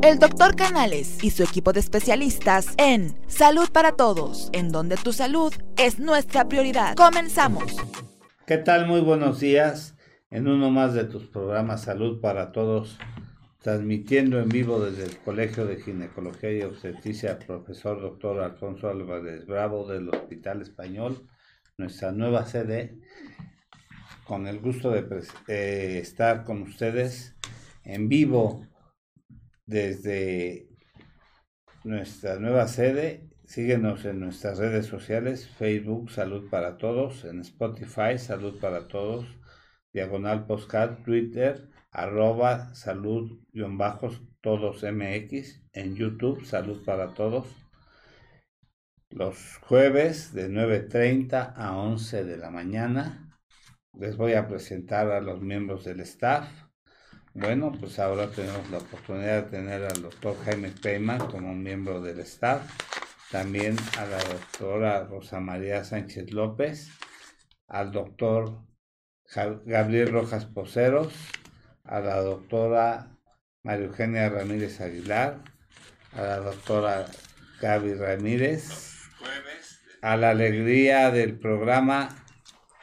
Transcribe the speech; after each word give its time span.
El 0.00 0.20
doctor 0.20 0.54
Canales 0.54 1.18
y 1.24 1.30
su 1.30 1.42
equipo 1.42 1.72
de 1.72 1.80
especialistas 1.80 2.68
en 2.78 3.18
Salud 3.26 3.68
para 3.72 3.92
Todos, 3.92 4.48
en 4.52 4.70
donde 4.70 4.96
tu 4.96 5.12
salud 5.12 5.52
es 5.76 5.98
nuestra 5.98 6.48
prioridad. 6.48 6.94
Comenzamos. 6.94 7.76
¿Qué 8.46 8.58
tal? 8.58 8.86
Muy 8.86 9.00
buenos 9.00 9.40
días 9.40 9.96
en 10.30 10.46
uno 10.46 10.70
más 10.70 10.94
de 10.94 11.02
tus 11.02 11.26
programas 11.26 11.82
Salud 11.82 12.20
para 12.20 12.52
Todos, 12.52 12.96
transmitiendo 13.60 14.38
en 14.38 14.48
vivo 14.48 14.78
desde 14.78 15.04
el 15.04 15.18
Colegio 15.18 15.66
de 15.66 15.82
Ginecología 15.82 16.52
y 16.52 16.62
Obstetricia, 16.62 17.40
profesor 17.40 18.00
doctor 18.00 18.40
Alfonso 18.40 18.88
Álvarez 18.88 19.46
Bravo 19.46 19.88
del 19.88 20.08
Hospital 20.10 20.62
Español, 20.62 21.26
nuestra 21.76 22.12
nueva 22.12 22.46
sede, 22.46 22.96
con 24.24 24.46
el 24.46 24.60
gusto 24.60 24.92
de 24.92 25.04
eh, 25.48 25.98
estar 26.00 26.44
con 26.44 26.62
ustedes 26.62 27.34
en 27.82 28.08
vivo 28.08 28.64
desde 29.68 30.66
nuestra 31.84 32.38
nueva 32.38 32.66
sede. 32.66 33.28
Síguenos 33.44 34.04
en 34.04 34.20
nuestras 34.20 34.58
redes 34.58 34.86
sociales, 34.86 35.48
Facebook 35.48 36.10
Salud 36.10 36.50
para 36.50 36.76
Todos, 36.76 37.24
en 37.24 37.40
Spotify 37.40 38.18
Salud 38.18 38.58
para 38.60 38.88
Todos, 38.88 39.26
Diagonal 39.92 40.46
Postcard, 40.46 41.02
Twitter, 41.04 41.70
arroba 41.90 42.74
salud-todos 42.74 44.82
MX, 44.82 45.62
en 45.72 45.94
YouTube 45.94 46.44
Salud 46.44 46.84
para 46.84 47.14
Todos. 47.14 47.46
Los 49.10 49.56
jueves 49.62 50.34
de 50.34 50.50
9.30 50.50 51.54
a 51.56 51.78
11 51.78 52.24
de 52.24 52.36
la 52.36 52.50
mañana 52.50 53.28
les 53.98 54.16
voy 54.16 54.34
a 54.34 54.46
presentar 54.46 55.10
a 55.10 55.20
los 55.20 55.40
miembros 55.40 55.84
del 55.84 56.00
staff 56.00 56.67
bueno, 57.38 57.70
pues 57.78 57.98
ahora 58.00 58.30
tenemos 58.30 58.68
la 58.70 58.78
oportunidad 58.78 59.44
de 59.44 59.50
tener 59.50 59.84
al 59.84 60.02
doctor 60.02 60.36
Jaime 60.44 60.70
Peyman 60.70 61.18
como 61.28 61.54
miembro 61.54 62.00
del 62.00 62.18
staff, 62.20 62.62
también 63.30 63.76
a 63.96 64.06
la 64.06 64.18
doctora 64.18 65.04
Rosa 65.04 65.38
María 65.38 65.84
Sánchez 65.84 66.32
López, 66.32 66.88
al 67.68 67.92
doctor 67.92 68.64
Gabriel 69.64 70.10
Rojas 70.10 70.46
Poceros, 70.46 71.12
a 71.84 72.00
la 72.00 72.20
doctora 72.22 73.16
María 73.62 73.86
Eugenia 73.86 74.28
Ramírez 74.28 74.80
Aguilar, 74.80 75.44
a 76.14 76.22
la 76.22 76.36
doctora 76.40 77.06
Gaby 77.60 77.94
Ramírez, 77.94 78.98
a 80.02 80.16
la 80.16 80.30
alegría 80.30 81.12
del 81.12 81.38
programa 81.38 82.08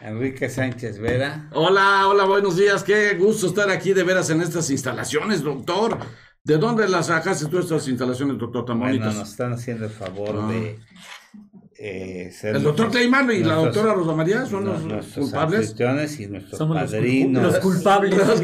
Enrique 0.02 0.50
Sánchez 0.50 1.00
Vera. 1.00 1.50
Hola, 1.54 2.08
hola, 2.08 2.26
buenos 2.26 2.58
días. 2.58 2.84
Qué 2.84 3.16
gusto 3.16 3.48
estar 3.48 3.70
aquí 3.70 3.94
de 3.94 4.04
veras 4.04 4.30
en 4.30 4.42
estas 4.42 4.70
instalaciones, 4.70 5.42
doctor. 5.42 5.98
¿De 6.44 6.58
dónde 6.58 6.88
las 6.88 7.08
sacaste 7.08 7.46
tú 7.48 7.60
estas 7.60 7.88
instalaciones, 7.88 8.38
doctor, 8.38 8.66
tan 8.66 8.80
Bueno, 8.80 9.06
nos 9.06 9.30
están 9.30 9.54
haciendo 9.54 9.86
el 9.86 9.92
favor 9.92 10.42
ah. 10.44 10.48
de 10.52 10.80
eh, 11.78 12.32
ser 12.32 12.58
El 12.58 12.64
doctor 12.64 12.92
Cleimán 12.92 13.32
y 13.32 13.44
la 13.44 13.56
doctora 13.56 13.94
Rosa 13.94 14.14
María 14.14 14.46
son 14.46 14.66
los, 14.66 14.84
nuestros 14.84 15.30
culpables. 15.30 15.76
y 16.20 16.28
nuestros 16.28 16.60
padrinos. 16.60 17.44
Los, 17.44 17.60
culpables. 17.60 18.44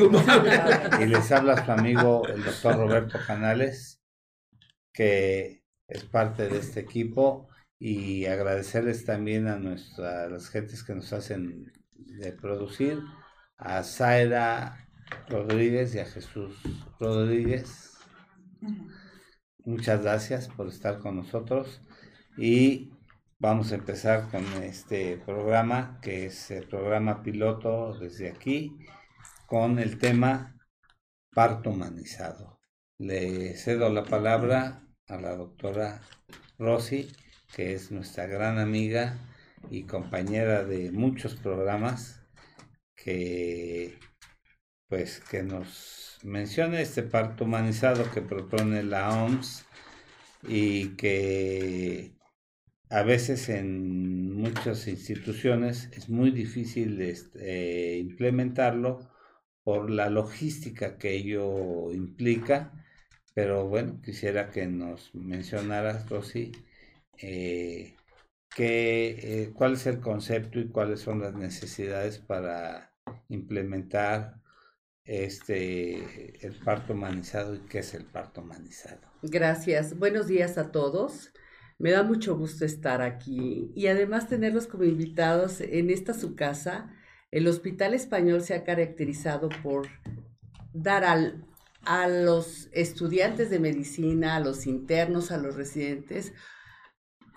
y 1.01 1.05
les 1.05 1.31
habla 1.31 1.65
su 1.65 1.71
amigo, 1.71 2.25
el 2.27 2.43
doctor 2.43 2.77
Roberto 2.77 3.19
Canales, 3.27 4.01
que 4.93 5.63
es 5.87 6.03
parte 6.05 6.47
de 6.47 6.59
este 6.59 6.79
equipo 6.79 7.50
y 7.83 8.27
agradecerles 8.27 9.05
también 9.05 9.47
a 9.47 9.57
nuestras 9.57 10.31
las 10.31 10.49
gentes 10.49 10.83
que 10.83 10.93
nos 10.93 11.11
hacen 11.13 11.73
de 11.95 12.31
producir, 12.31 12.99
a 13.57 13.81
Zaira 13.81 14.87
Rodríguez 15.27 15.95
y 15.95 15.99
a 15.99 16.05
Jesús 16.05 16.61
Rodríguez. 16.99 17.97
Muchas 19.65 20.03
gracias 20.03 20.47
por 20.47 20.67
estar 20.67 20.99
con 20.99 21.15
nosotros 21.15 21.81
y 22.37 22.91
vamos 23.39 23.71
a 23.71 23.75
empezar 23.75 24.29
con 24.29 24.45
este 24.61 25.17
programa 25.17 25.97
que 26.03 26.27
es 26.27 26.51
el 26.51 26.67
programa 26.67 27.23
piloto 27.23 27.97
desde 27.97 28.29
aquí 28.29 28.77
con 29.47 29.79
el 29.79 29.97
tema 29.97 30.55
parto 31.33 31.71
humanizado. 31.71 32.59
Le 32.99 33.55
cedo 33.57 33.89
la 33.89 34.03
palabra 34.03 34.87
a 35.07 35.17
la 35.17 35.35
doctora 35.35 36.01
Rosy 36.59 37.11
que 37.55 37.73
es 37.73 37.91
nuestra 37.91 38.27
gran 38.27 38.59
amiga 38.59 39.17
y 39.69 39.83
compañera 39.83 40.63
de 40.63 40.91
muchos 40.91 41.35
programas, 41.35 42.21
que 42.95 43.97
pues 44.87 45.21
que 45.21 45.43
nos 45.43 46.19
mencione 46.23 46.81
este 46.81 47.03
parto 47.03 47.45
humanizado 47.45 48.11
que 48.11 48.21
propone 48.21 48.83
la 48.83 49.23
OMS 49.23 49.65
y 50.47 50.89
que 50.97 52.11
a 52.89 53.03
veces 53.03 53.47
en 53.49 54.33
muchas 54.33 54.87
instituciones 54.87 55.89
es 55.93 56.09
muy 56.09 56.31
difícil 56.31 57.01
este, 57.01 57.97
implementarlo 57.99 59.09
por 59.63 59.89
la 59.89 60.09
logística 60.09 60.97
que 60.97 61.13
ello 61.15 61.91
implica, 61.93 62.73
pero 63.33 63.67
bueno, 63.69 64.01
quisiera 64.03 64.49
que 64.51 64.67
nos 64.67 65.15
mencionaras, 65.15 66.09
Rosy, 66.09 66.51
eh, 67.21 67.95
eh, 68.57 69.51
cuál 69.53 69.73
es 69.73 69.87
el 69.87 69.99
concepto 69.99 70.59
y 70.59 70.69
cuáles 70.69 70.99
son 70.99 71.21
las 71.21 71.33
necesidades 71.33 72.19
para 72.19 72.93
implementar 73.29 74.41
este 75.03 76.45
el 76.45 76.53
parto 76.63 76.93
humanizado 76.93 77.55
y 77.55 77.59
qué 77.59 77.79
es 77.79 77.93
el 77.93 78.05
parto 78.05 78.41
humanizado. 78.41 79.01
Gracias. 79.23 79.97
Buenos 79.97 80.27
días 80.27 80.57
a 80.57 80.71
todos. 80.71 81.31
Me 81.79 81.91
da 81.91 82.03
mucho 82.03 82.37
gusto 82.37 82.63
estar 82.63 83.01
aquí 83.01 83.71
y 83.75 83.87
además 83.87 84.27
tenerlos 84.27 84.67
como 84.67 84.83
invitados 84.83 85.61
en 85.61 85.89
esta 85.89 86.13
su 86.13 86.35
casa. 86.35 86.93
El 87.31 87.47
Hospital 87.47 87.93
Español 87.93 88.41
se 88.41 88.53
ha 88.53 88.63
caracterizado 88.63 89.49
por 89.63 89.87
dar 90.73 91.03
al, 91.03 91.43
a 91.83 92.07
los 92.07 92.69
estudiantes 92.71 93.49
de 93.49 93.59
medicina, 93.59 94.35
a 94.35 94.39
los 94.39 94.67
internos, 94.67 95.31
a 95.31 95.37
los 95.37 95.55
residentes, 95.55 96.33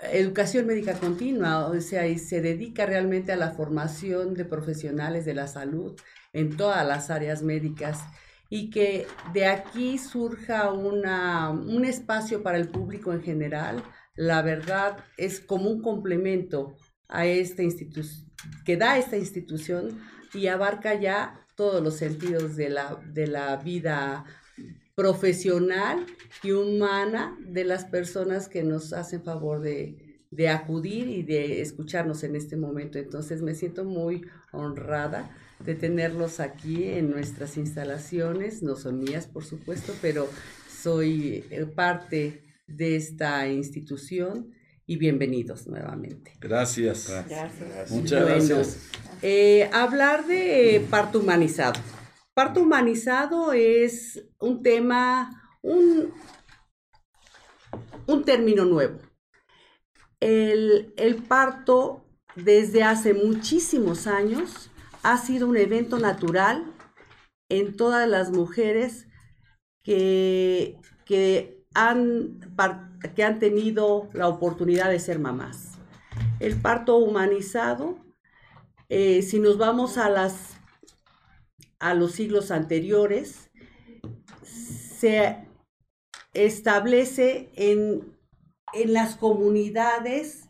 educación 0.02 0.66
médica 0.66 0.94
continua, 0.94 1.66
o 1.66 1.80
sea, 1.80 2.06
y 2.06 2.18
se 2.18 2.40
dedica 2.40 2.86
realmente 2.86 3.32
a 3.32 3.36
la 3.36 3.52
formación 3.52 4.34
de 4.34 4.44
profesionales 4.44 5.24
de 5.24 5.34
la 5.34 5.46
salud 5.46 5.98
en 6.32 6.56
todas 6.56 6.86
las 6.86 7.10
áreas 7.10 7.42
médicas 7.42 8.00
y 8.50 8.70
que 8.70 9.06
de 9.32 9.46
aquí 9.46 9.98
surja 9.98 10.70
una, 10.72 11.50
un 11.50 11.84
espacio 11.84 12.42
para 12.42 12.58
el 12.58 12.68
público 12.68 13.12
en 13.12 13.22
general, 13.22 13.82
la 14.14 14.42
verdad 14.42 14.98
es 15.16 15.40
como 15.40 15.70
un 15.70 15.82
complemento 15.82 16.76
a 17.08 17.26
esta 17.26 17.62
institución, 17.62 18.30
que 18.64 18.76
da 18.76 18.98
esta 18.98 19.16
institución 19.16 20.00
y 20.32 20.48
abarca 20.48 20.94
ya 20.94 21.46
todos 21.56 21.82
los 21.82 21.96
sentidos 21.96 22.56
de 22.56 22.68
la, 22.68 23.00
de 23.06 23.26
la 23.26 23.56
vida 23.56 24.24
profesional 24.94 26.06
y 26.42 26.52
humana 26.52 27.36
de 27.40 27.64
las 27.64 27.84
personas 27.84 28.48
que 28.48 28.62
nos 28.62 28.92
hacen 28.92 29.22
favor 29.22 29.60
de, 29.60 30.20
de 30.30 30.48
acudir 30.48 31.08
y 31.08 31.22
de 31.22 31.60
escucharnos 31.60 32.24
en 32.24 32.36
este 32.36 32.56
momento. 32.56 32.98
Entonces 32.98 33.42
me 33.42 33.54
siento 33.54 33.84
muy 33.84 34.26
honrada 34.52 35.30
de 35.64 35.74
tenerlos 35.74 36.40
aquí 36.40 36.84
en 36.84 37.10
nuestras 37.10 37.56
instalaciones, 37.56 38.62
no 38.62 38.76
son 38.76 39.00
mías 39.00 39.26
por 39.26 39.44
supuesto, 39.44 39.92
pero 40.02 40.28
soy 40.68 41.44
eh, 41.50 41.66
parte 41.66 42.42
de 42.66 42.96
esta 42.96 43.48
institución 43.48 44.52
y 44.86 44.96
bienvenidos 44.96 45.66
nuevamente. 45.66 46.32
Gracias. 46.40 47.08
Gracias. 47.08 47.90
Muchas 47.90 48.26
gracias. 48.26 48.78
Eh, 49.22 49.70
hablar 49.72 50.26
de 50.26 50.84
parto 50.90 51.20
humanizado. 51.20 51.80
Parto 52.34 52.60
humanizado 52.62 53.52
es 53.52 54.24
un 54.40 54.64
tema, 54.64 55.56
un, 55.62 56.12
un 58.08 58.24
término 58.24 58.64
nuevo. 58.64 58.98
El, 60.18 60.92
el 60.96 61.22
parto 61.22 62.04
desde 62.34 62.82
hace 62.82 63.14
muchísimos 63.14 64.08
años 64.08 64.70
ha 65.04 65.16
sido 65.18 65.46
un 65.46 65.56
evento 65.56 66.00
natural 66.00 66.72
en 67.48 67.76
todas 67.76 68.08
las 68.08 68.32
mujeres 68.32 69.06
que, 69.84 70.80
que, 71.04 71.64
han, 71.72 72.40
que 73.14 73.22
han 73.22 73.38
tenido 73.38 74.08
la 74.12 74.26
oportunidad 74.26 74.90
de 74.90 74.98
ser 74.98 75.20
mamás. 75.20 75.78
El 76.40 76.60
parto 76.60 76.96
humanizado, 76.96 77.96
eh, 78.88 79.22
si 79.22 79.38
nos 79.38 79.56
vamos 79.56 79.98
a 79.98 80.08
las 80.08 80.53
a 81.84 81.92
los 81.92 82.12
siglos 82.12 82.50
anteriores, 82.50 83.50
se 84.42 85.46
establece 86.32 87.50
en, 87.56 88.16
en 88.72 88.92
las 88.94 89.16
comunidades 89.16 90.48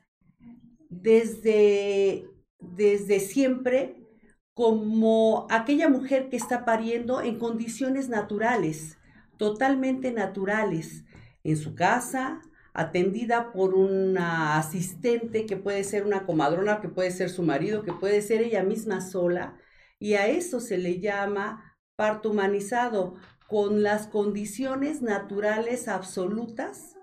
desde, 0.88 2.28
desde 2.60 3.18
siempre 3.18 3.96
como 4.54 5.48
aquella 5.50 5.88
mujer 5.88 6.28
que 6.30 6.36
está 6.36 6.64
pariendo 6.64 7.20
en 7.20 7.40
condiciones 7.40 8.08
naturales, 8.08 8.96
totalmente 9.36 10.12
naturales 10.12 11.04
en 11.42 11.56
su 11.56 11.74
casa, 11.74 12.42
atendida 12.74 13.50
por 13.50 13.74
una 13.74 14.56
asistente 14.56 15.46
que 15.46 15.56
puede 15.56 15.82
ser 15.82 16.06
una 16.06 16.26
comadrona, 16.26 16.80
que 16.80 16.88
puede 16.88 17.10
ser 17.10 17.28
su 17.28 17.42
marido, 17.42 17.82
que 17.82 17.92
puede 17.92 18.22
ser 18.22 18.40
ella 18.40 18.62
misma 18.62 19.00
sola, 19.00 19.56
y 19.98 20.14
a 20.14 20.26
eso 20.26 20.60
se 20.60 20.78
le 20.78 21.00
llama 21.00 21.76
parto 21.96 22.30
humanizado, 22.30 23.16
con 23.46 23.82
las 23.82 24.06
condiciones 24.06 25.02
naturales 25.02 25.86
absolutas 25.86 26.96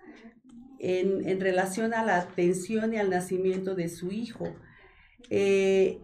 en, 0.79 1.39
relación 1.39 1.93
a 1.93 2.03
la 2.03 2.17
atención 2.17 2.93
y 2.93 2.97
al 2.97 3.09
nacimiento 3.09 3.75
de 3.75 3.87
su 3.89 4.11
hijo. 4.11 4.53
Eh, 5.29 6.01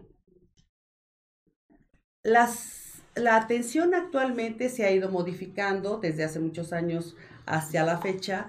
las, 2.22 3.02
la 3.16 3.36
atención 3.36 3.94
actualmente 3.94 4.68
se 4.68 4.84
ha 4.84 4.92
ido 4.92 5.10
modificando 5.10 5.98
desde 5.98 6.24
hace 6.24 6.38
muchos 6.38 6.72
años 6.72 7.16
hacia 7.44 7.84
la 7.84 7.98
fecha 7.98 8.48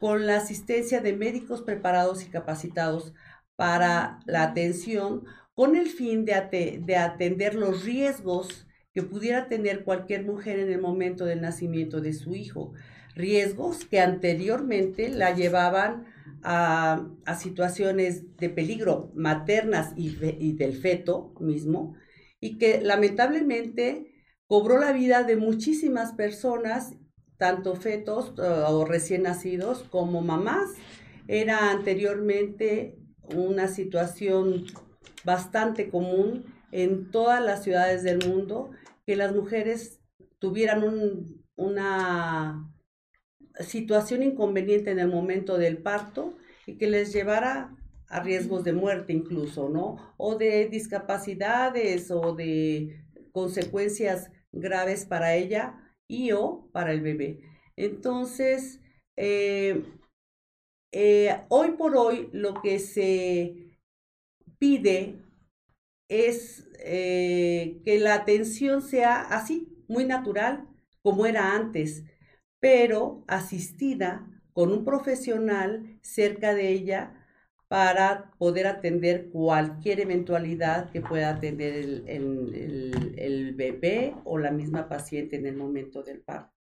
con 0.00 0.26
la 0.26 0.36
asistencia 0.36 1.00
de 1.00 1.12
médicos 1.12 1.62
preparados 1.62 2.24
y 2.24 2.30
capacitados 2.30 3.14
para 3.56 4.20
la 4.26 4.42
atención 4.42 5.24
con 5.58 5.74
el 5.74 5.88
fin 5.88 6.24
de, 6.24 6.80
de 6.86 6.96
atender 6.96 7.56
los 7.56 7.84
riesgos 7.84 8.64
que 8.92 9.02
pudiera 9.02 9.48
tener 9.48 9.82
cualquier 9.82 10.24
mujer 10.24 10.60
en 10.60 10.70
el 10.70 10.80
momento 10.80 11.24
del 11.24 11.40
nacimiento 11.40 12.00
de 12.00 12.12
su 12.12 12.36
hijo. 12.36 12.74
Riesgos 13.16 13.84
que 13.84 13.98
anteriormente 13.98 15.08
la 15.08 15.34
llevaban 15.34 16.04
a, 16.44 17.08
situaciones 17.40 18.36
de 18.36 18.50
peligro 18.50 19.10
maternas 19.16 19.94
y, 19.96 20.16
y 20.38 20.52
del 20.52 20.74
feto 20.74 21.34
mismo, 21.40 21.96
y 22.38 22.56
que 22.58 22.80
lamentablemente 22.80 24.12
cobró 24.46 24.78
la 24.78 24.92
vida 24.92 25.24
de 25.24 25.34
muchísimas 25.34 26.12
personas, 26.12 26.94
tanto 27.36 27.74
fetos 27.74 28.32
eh, 28.38 28.42
o 28.68 28.84
recién 28.84 29.24
nacidos 29.24 29.82
como 29.90 30.22
mamás. 30.22 30.70
Era 31.26 31.72
anteriormente 31.72 32.96
una 33.34 33.66
situación 33.66 34.64
bastante 35.28 35.90
común 35.90 36.46
en 36.72 37.10
todas 37.10 37.44
las 37.44 37.62
ciudades 37.62 38.02
del 38.02 38.26
mundo 38.26 38.70
que 39.04 39.14
las 39.14 39.34
mujeres 39.34 40.00
tuvieran 40.38 40.82
una 41.54 42.72
situación 43.60 44.22
inconveniente 44.22 44.90
en 44.90 44.98
el 44.98 45.08
momento 45.08 45.58
del 45.58 45.82
parto 45.82 46.38
y 46.64 46.78
que 46.78 46.88
les 46.88 47.12
llevara 47.12 47.76
a 48.08 48.20
riesgos 48.20 48.64
de 48.64 48.72
muerte 48.72 49.12
incluso, 49.12 49.68
¿no? 49.68 50.14
O 50.16 50.36
de 50.36 50.66
discapacidades 50.70 52.10
o 52.10 52.34
de 52.34 53.04
consecuencias 53.32 54.30
graves 54.50 55.04
para 55.04 55.34
ella 55.34 55.94
y 56.08 56.32
o 56.32 56.70
para 56.72 56.92
el 56.92 57.02
bebé. 57.02 57.42
Entonces, 57.76 58.80
eh, 59.14 59.84
eh, 60.90 61.36
hoy 61.50 61.72
por 61.72 61.98
hoy 61.98 62.30
lo 62.32 62.62
que 62.62 62.78
se 62.78 63.67
pide 64.58 65.22
es 66.08 66.68
eh, 66.80 67.80
que 67.84 67.98
la 67.98 68.14
atención 68.14 68.82
sea 68.82 69.20
así, 69.20 69.68
muy 69.88 70.04
natural, 70.04 70.68
como 71.02 71.26
era 71.26 71.54
antes, 71.54 72.04
pero 72.60 73.24
asistida 73.28 74.26
con 74.52 74.72
un 74.72 74.84
profesional 74.84 75.98
cerca 76.02 76.54
de 76.54 76.70
ella 76.70 77.14
para 77.68 78.32
poder 78.38 78.66
atender 78.66 79.28
cualquier 79.30 80.00
eventualidad 80.00 80.90
que 80.90 81.02
pueda 81.02 81.38
tener 81.38 81.74
el, 81.74 83.54
bebé 83.54 84.14
o 84.24 84.38
la 84.38 84.50
misma 84.50 84.88
paciente 84.88 85.36
en 85.36 85.46
el 85.46 85.56
momento 85.56 86.02
del 86.02 86.20
parto. 86.20 86.57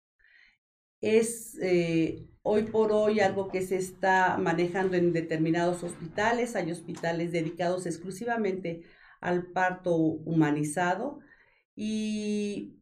Es 1.05 1.59
eh, 1.61 2.27
hoy 2.43 2.63
por 2.63 2.91
hoy 2.91 3.21
algo 3.21 3.49
que 3.49 3.61
se 3.61 3.77
está 3.77 4.39
manejando 4.39 4.97
en 4.97 5.13
determinados 5.13 5.83
hospitales. 5.85 6.57
Hay 6.57 6.73
hospitales 6.73 7.31
dedicados 7.31 7.85
exclusivamente 7.85 8.85
al 9.21 9.53
parto 9.53 9.95
humanizado 9.95 11.21
y 11.77 12.79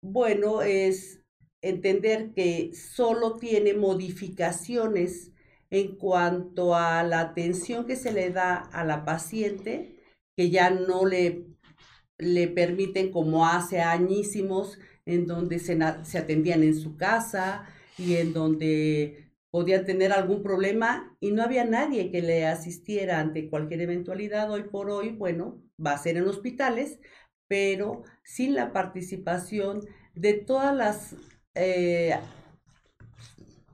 bueno, 0.00 0.62
es 0.62 1.20
entender 1.60 2.32
que 2.32 2.70
solo 2.72 3.36
tiene 3.36 3.74
modificaciones 3.74 5.32
en 5.68 5.96
cuanto 5.96 6.74
a 6.74 7.02
la 7.02 7.20
atención 7.20 7.86
que 7.86 7.96
se 7.96 8.12
le 8.12 8.30
da 8.30 8.56
a 8.56 8.82
la 8.84 9.04
paciente, 9.04 9.98
que 10.36 10.48
ya 10.48 10.70
no 10.70 11.04
le, 11.04 11.44
le 12.16 12.48
permiten 12.48 13.10
como 13.12 13.46
hace 13.46 13.82
añísimos, 13.82 14.78
en 15.08 15.26
donde 15.26 15.58
se, 15.58 15.78
se 16.04 16.18
atendían 16.18 16.62
en 16.62 16.74
su 16.78 16.96
casa 16.96 17.64
y 17.96 18.16
en 18.16 18.34
donde 18.34 19.32
podían 19.50 19.86
tener 19.86 20.12
algún 20.12 20.42
problema 20.42 21.16
y 21.18 21.32
no 21.32 21.42
había 21.42 21.64
nadie 21.64 22.10
que 22.10 22.20
le 22.20 22.46
asistiera 22.46 23.18
ante 23.18 23.48
cualquier 23.48 23.80
eventualidad. 23.80 24.50
Hoy 24.50 24.64
por 24.64 24.90
hoy, 24.90 25.10
bueno, 25.10 25.62
va 25.84 25.92
a 25.92 25.98
ser 25.98 26.18
en 26.18 26.28
hospitales, 26.28 27.00
pero 27.48 28.02
sin 28.22 28.54
la 28.54 28.72
participación 28.74 29.80
de 30.14 30.34
todas 30.34 30.76
las 30.76 31.16
eh, 31.54 32.14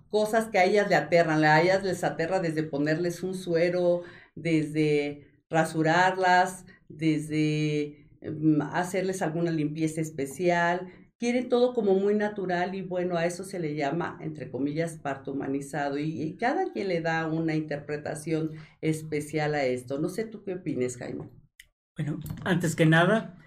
cosas 0.09 0.47
que 0.47 0.59
a 0.59 0.65
ellas 0.65 0.89
le 0.89 0.95
aterran. 0.95 1.43
A 1.43 1.61
ellas 1.61 1.83
les 1.83 2.05
aterra 2.05 2.39
desde 2.39 2.63
ponerles 2.63 3.25
un 3.25 3.35
suero, 3.35 4.03
desde 4.37 5.27
rasurarlas, 5.51 6.65
desde 6.89 8.07
mm, 8.23 8.63
hacerles 8.63 9.21
alguna 9.23 9.51
limpieza 9.51 10.01
especial. 10.01 10.93
Quieren 11.25 11.49
todo 11.49 11.73
como 11.73 11.95
muy 11.95 12.15
natural 12.15 12.75
y 12.75 12.83
bueno, 12.83 13.17
a 13.17 13.25
eso 13.25 13.45
se 13.45 13.59
le 13.59 13.75
llama, 13.75 14.19
entre 14.21 14.51
comillas, 14.51 14.99
parto 14.99 15.33
humanizado 15.33 15.97
y, 15.97 16.37
cada 16.39 16.71
quien 16.71 16.89
le 16.89 17.01
da 17.01 17.27
una 17.29 17.55
interpretación 17.55 18.51
especial 18.83 19.55
a 19.55 19.65
esto. 19.65 19.99
No 19.99 20.11
sé 20.11 20.27
tú 20.27 20.43
qué 20.45 20.53
opinas, 20.53 20.99
Jaime. 20.99 21.31
Bueno, 21.97 22.21
antes 22.45 22.77
que 22.77 22.85
nada, 22.85 23.39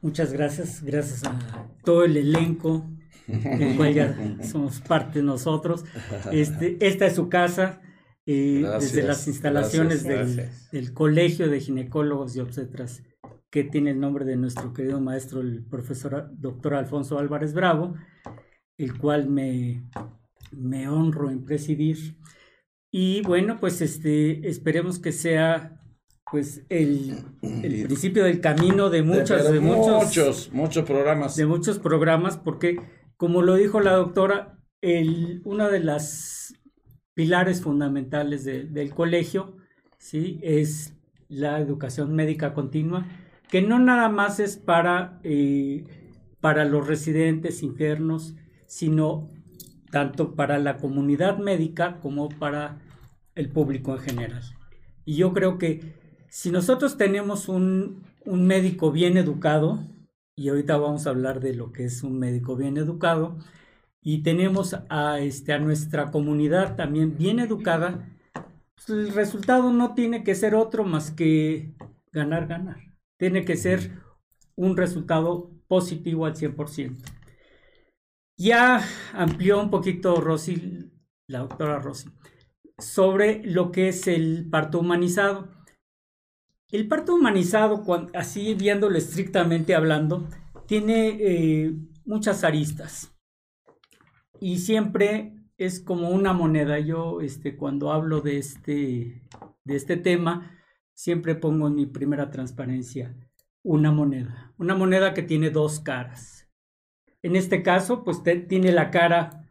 muchas 0.00 0.32
gracias, 0.32 0.80
gracias 0.84 1.24
a 1.24 1.66
todo 1.82 2.04
el 2.04 2.16
elenco 2.16 2.88
del 3.26 3.76
cual 3.76 3.92
ya 3.92 4.38
somos 4.44 4.78
parte 4.78 5.24
nosotros. 5.24 5.84
Este, 6.30 6.76
esta 6.78 7.06
es 7.06 7.16
su 7.16 7.28
casa, 7.28 7.80
eh, 8.26 8.64
desde 8.78 9.02
las 9.02 9.26
instalaciones 9.26 10.04
del, 10.04 10.92
Colegio 10.94 11.48
de 11.48 11.58
Ginecólogos 11.58 12.36
y 12.36 12.40
Obstetras, 12.40 13.02
que 13.50 13.64
tiene 13.64 13.90
el 13.90 14.00
nombre 14.00 14.24
de 14.24 14.36
nuestro 14.36 14.72
querido 14.72 15.00
maestro, 15.00 15.40
el 15.40 15.64
profesor 15.64 16.30
doctor 16.32 16.74
Alfonso 16.74 17.18
Álvarez 17.18 17.54
Bravo, 17.54 17.94
el 18.78 18.98
cual 18.98 19.28
me, 19.28 19.88
me 20.50 20.88
honro 20.88 21.30
en 21.30 21.44
presidir. 21.44 22.18
Y 22.90 23.22
bueno, 23.22 23.58
pues 23.60 23.80
este, 23.80 24.48
esperemos 24.48 24.98
que 24.98 25.12
sea 25.12 25.80
pues 26.30 26.64
el, 26.68 27.18
el, 27.42 27.84
principio 27.84 28.24
del 28.24 28.40
camino 28.40 28.90
de 28.90 29.02
muchos, 29.02 29.50
de, 29.50 29.60
muchos, 29.60 30.04
muchos, 30.04 30.52
muchos 30.52 30.84
programas. 30.84 31.36
De 31.36 31.46
muchos 31.46 31.78
programas, 31.78 32.36
porque 32.36 32.80
como 33.16 33.42
lo 33.42 33.54
dijo 33.54 33.80
la 33.80 33.92
doctora, 33.92 34.58
el, 34.80 35.40
una 35.44 35.68
de 35.68 35.80
las 35.80 36.54
pilares 37.14 37.62
fundamentales 37.62 38.44
del 38.44 38.94
colegio 38.94 39.56
¿sí? 39.98 40.38
es 40.42 40.94
la 41.28 41.60
educación 41.60 42.14
médica 42.14 42.54
continua, 42.54 43.06
que 43.48 43.62
no 43.62 43.78
nada 43.78 44.08
más 44.08 44.40
es 44.40 44.56
para, 44.56 45.20
eh, 45.22 45.84
para 46.40 46.64
los 46.64 46.86
residentes 46.86 47.62
internos, 47.62 48.34
sino 48.66 49.28
tanto 49.90 50.34
para 50.34 50.58
la 50.58 50.78
comunidad 50.78 51.38
médica 51.38 52.00
como 52.00 52.28
para 52.28 52.78
el 53.34 53.48
público 53.50 53.94
en 53.94 54.00
general. 54.00 54.42
Y 55.04 55.16
yo 55.16 55.32
creo 55.32 55.58
que 55.58 55.94
si 56.28 56.50
nosotros 56.50 56.96
tenemos 56.96 57.48
un, 57.48 58.02
un 58.24 58.46
médico 58.46 58.90
bien 58.90 59.16
educado, 59.16 59.86
y 60.38 60.50
ahorita 60.50 60.76
vamos 60.76 61.06
a 61.06 61.10
hablar 61.10 61.40
de 61.40 61.54
lo 61.54 61.72
que 61.72 61.84
es 61.84 62.02
un 62.02 62.18
médico 62.18 62.56
bien 62.56 62.76
educado. 62.76 63.38
Y 64.02 64.22
tenemos 64.22 64.76
a, 64.90 65.18
este, 65.20 65.54
a 65.54 65.58
nuestra 65.58 66.10
comunidad 66.10 66.76
también 66.76 67.16
bien 67.16 67.40
educada. 67.40 68.06
Pues, 68.74 68.90
el 68.90 69.14
resultado 69.14 69.72
no 69.72 69.94
tiene 69.94 70.24
que 70.24 70.34
ser 70.34 70.54
otro 70.54 70.84
más 70.84 71.10
que 71.10 71.74
ganar, 72.12 72.46
ganar. 72.46 72.76
Tiene 73.18 73.44
que 73.44 73.56
ser 73.56 74.02
un 74.56 74.76
resultado 74.76 75.50
positivo 75.68 76.26
al 76.26 76.34
100%. 76.34 76.96
Ya 78.38 78.84
amplió 79.14 79.60
un 79.60 79.70
poquito 79.70 80.20
Rosy, 80.20 80.92
la 81.26 81.40
doctora 81.40 81.78
Rosy, 81.78 82.10
sobre 82.78 83.42
lo 83.44 83.72
que 83.72 83.88
es 83.88 84.06
el 84.06 84.48
parto 84.50 84.78
humanizado. 84.80 85.48
El 86.70 86.88
parto 86.88 87.14
humanizado, 87.14 87.82
así 88.14 88.54
viéndolo 88.54 88.98
estrictamente 88.98 89.74
hablando, 89.74 90.28
tiene 90.66 91.16
eh, 91.20 91.74
muchas 92.04 92.44
aristas 92.44 93.16
y 94.40 94.58
siempre 94.58 95.32
es 95.56 95.80
como 95.80 96.10
una 96.10 96.32
moneda. 96.32 96.78
Yo 96.78 97.20
este, 97.20 97.56
cuando 97.56 97.92
hablo 97.92 98.20
de 98.20 98.38
este, 98.38 99.22
de 99.64 99.76
este 99.76 99.96
tema, 99.96 100.55
siempre 100.96 101.34
pongo 101.34 101.68
en 101.68 101.74
mi 101.74 101.86
primera 101.86 102.30
transparencia 102.30 103.14
una 103.62 103.92
moneda, 103.92 104.54
una 104.58 104.74
moneda 104.74 105.12
que 105.12 105.22
tiene 105.22 105.50
dos 105.50 105.80
caras. 105.80 106.48
En 107.22 107.36
este 107.36 107.62
caso, 107.62 108.04
pues 108.04 108.22
tiene 108.22 108.72
la 108.72 108.90
cara 108.90 109.44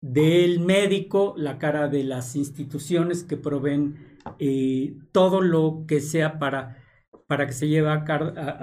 del 0.00 0.60
médico, 0.60 1.34
la 1.36 1.58
cara 1.58 1.88
de 1.88 2.04
las 2.04 2.36
instituciones 2.36 3.22
que 3.22 3.36
proveen 3.36 4.18
eh, 4.38 4.96
todo 5.12 5.40
lo 5.40 5.84
que 5.86 6.00
sea 6.00 6.38
para, 6.38 6.82
para 7.26 7.46
que 7.46 7.52
se 7.52 7.68
lleve 7.68 7.90
a, 7.90 8.04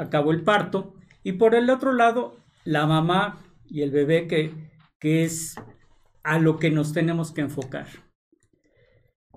cabo 0.10 0.32
el 0.32 0.44
parto. 0.44 0.94
Y 1.24 1.34
por 1.34 1.56
el 1.56 1.70
otro 1.70 1.94
lado, 1.94 2.36
la 2.66 2.86
mamá 2.86 3.40
y 3.66 3.82
el 3.82 3.92
bebé 3.92 4.28
que, 4.28 4.54
que 5.00 5.24
es 5.24 5.56
a 6.24 6.38
lo 6.38 6.60
que 6.60 6.70
nos 6.70 6.94
tenemos 6.94 7.32
que 7.32 7.42
enfocar. 7.42 7.88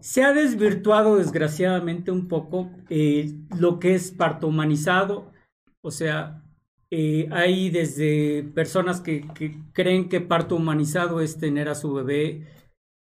Se 0.05 0.23
ha 0.23 0.35
desvirtuado 0.35 1.17
desgraciadamente 1.17 2.11
un 2.11 2.29
poco 2.29 2.71
eh, 2.91 3.39
lo 3.59 3.79
que 3.79 3.95
es 3.95 4.11
parto 4.11 4.49
humanizado, 4.49 5.33
o 5.81 5.91
sea, 5.91 6.45
eh, 6.91 7.27
hay 7.33 7.71
desde 7.71 8.43
personas 8.43 9.01
que, 9.01 9.25
creen 9.73 10.11
que 10.11 10.21
parto 10.21 10.57
humanizado 10.57 11.23
es 11.23 11.39
tener 11.39 11.71
a 11.71 11.75
su 11.75 11.95
bebé 11.95 12.47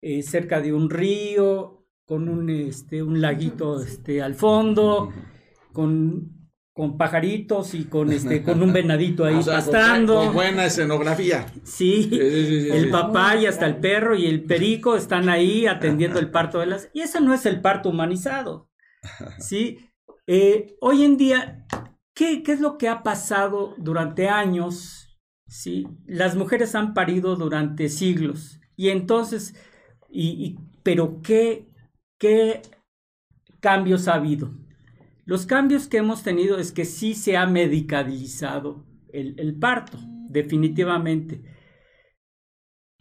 eh, 0.04 0.22
cerca 0.22 0.62
de 0.62 0.74
un 0.74 0.92
río, 0.92 1.88
con 2.06 2.30
un, 2.30 2.52
este, 2.52 3.02
un 3.02 3.20
laguito 3.20 3.82
este, 3.82 4.22
al 4.22 4.36
fondo, 4.36 5.12
con 5.74 6.41
con 6.74 6.98
pajaritos 6.98 7.74
y 7.74 7.86
con 7.86 8.12
este 8.12 8.44
con 8.44 8.62
un 8.62 8.72
venadito 8.74 9.26
ahí 9.26 9.40
pastando. 9.44 10.16
Con, 10.16 10.34
buena 10.34 10.66
escenografía. 10.66 11.46
Sí, 11.64 12.10
el 12.12 12.90
papá 12.90 13.36
y 13.36 13.46
hasta 13.46 13.66
el 13.66 13.78
perro 13.78 14.16
y 14.16 14.26
el 14.26 14.44
perico 14.44 14.96
están 14.96 15.30
ahí 15.30 15.68
atendiendo 15.68 16.20
el 16.20 16.32
parto 16.32 16.60
de 16.60 16.68
las... 16.68 16.90
Y 16.94 17.02
eso 17.02 17.20
no 17.20 17.34
es 17.34 17.46
el 17.46 17.62
parto 17.62 17.90
humanizado. 17.90 18.70
Sí. 19.40 19.80
Eh, 20.28 20.78
hoy 20.80 21.04
en 21.04 21.18
día, 21.18 21.66
¿qué, 22.14 22.44
¿qué, 22.44 22.54
es 22.54 22.62
lo 22.62 22.78
que 22.78 22.88
ha 22.88 23.04
pasado 23.04 23.74
durante 23.78 24.30
años? 24.30 25.20
Sí. 25.48 25.88
Las 26.06 26.36
mujeres 26.36 26.76
han 26.76 26.94
parido 26.94 27.36
durante 27.36 27.90
siglos. 27.90 28.62
Y 28.78 28.90
entonces, 28.90 29.56
y, 30.08 30.58
pero 30.84 31.22
¿qué, 31.22 31.68
¿qué 32.20 32.62
cambios 33.60 34.08
ha 34.08 34.14
habido? 34.14 34.61
Los 35.32 35.46
cambios 35.46 35.88
que 35.88 35.96
hemos 35.96 36.24
tenido 36.24 36.58
es 36.58 36.74
que 36.74 36.84
sí 36.84 37.14
se 37.14 37.38
ha 37.38 37.46
medicalizado 37.46 38.84
el, 39.14 39.56
parto, 39.56 39.98
definitivamente. 40.28 41.42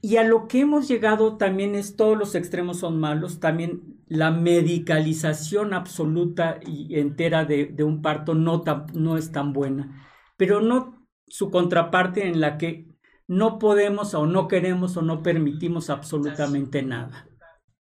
Y 0.00 0.16
a 0.16 0.22
lo 0.22 0.46
que 0.46 0.60
hemos 0.60 0.86
llegado 0.86 1.38
también 1.38 1.74
es 1.74 1.96
todos 1.96 2.16
los 2.16 2.36
extremos 2.36 2.78
son 2.78 3.00
malos, 3.00 3.40
también 3.40 4.04
la 4.06 4.30
medicalización 4.30 5.74
absoluta 5.74 6.60
y 6.64 7.00
entera 7.00 7.44
de, 7.44 7.74
un 7.82 8.00
parto 8.00 8.36
no, 8.36 8.62
no 8.94 9.16
es 9.16 9.32
tan 9.32 9.52
buena, 9.52 10.08
pero 10.36 10.60
no 10.60 11.04
su 11.26 11.50
contraparte 11.50 12.28
en 12.28 12.40
la 12.40 12.58
que 12.58 12.86
no 13.26 13.58
podemos 13.58 14.14
o 14.14 14.24
no 14.26 14.46
queremos 14.46 14.96
o 14.96 15.02
no 15.02 15.24
permitimos 15.24 15.90
absolutamente 15.90 16.84
nada. 16.84 17.26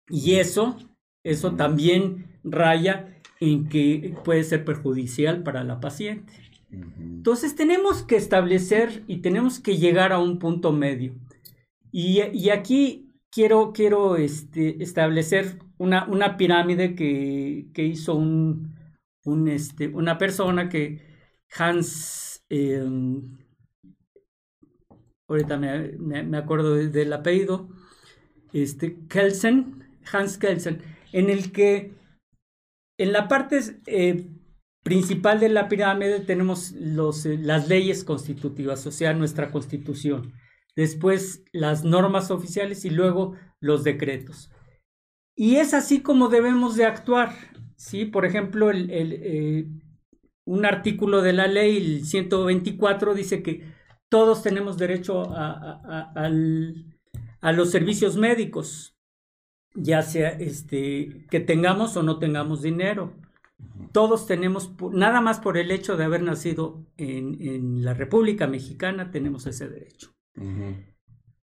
Y 0.08 0.38
eso, 0.38 0.75
eso 1.22 1.51
también 1.56 2.39
raya 2.44 3.19
en 3.39 3.69
que 3.69 4.15
puede 4.24 4.43
ser 4.43 4.65
perjudicial 4.65 5.43
para 5.43 5.63
la 5.63 5.79
paciente. 5.79 6.34
Entonces 6.72 7.55
tenemos 7.55 8.03
que 8.03 8.15
establecer 8.15 9.03
y 9.08 9.17
tenemos 9.17 9.60
que 9.60 9.77
llegar 9.77 10.12
a 10.13 10.19
un 10.19 10.39
punto 10.39 10.72
medio. 10.72 11.15
Y, 11.91 12.50
aquí 12.50 13.10
quiero, 13.31 13.74
quiero 13.74 14.17
este, 14.17 14.84
establecer 14.84 15.58
una, 15.77 16.05
una 16.08 16.38
pirámide 16.38 16.93
que, 16.96 17.84
hizo 17.84 18.15
un, 18.15 18.75
este, 19.48 19.88
una 19.88 20.17
persona 20.19 20.69
que 20.69 21.01
Hans, 21.58 22.43
em, 22.50 23.38
ahorita 25.27 25.58
me, 25.58 26.38
acuerdo 26.38 26.75
del 26.75 27.13
apellido, 27.13 27.69
este, 28.53 29.00
Kelsen, 29.08 29.84
Hans 30.12 30.38
Kelsen, 30.38 30.84
en 31.12 31.31
el 31.31 31.51
que 31.51 31.99
en 33.00 33.13
la 33.13 33.29
parte 33.29 33.62
eh, 33.88 34.29
principal 34.84 35.39
de 35.39 35.48
la 35.48 35.70
pirámide 35.70 36.20
tenemos 36.20 36.74
eh, 36.74 37.38
las 37.39 37.70
leyes 37.70 38.03
constitutivas, 38.03 38.86
o 38.86 38.91
sea, 38.91 39.13
nuestra 39.13 39.51
constitución. 39.51 40.34
Después 40.75 41.44
las 41.53 41.86
normas 41.86 42.29
oficiales 42.29 42.84
y 42.84 42.89
luego 42.89 43.36
los 43.62 43.86
decretos. 43.86 44.51
Y 45.34 45.56
es 45.56 45.74
así 45.74 46.01
como 46.01 46.27
debemos 46.27 46.75
de 46.75 46.86
actuar. 46.86 47.34
¿sí? 47.77 48.03
Por 48.03 48.25
ejemplo, 48.25 48.70
eh, 48.74 49.65
un 50.46 50.65
artículo 50.65 51.22
de 51.22 51.34
la 51.34 51.48
ley, 51.48 51.77
el 51.77 52.06
124, 52.06 53.15
dice 53.15 53.41
que 53.41 53.63
todos 54.10 54.44
tenemos 54.44 54.77
derecho 54.77 55.24
a 55.34 56.29
los 57.53 57.72
servicios 57.72 58.18
médicos 58.18 58.99
ya 59.76 60.02
sea 60.02 60.30
este, 60.30 61.26
que 61.30 61.40
tengamos 61.40 61.96
o 61.98 62.04
no 62.04 62.20
tengamos 62.20 62.62
dinero. 62.62 63.14
Todos 63.92 64.26
tenemos, 64.26 64.72
nada 64.92 65.22
más 65.22 65.40
por 65.40 65.58
el 65.58 65.72
hecho 65.72 65.98
de 65.98 66.04
haber 66.04 66.22
nacido 66.22 66.86
en, 66.98 67.84
la 67.84 67.94
República 67.94 68.48
Mexicana, 68.48 69.12
tenemos 69.12 69.46
ese 69.48 69.68
derecho. 69.68 70.14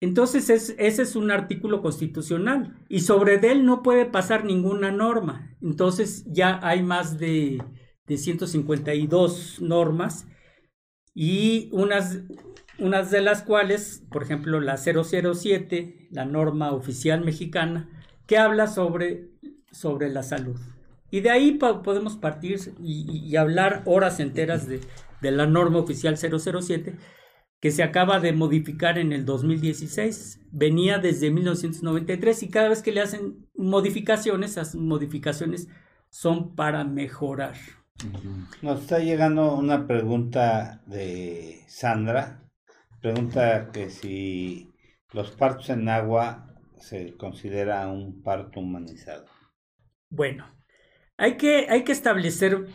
Entonces, 0.02 0.50
ese 0.50 1.02
es 1.02 1.16
un 1.16 1.32
artículo 1.32 1.82
constitucional 1.82 2.76
y 2.90 3.02
sobre 3.02 3.36
él 3.36 3.66
no 3.66 3.84
puede 3.84 4.06
pasar 4.06 4.44
ninguna 4.46 4.92
norma. 4.92 5.56
Entonces, 5.62 6.26
ya 6.26 6.60
hay 6.64 6.82
más 6.82 7.20
de, 7.20 7.62
de 8.08 8.18
152 8.18 9.62
normas 9.62 10.28
y 11.14 11.70
unas, 11.72 12.22
unas 12.80 13.12
de 13.12 13.22
las 13.22 13.44
cuales, 13.44 14.06
por 14.12 14.24
ejemplo, 14.24 14.60
la 14.60 14.78
007, 14.78 16.08
la 16.12 16.26
norma 16.26 16.72
oficial 16.72 17.24
mexicana, 17.24 18.01
que 18.28 18.38
habla 18.38 18.68
sobre, 18.68 19.30
sobre 19.72 20.10
la 20.10 20.24
salud. 20.24 20.60
Y 21.10 21.20
de 21.20 21.30
ahí 21.30 21.60
podemos 21.84 22.16
partir 22.16 22.74
y, 22.82 23.36
hablar 23.36 23.82
horas 23.86 24.20
enteras 24.20 24.68
de, 24.68 24.80
de, 25.22 25.32
la 25.32 25.46
norma 25.46 25.80
oficial 25.80 26.18
007 26.18 26.96
que 27.62 27.72
se 27.72 27.84
acaba 27.84 28.20
de 28.20 28.34
modificar 28.34 28.98
en 28.98 29.14
el 29.14 29.24
2016. 29.24 30.40
Venía 30.52 30.98
desde 30.98 31.30
1993 31.30 32.44
y 32.44 32.50
cada 32.50 32.70
vez 32.70 32.82
que 32.82 32.92
le 32.92 33.02
hacen 33.02 33.48
modificaciones, 33.56 34.52
esas 34.52 34.76
modificaciones 34.76 35.68
son 36.10 36.56
para 36.56 36.84
mejorar. 36.84 37.56
Nos 38.64 38.82
está 38.82 38.98
llegando 38.98 39.56
una 39.56 39.86
pregunta 39.86 40.82
de 40.88 41.64
Sandra. 41.68 42.44
Pregunta 43.00 43.70
que 43.72 43.92
si 43.92 44.72
los 45.14 45.30
partos 45.32 45.70
en 45.70 45.88
agua 45.88 46.51
se 46.82 47.16
considera 47.16 47.88
un 47.88 48.22
parto 48.22 48.60
humanizado? 48.60 49.26
Bueno, 50.10 50.46
hay 51.18 51.38
que, 51.38 51.68
hay 51.70 51.84
que 51.84 51.92
establecer 51.92 52.68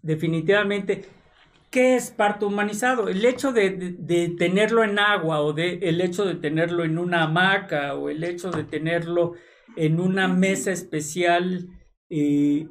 definitivamente 0.00 1.04
qué 1.70 1.96
es 1.96 2.10
parto 2.10 2.46
humanizado. 2.46 3.08
El 3.08 3.24
hecho 3.24 3.52
de, 3.52 3.96
tenerlo 4.38 4.84
en 4.84 4.98
agua 4.98 5.40
o 5.40 5.52
de, 5.52 5.78
el 5.82 6.00
hecho 6.00 6.24
de 6.24 6.34
tenerlo 6.34 6.84
en 6.84 6.98
una 6.98 7.24
hamaca 7.24 7.94
o 7.94 8.10
el 8.10 8.22
hecho 8.22 8.50
de 8.50 8.64
tenerlo 8.64 9.32
en 9.76 9.98
una 9.98 10.28
mesa 10.28 10.70
especial 10.70 11.68
eh, 12.10 12.68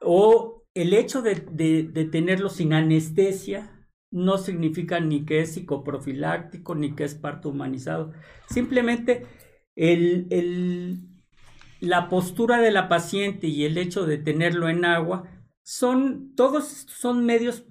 o 0.00 0.64
el 0.74 0.92
hecho 0.92 1.22
de, 1.22 1.36
de 1.36 2.04
tenerlo 2.06 2.48
sin 2.48 2.72
anestesia 2.72 3.70
no 4.10 4.38
significa 4.38 5.00
ni 5.00 5.24
que 5.24 5.40
es 5.40 5.54
psicoprofiláctico 5.54 6.74
ni 6.74 6.94
que 6.94 7.04
es 7.04 7.14
parto 7.14 7.50
humanizado. 7.50 8.12
Simplemente 8.48 9.26
el, 9.76 10.98
la 11.80 12.08
postura 12.08 12.60
de 12.60 12.70
la 12.70 12.88
paciente 12.88 13.46
y 13.46 13.64
el 13.64 13.78
hecho 13.78 14.06
de 14.06 14.18
tenerlo 14.18 14.68
en 14.68 14.84
agua 14.84 15.24
son, 15.62 16.34
todos 16.36 16.66
son 16.88 17.24
medios 17.24 17.64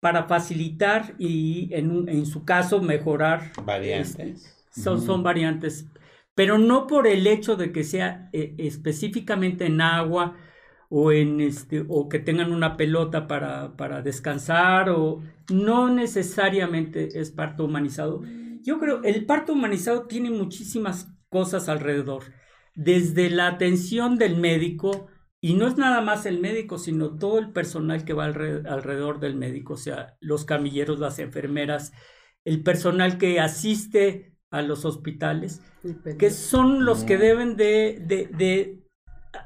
para 0.00 0.24
facilitar 0.24 1.14
y 1.18 1.70
en, 1.72 2.08
en 2.08 2.26
su 2.26 2.44
caso 2.44 2.80
mejorar. 2.80 3.52
Variantes. 3.64 4.18
Este, 4.18 4.80
son, 4.80 5.00
son 5.00 5.22
variantes, 5.22 5.86
pero 6.34 6.58
no 6.58 6.86
por 6.86 7.06
el 7.06 7.26
hecho 7.26 7.56
de 7.56 7.72
que 7.72 7.84
sea 7.84 8.28
eh, 8.32 8.54
específicamente 8.58 9.66
en 9.66 9.80
agua 9.80 10.36
o 10.88 11.12
en 11.12 11.40
este 11.40 11.84
o 11.88 12.08
que 12.08 12.18
tengan 12.18 12.52
una 12.52 12.76
pelota 12.76 13.26
para, 13.26 13.76
para 13.76 14.02
descansar 14.02 14.88
o 14.90 15.22
no 15.50 15.90
necesariamente 15.90 17.20
es 17.20 17.30
parto 17.30 17.64
humanizado. 17.64 18.22
Yo 18.62 18.78
creo 18.78 19.02
el 19.02 19.26
parto 19.26 19.52
humanizado 19.52 20.06
tiene 20.06 20.30
muchísimas 20.30 21.12
cosas 21.28 21.68
alrededor. 21.68 22.24
Desde 22.74 23.30
la 23.30 23.48
atención 23.48 24.18
del 24.18 24.36
médico, 24.36 25.08
y 25.40 25.54
no 25.54 25.66
es 25.66 25.76
nada 25.76 26.00
más 26.00 26.26
el 26.26 26.40
médico, 26.40 26.78
sino 26.78 27.16
todo 27.16 27.38
el 27.38 27.52
personal 27.52 28.04
que 28.04 28.12
va 28.12 28.24
alrededor 28.26 29.20
del 29.20 29.36
médico, 29.36 29.74
o 29.74 29.78
sea, 29.78 30.16
los 30.20 30.44
camilleros, 30.44 30.98
las 30.98 31.18
enfermeras, 31.18 31.92
el 32.44 32.62
personal 32.62 33.18
que 33.18 33.40
asiste 33.40 34.34
a 34.50 34.62
los 34.62 34.84
hospitales, 34.84 35.62
que 36.18 36.30
son 36.30 36.84
los 36.84 37.04
que 37.04 37.18
deben 37.18 37.56
de, 37.56 38.02
de, 38.06 38.82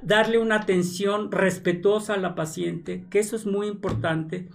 darle 0.02 0.38
una 0.38 0.56
atención 0.56 1.32
respetuosa 1.32 2.14
a 2.14 2.18
la 2.18 2.34
paciente, 2.34 3.06
que 3.10 3.18
eso 3.18 3.36
es 3.36 3.46
muy 3.46 3.66
importante. 3.66 4.48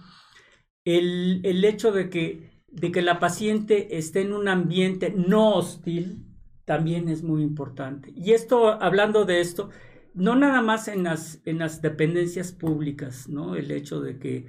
El, 0.84 1.40
el 1.44 1.64
hecho 1.64 1.92
de 1.92 2.08
que 2.08 2.58
de 2.70 2.92
que 2.92 3.02
la 3.02 3.18
paciente 3.18 3.96
esté 3.96 4.20
en 4.20 4.32
un 4.32 4.46
ambiente 4.46 5.10
no 5.10 5.54
hostil 5.54 6.27
también 6.68 7.08
es 7.08 7.22
muy 7.22 7.42
importante. 7.42 8.12
Y 8.14 8.32
esto, 8.32 8.80
hablando 8.82 9.24
de 9.24 9.40
esto, 9.40 9.70
no 10.12 10.36
nada 10.36 10.60
más 10.60 10.86
en 10.86 11.02
las, 11.02 11.40
en 11.46 11.58
las 11.58 11.80
dependencias 11.80 12.52
públicas, 12.52 13.26
¿no? 13.26 13.56
El 13.56 13.70
hecho 13.70 14.02
de 14.02 14.18
que 14.18 14.44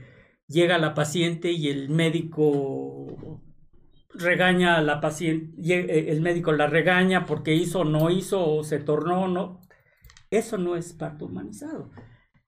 llega 0.46 0.78
la 0.78 0.94
paciente 0.94 1.54
y 1.54 1.70
el 1.70 1.88
médico 1.88 3.42
regaña 4.14 4.76
a 4.76 4.82
la 4.82 5.00
paciente, 5.00 5.56
eh, 5.64 6.12
el 6.12 6.20
médico 6.20 6.52
la 6.52 6.68
regaña 6.68 7.26
porque 7.26 7.56
hizo 7.56 7.86
no 7.86 8.10
hizo 8.10 8.46
o 8.46 8.66
se 8.66 8.80
tornó 8.80 9.30
no. 9.30 9.62
Eso 10.30 10.58
no 10.58 10.76
es 10.76 10.92
parto 10.92 11.28
humanizado. 11.28 11.90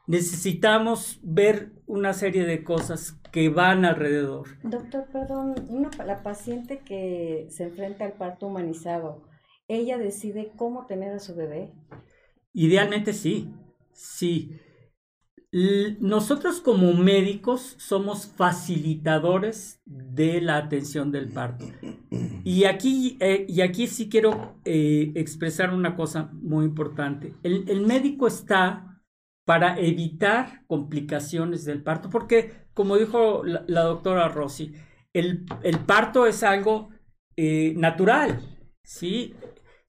Necesitamos 0.05 1.21
ver 1.23 1.71
una 1.85 2.11
serie 2.11 2.43
de 2.43 2.65
cosas 2.65 3.13
que 3.31 3.47
van 3.47 3.85
alrededor. 3.85 4.49
Doctor, 4.63 5.05
perdón, 5.13 5.55
la 6.05 6.23
paciente 6.23 6.79
que 6.79 7.47
se 7.49 7.63
enfrenta 7.63 8.03
al 8.03 8.13
parto 8.13 8.47
humanizado, 8.47 9.30
¿ella 9.71 9.97
decide 9.97 10.51
cómo 10.55 10.85
tener 10.85 11.13
a 11.13 11.19
su 11.19 11.35
bebé? 11.35 11.71
Idealmente 12.53 13.13
sí, 13.13 13.53
sí. 13.93 14.59
Nosotros 15.99 16.61
como 16.61 16.93
médicos 16.93 17.75
somos 17.77 18.25
facilitadores 18.25 19.81
de 19.85 20.39
la 20.41 20.57
atención 20.57 21.11
del 21.11 21.29
parto. 21.29 21.65
Y 22.43 22.63
aquí, 22.63 23.17
eh, 23.19 23.45
y 23.47 23.61
aquí 23.61 23.87
sí 23.87 24.09
quiero 24.09 24.55
eh, 24.63 25.11
expresar 25.15 25.73
una 25.73 25.95
cosa 25.95 26.29
muy 26.33 26.65
importante. 26.65 27.33
El, 27.43 27.81
médico 27.81 28.27
está 28.27 29.01
para 29.45 29.77
evitar 29.77 30.65
complicaciones 30.67 31.65
del 31.65 31.83
parto, 31.83 32.09
porque 32.09 32.53
como 32.73 32.95
dijo 32.95 33.43
la, 33.43 33.81
doctora 33.81 34.29
Rossi, 34.29 34.73
el, 35.11 35.45
parto 35.85 36.27
es 36.27 36.43
algo 36.43 36.89
eh, 37.35 37.73
natural. 37.75 38.41
¿sí? 38.83 39.35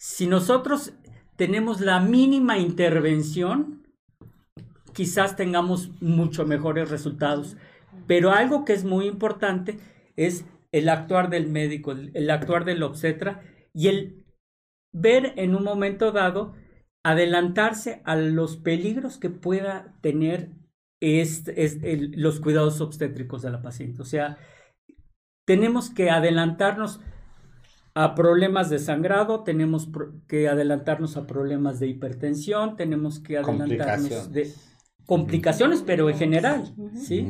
Si 0.03 0.27
nosotros 0.27 0.95
tenemos 1.37 1.81
la 1.81 2.01
mínima 2.01 2.59
intervención, 2.59 3.87
quizás 4.93 5.37
tengamos 5.37 5.93
mucho 6.03 6.45
mejores 6.45 6.91
resultados. 6.91 7.57
Pero 8.09 8.33
algo 8.33 8.65
que 8.65 8.73
es 8.73 8.83
muy 8.83 9.07
importante 9.07 9.79
es 10.17 10.45
el 10.73 10.89
actuar 10.89 11.31
del 11.31 11.49
médico, 11.49 11.93
el, 11.93 12.31
actuar 12.31 12.65
del 12.65 12.83
obstetra 12.83 13.43
y 13.73 13.87
el 13.87 14.25
ver 14.93 15.35
en 15.37 15.55
un 15.55 15.63
momento 15.63 16.11
dado 16.11 16.57
adelantarse 17.05 18.03
a 18.05 18.17
los 18.17 18.57
peligros 18.57 19.19
que 19.19 19.31
pueda 19.31 19.95
tener 20.01 20.51
los 21.01 22.41
cuidados 22.41 22.81
obstétricos 22.81 23.43
de 23.43 23.51
la 23.53 23.63
paciente. 23.63 24.03
O 24.03 24.05
sea, 24.05 24.37
tenemos 25.47 25.91
que 25.91 26.11
adelantarnos 26.11 26.99
a 27.95 28.15
problemas 28.15 28.71
de 28.71 28.79
sangrado, 28.79 29.43
tenemos 29.43 29.89
que 30.27 30.49
adelantarnos 30.49 31.17
a 31.17 31.27
problemas 31.27 31.79
de 31.79 31.89
hipertensión, 31.89 32.77
tenemos 32.77 33.21
que 33.21 33.39
adelantarnos 33.39 34.33
de 34.33 34.53
complicaciones, 35.07 35.83
pero 35.83 36.09
en 36.09 36.17
general, 36.17 36.75
¿sí? 36.95 37.29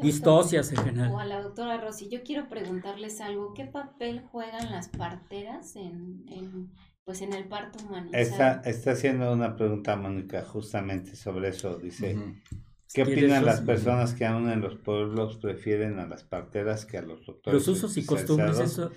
Distocias 0.00 0.72
en 0.72 0.78
general. 0.78 1.12
O 1.12 1.18
a 1.18 1.26
la 1.26 1.42
doctora 1.42 1.80
Rossi, 1.80 2.08
yo 2.08 2.22
quiero 2.22 2.48
preguntarles 2.48 3.20
algo, 3.20 3.54
¿qué 3.54 3.66
papel 3.66 4.22
juegan 4.32 4.70
las 4.70 4.88
parteras 4.88 5.76
en, 5.76 6.24
pues 7.04 7.20
en 7.20 7.32
el 7.32 7.44
parto 7.44 7.84
humanizado? 7.84 8.22
Está, 8.22 8.62
está 8.64 8.92
haciendo 8.92 9.32
una 9.32 9.54
pregunta, 9.56 9.94
Mónica, 9.96 10.42
justamente 10.44 11.16
sobre 11.16 11.48
eso, 11.48 11.76
dice... 11.76 12.18
¿Qué 12.92 13.04
opinan 13.04 13.44
las 13.44 13.60
personas 13.60 14.14
que 14.14 14.26
aún 14.26 14.50
en 14.50 14.60
los 14.60 14.74
pueblos 14.74 15.36
prefieren 15.36 16.00
a 16.00 16.08
las 16.08 16.24
parteras 16.24 16.84
que 16.84 16.98
a 16.98 17.02
los 17.02 17.24
doctores? 17.24 17.64
Los 17.64 17.68
usos 17.68 17.96
y 17.96 18.04
costumbres, 18.04 18.58
eso 18.58 18.90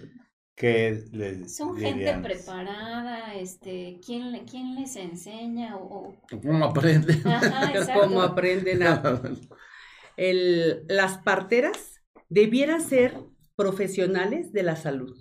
son 1.48 1.77
gente 1.77 2.13
preparada 2.22 3.33
este 3.33 4.00
quién 4.05 4.45
quién 4.45 4.75
les 4.75 4.95
enseña 4.95 5.75
o, 5.77 6.15
cómo 6.29 6.65
aprenden 6.65 7.24
cómo 7.93 8.22
aprenden 8.22 8.83
a 8.83 9.22
el, 10.16 10.85
las 10.87 11.18
parteras 11.18 12.01
debieran 12.29 12.81
ser 12.81 13.16
profesionales 13.55 14.53
de 14.53 14.63
la 14.63 14.75
salud. 14.75 15.18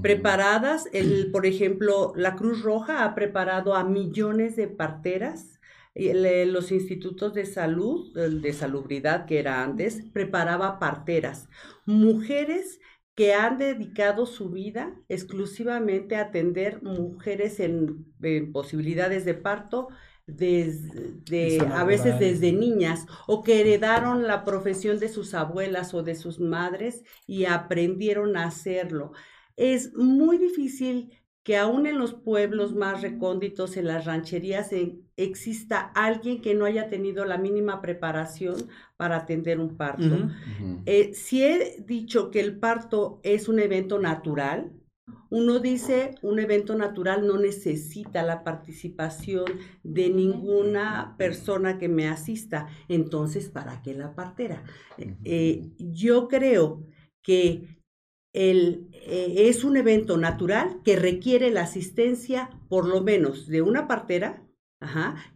Preparadas 0.00 0.88
el 0.92 1.30
por 1.30 1.46
ejemplo 1.46 2.12
la 2.16 2.36
Cruz 2.36 2.62
Roja 2.62 3.04
ha 3.04 3.14
preparado 3.14 3.74
a 3.74 3.84
millones 3.84 4.56
de 4.56 4.68
parteras 4.68 5.60
los 5.94 6.72
institutos 6.72 7.34
de 7.34 7.44
salud, 7.44 8.12
de 8.14 8.52
salubridad 8.52 9.26
que 9.26 9.38
era 9.38 9.62
antes, 9.62 10.02
preparaba 10.12 10.78
parteras, 10.78 11.48
mujeres 11.86 12.80
que 13.14 13.32
han 13.34 13.58
dedicado 13.58 14.26
su 14.26 14.50
vida 14.50 14.94
exclusivamente 15.08 16.16
a 16.16 16.22
atender 16.22 16.82
mujeres 16.82 17.60
en, 17.60 18.06
posibilidades 18.52 19.24
de 19.24 19.34
parto, 19.34 19.88
desde, 20.26 21.60
a 21.60 21.84
veces 21.84 22.18
desde 22.18 22.52
niñas, 22.52 23.06
o 23.26 23.42
que 23.42 23.60
heredaron 23.60 24.26
la 24.26 24.44
profesión 24.44 24.98
de 24.98 25.08
sus 25.08 25.34
abuelas 25.34 25.92
o 25.92 26.02
de 26.02 26.14
sus 26.14 26.40
madres 26.40 27.04
y 27.26 27.44
aprendieron 27.44 28.36
a 28.36 28.44
hacerlo. 28.44 29.12
Es 29.56 29.94
muy 29.94 30.38
difícil 30.38 31.12
que 31.44 31.58
aún 31.58 31.86
en 31.86 31.98
los 31.98 32.14
pueblos 32.14 32.74
más 32.74 33.02
recónditos, 33.02 33.76
en 33.76 33.86
las 33.86 34.06
rancherías, 34.06 34.70
exista 35.16 35.78
alguien 35.94 36.40
que 36.40 36.54
no 36.54 36.64
haya 36.64 36.88
tenido 36.88 37.26
la 37.26 37.36
mínima 37.36 37.82
preparación 37.82 38.56
para 38.96 39.16
atender 39.16 39.60
un 39.60 39.76
parto. 39.76 40.30
Eh, 40.86 41.12
si 41.12 41.44
he 41.44 41.84
dicho 41.86 42.30
que 42.30 42.40
el 42.40 42.58
parto 42.58 43.20
es 43.22 43.46
un 43.46 43.58
evento 43.60 43.98
natural, 43.98 44.72
uno 45.28 45.58
dice 45.58 46.14
un 46.22 46.38
evento 46.38 46.76
natural 46.76 47.26
no 47.26 47.36
necesita 47.36 48.22
la 48.22 48.42
participación 48.42 49.44
de 49.82 50.08
ninguna 50.08 51.14
persona 51.18 51.76
que 51.76 51.90
me 51.90 52.08
asista. 52.08 52.68
Entonces, 52.88 53.50
¿para 53.50 53.82
qué 53.82 53.92
la 53.92 54.14
partera? 54.14 54.64
Eh, 55.24 55.72
yo 55.76 56.26
creo 56.28 56.86
que 57.22 57.73
el, 58.34 58.90
eh, 58.92 59.48
es 59.48 59.64
un 59.64 59.78
evento 59.78 60.18
natural 60.18 60.80
que 60.84 60.96
requiere 60.96 61.50
la 61.50 61.62
asistencia 61.62 62.50
por 62.68 62.86
lo 62.86 63.00
menos 63.02 63.46
de 63.46 63.62
una 63.62 63.88
partera, 63.88 64.44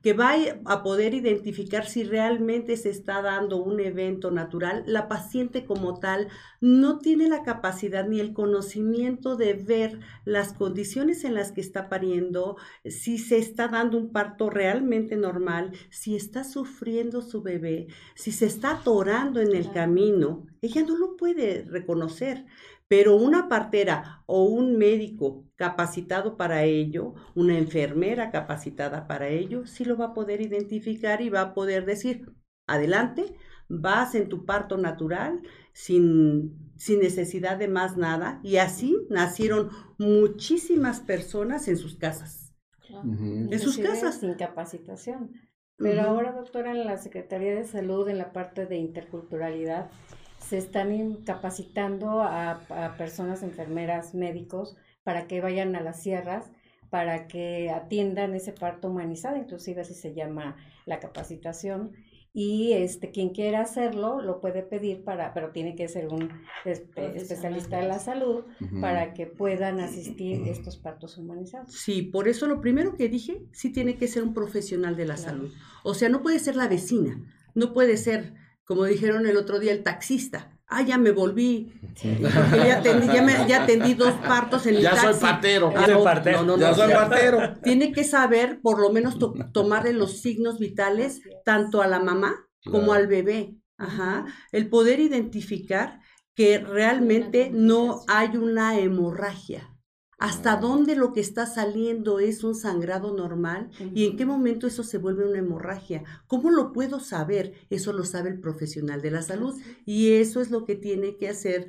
que 0.03 0.13
va 0.13 0.35
a 0.65 0.83
poder 0.83 1.15
identificar 1.15 1.87
si 1.87 2.05
realmente 2.05 2.77
se 2.77 2.91
está 2.91 3.23
dando 3.23 3.57
un 3.57 3.81
evento 3.81 4.31
natural. 4.31 4.85
La 4.87 5.09
paciente 5.09 5.65
como 5.65 5.99
tal 5.99 6.29
no 6.61 6.99
tiene 6.99 7.29
la 7.29 7.43
capacidad 7.43 8.07
ni 8.07 8.21
el 8.21 8.33
conocimiento 8.33 9.37
de 9.37 9.55
ver 9.55 10.01
las 10.25 10.53
condiciones 10.53 11.25
en 11.25 11.35
las 11.35 11.53
que 11.53 11.61
está 11.61 11.89
pariendo, 11.89 12.57
si 12.85 13.19
se 13.19 13.39
está 13.39 13.69
dando 13.69 13.97
un 13.97 14.13
parto 14.13 14.51
realmente 14.51 15.17
normal, 15.17 15.73
si 15.91 16.17
está 16.17 16.45
sufriendo 16.45 17.23
su 17.23 17.43
bebé, 17.43 17.87
si 18.15 18.33
se 18.33 18.47
está 18.47 18.73
atorando 18.73 19.41
en 19.41 19.55
el 19.55 19.71
camino. 19.73 20.47
Ella 20.61 20.83
no 20.83 20.97
lo 20.97 21.17
puede 21.17 21.65
reconocer. 21.65 22.45
Pero 22.89 23.17
una 23.17 23.49
partera 23.49 24.23
o 24.27 24.45
un 24.45 24.79
médico 24.79 25.45
capacitado 25.57 26.37
para 26.37 26.65
ello, 26.65 27.15
una 27.35 27.59
enfermera 27.59 28.31
capacitada 28.31 29.07
para 29.07 29.29
ello, 29.29 29.67
sí 29.67 29.85
lo 29.85 29.97
va 29.97 30.07
a 30.07 30.15
poder 30.15 30.41
identificar 30.41 31.21
y 31.21 31.29
va 31.29 31.43
a 31.43 31.55
poder 31.55 31.85
decir, 31.85 32.33
adelante, 32.67 33.35
vas 33.69 34.15
en 34.15 34.29
tu 34.29 34.47
parto 34.47 34.79
natural 34.79 35.43
sin, 35.73 36.73
sin 36.77 37.01
necesidad 37.01 37.59
de 37.59 37.69
más 37.69 37.97
nada. 37.97 38.41
Y 38.43 38.57
así 38.57 38.97
nacieron 39.11 39.71
muchísimas 39.99 41.01
personas 41.01 41.69
en 41.69 41.77
sus 41.77 41.97
casas. 41.97 42.55
En 42.89 43.59
sus 43.59 43.77
casas. 43.79 44.21
Sin 44.21 44.35
capacitación. 44.35 45.33
Pero 45.77 46.03
ahora, 46.03 46.33
doctora, 46.33 46.73
en 46.73 46.87
la 46.87 46.97
Secretaría 46.97 47.55
de 47.55 47.65
Salud, 47.65 48.09
en 48.09 48.19
la 48.19 48.33
parte 48.33 48.67
de 48.67 48.77
interculturalidad, 48.77 49.91
se 50.49 50.57
están 50.57 51.17
capacitando 51.25 52.23
a, 52.23 52.95
personas, 52.97 53.43
enfermeras, 53.43 54.15
médicos, 54.15 54.77
para 55.03 55.27
que 55.27 55.41
vayan 55.41 55.77
a 55.77 55.81
las 55.81 56.03
sierras, 56.03 56.51
para 56.91 57.29
que 57.29 57.71
atiendan 57.71 58.35
ese 58.35 58.53
parto 58.53 58.89
humanizado, 58.89 59.37
inclusive 59.37 59.83
así 59.83 59.93
se 59.93 60.15
llama 60.15 60.57
la 60.87 61.01
capacitación. 61.01 61.93
Y 62.33 62.73
este, 62.73 63.11
quien 63.11 63.31
quiera 63.31 63.61
hacerlo 63.61 64.23
lo 64.23 64.41
puede 64.41 64.63
pedir 64.63 65.03
para, 65.03 65.35
pero 65.35 65.51
tiene 65.51 65.75
que 65.75 65.89
ser 65.89 66.09
un 66.09 66.31
especialista 66.65 67.81
de 67.81 67.89
la 67.89 67.99
salud 67.99 68.45
para 68.81 69.13
que 69.13 69.27
puedan 69.27 69.81
asistir 69.81 70.47
estos 70.47 70.77
partos 70.77 71.19
humanizados. 71.19 71.73
Sí, 71.75 72.03
por 72.03 72.29
eso 72.29 72.47
lo 72.47 72.61
primero 72.61 72.97
que 72.97 73.09
dije, 73.09 73.43
sí 73.53 73.71
tiene 73.71 73.97
que 73.97 74.09
ser 74.09 74.23
un 74.23 74.35
profesional 74.35 74.97
de 74.97 75.07
la 75.07 75.17
salud. 75.17 75.53
O 75.85 75.95
sea, 75.95 76.09
no 76.09 76.23
puede 76.23 76.39
ser 76.39 76.55
la 76.55 76.69
vecina, 76.69 77.21
no 77.55 77.73
puede 77.73 77.97
ser 77.97 78.35
como 78.69 78.85
dijeron 78.85 79.27
el 79.27 79.39
otro 79.39 79.59
día 79.59 79.73
el 79.73 79.83
taxista. 79.83 80.53
Ah, 80.67 80.83
ya 80.83 80.99
me 80.99 81.11
volví. 81.11 81.73
ya, 82.05 83.63
atendí, 83.63 83.95
dos 83.95 84.13
partos 84.13 84.67
en 84.67 84.77
el 84.77 84.83
ya 84.83 84.95
Soy 84.95 85.15
partero. 85.15 85.73
Ya 85.73 85.87
soy 85.87 86.05
partero. 86.05 86.43
No, 86.43 86.59
no, 86.59 86.59
ya 86.59 86.75
soy 86.75 86.93
partero. 86.93 87.55
Tiene 87.63 87.93
que 87.93 88.05
saber, 88.05 88.61
por 88.61 88.79
lo 88.79 88.93
menos, 88.93 89.17
tomarle 89.55 89.95
los 89.95 90.21
signos 90.21 90.59
vitales 90.59 91.23
tanto 91.47 91.81
a 91.81 91.87
la 91.87 91.99
mamá 91.99 92.47
como 92.71 92.93
al 92.93 93.07
bebé. 93.07 93.57
Ajá. 93.79 94.27
El 94.53 94.69
poder 94.69 95.01
identificar 95.01 96.01
que 96.35 96.59
realmente 96.59 97.51
no 97.51 98.03
hay 98.07 98.37
una 98.37 98.79
hemorragia. 98.79 99.75
¿Hasta 100.19 100.57
dónde 100.57 100.97
lo 100.97 101.13
que 101.13 101.21
está 101.21 101.47
saliendo 101.47 102.19
es 102.19 102.43
un 102.43 102.57
sangrado 102.57 103.17
normal? 103.17 103.71
¿Y 103.95 104.05
en 104.07 104.17
qué 104.17 104.27
momento 104.27 104.67
eso 104.67 104.83
se 104.83 104.99
vuelve 104.99 105.29
una 105.29 105.39
hemorragia? 105.39 106.03
¿Cómo 106.27 106.51
lo 106.51 106.73
puedo 106.73 106.99
saber? 106.99 107.53
Eso 107.71 107.93
lo 107.93 108.05
sabe 108.05 108.31
el 108.31 108.41
profesional 108.41 109.01
de 109.01 109.13
la 109.13 109.23
salud. 109.23 109.55
Y 109.87 110.15
eso 110.15 110.41
es 110.41 110.51
lo 110.51 110.65
que 110.65 110.75
tiene 110.75 111.17
que 111.17 111.29
hacer 111.29 111.69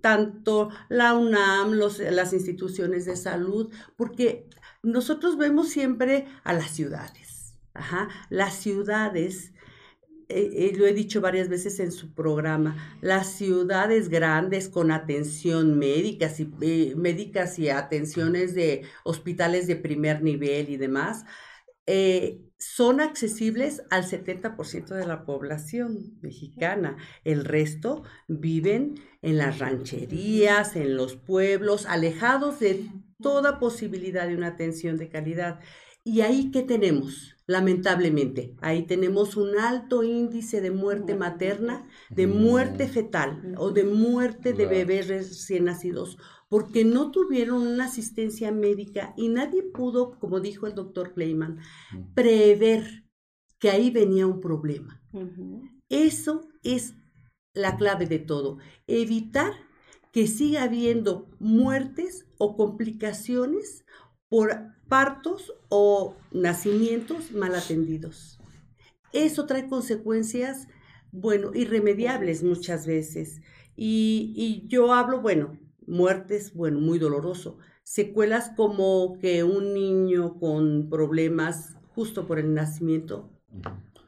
tanto 0.00 0.70
la 0.88 1.14
UNAM, 1.14 1.72
las 1.72 2.32
instituciones 2.32 3.04
de 3.04 3.16
salud, 3.16 3.72
porque 3.96 4.48
nosotros 4.84 5.36
vemos 5.36 5.68
siempre 5.68 6.26
a 6.44 6.52
las 6.52 6.70
ciudades. 6.70 7.56
Ajá. 7.74 8.08
Las 8.28 8.54
ciudades 8.54 9.51
eh, 10.34 10.50
eh, 10.54 10.72
lo 10.76 10.86
he 10.86 10.92
dicho 10.92 11.20
varias 11.20 11.48
veces 11.48 11.78
en 11.80 11.92
su 11.92 12.14
programa, 12.14 12.96
las 13.00 13.32
ciudades 13.32 14.08
grandes 14.08 14.68
con 14.68 14.90
atención 14.90 15.78
médicas 15.78 16.40
y, 16.40 16.50
eh, 16.60 16.94
médicas 16.96 17.58
y 17.58 17.68
atenciones 17.68 18.54
de 18.54 18.82
hospitales 19.04 19.66
de 19.66 19.76
primer 19.76 20.22
nivel 20.22 20.70
y 20.70 20.76
demás, 20.76 21.24
son 22.58 23.00
accesibles 23.00 23.82
al 23.90 24.04
70% 24.04 24.94
de 24.94 25.04
la 25.04 25.24
población 25.24 26.16
mexicana. 26.22 26.96
El 27.24 27.44
resto 27.44 28.04
viven 28.28 28.94
en 29.20 29.36
las 29.36 29.58
rancherías, 29.58 30.76
en 30.76 30.96
los 30.96 31.16
pueblos, 31.16 31.86
alejados 31.86 32.60
de 32.60 32.88
toda 33.20 33.58
posibilidad 33.58 34.28
de 34.28 34.36
una 34.36 34.48
atención 34.48 34.96
de 34.96 35.08
calidad. 35.08 35.60
¿Y 36.04 36.20
ahí 36.20 36.50
qué 36.50 36.62
tenemos? 36.62 37.36
Lamentablemente, 37.46 38.54
ahí 38.60 38.86
tenemos 38.86 39.36
un 39.36 39.58
alto 39.58 40.02
índice 40.02 40.60
de 40.60 40.70
muerte 40.70 41.16
materna, 41.16 41.88
de 42.10 42.26
muerte 42.26 42.86
fetal 42.88 43.54
o 43.58 43.72
de 43.72 43.84
muerte 43.84 44.52
de 44.52 44.66
bebés 44.66 45.08
recién 45.08 45.64
nacidos, 45.64 46.18
porque 46.48 46.84
no 46.84 47.10
tuvieron 47.10 47.66
una 47.66 47.86
asistencia 47.86 48.52
médica 48.52 49.12
y 49.16 49.28
nadie 49.28 49.62
pudo, 49.62 50.18
como 50.20 50.40
dijo 50.40 50.66
el 50.66 50.74
doctor 50.74 51.14
Kleiman, 51.14 51.58
prever 52.14 53.04
que 53.58 53.70
ahí 53.70 53.90
venía 53.90 54.26
un 54.26 54.40
problema. 54.40 55.02
Eso 55.88 56.48
es 56.62 56.94
la 57.54 57.76
clave 57.76 58.06
de 58.06 58.18
todo, 58.18 58.58
evitar 58.86 59.52
que 60.12 60.26
siga 60.26 60.64
habiendo 60.64 61.30
muertes 61.38 62.26
o 62.38 62.56
complicaciones 62.56 63.84
por 64.32 64.72
partos 64.88 65.52
o 65.68 66.16
nacimientos 66.30 67.32
mal 67.32 67.54
atendidos. 67.54 68.40
Eso 69.12 69.44
trae 69.44 69.68
consecuencias, 69.68 70.68
bueno, 71.10 71.50
irremediables 71.52 72.42
muchas 72.42 72.86
veces. 72.86 73.42
Y, 73.76 74.64
yo 74.68 74.94
hablo, 74.94 75.20
bueno, 75.20 75.58
muertes, 75.86 76.54
bueno, 76.54 76.80
muy 76.80 76.98
doloroso. 76.98 77.58
Secuelas 77.82 78.52
como 78.56 79.18
que 79.20 79.44
un 79.44 79.74
niño 79.74 80.38
con 80.38 80.88
problemas 80.88 81.76
justo 81.94 82.26
por 82.26 82.38
el 82.38 82.54
nacimiento, 82.54 83.30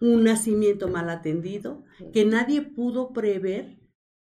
un 0.00 0.24
nacimiento 0.24 0.88
mal 0.88 1.10
atendido, 1.10 1.84
que 2.14 2.24
nadie 2.24 2.62
pudo 2.62 3.12
prever, 3.12 3.78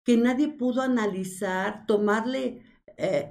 que 0.03 0.17
nadie 0.17 0.49
pudo 0.49 0.83
analizar, 0.83 1.87
tomarle 1.87 2.64
eh, 2.97 3.31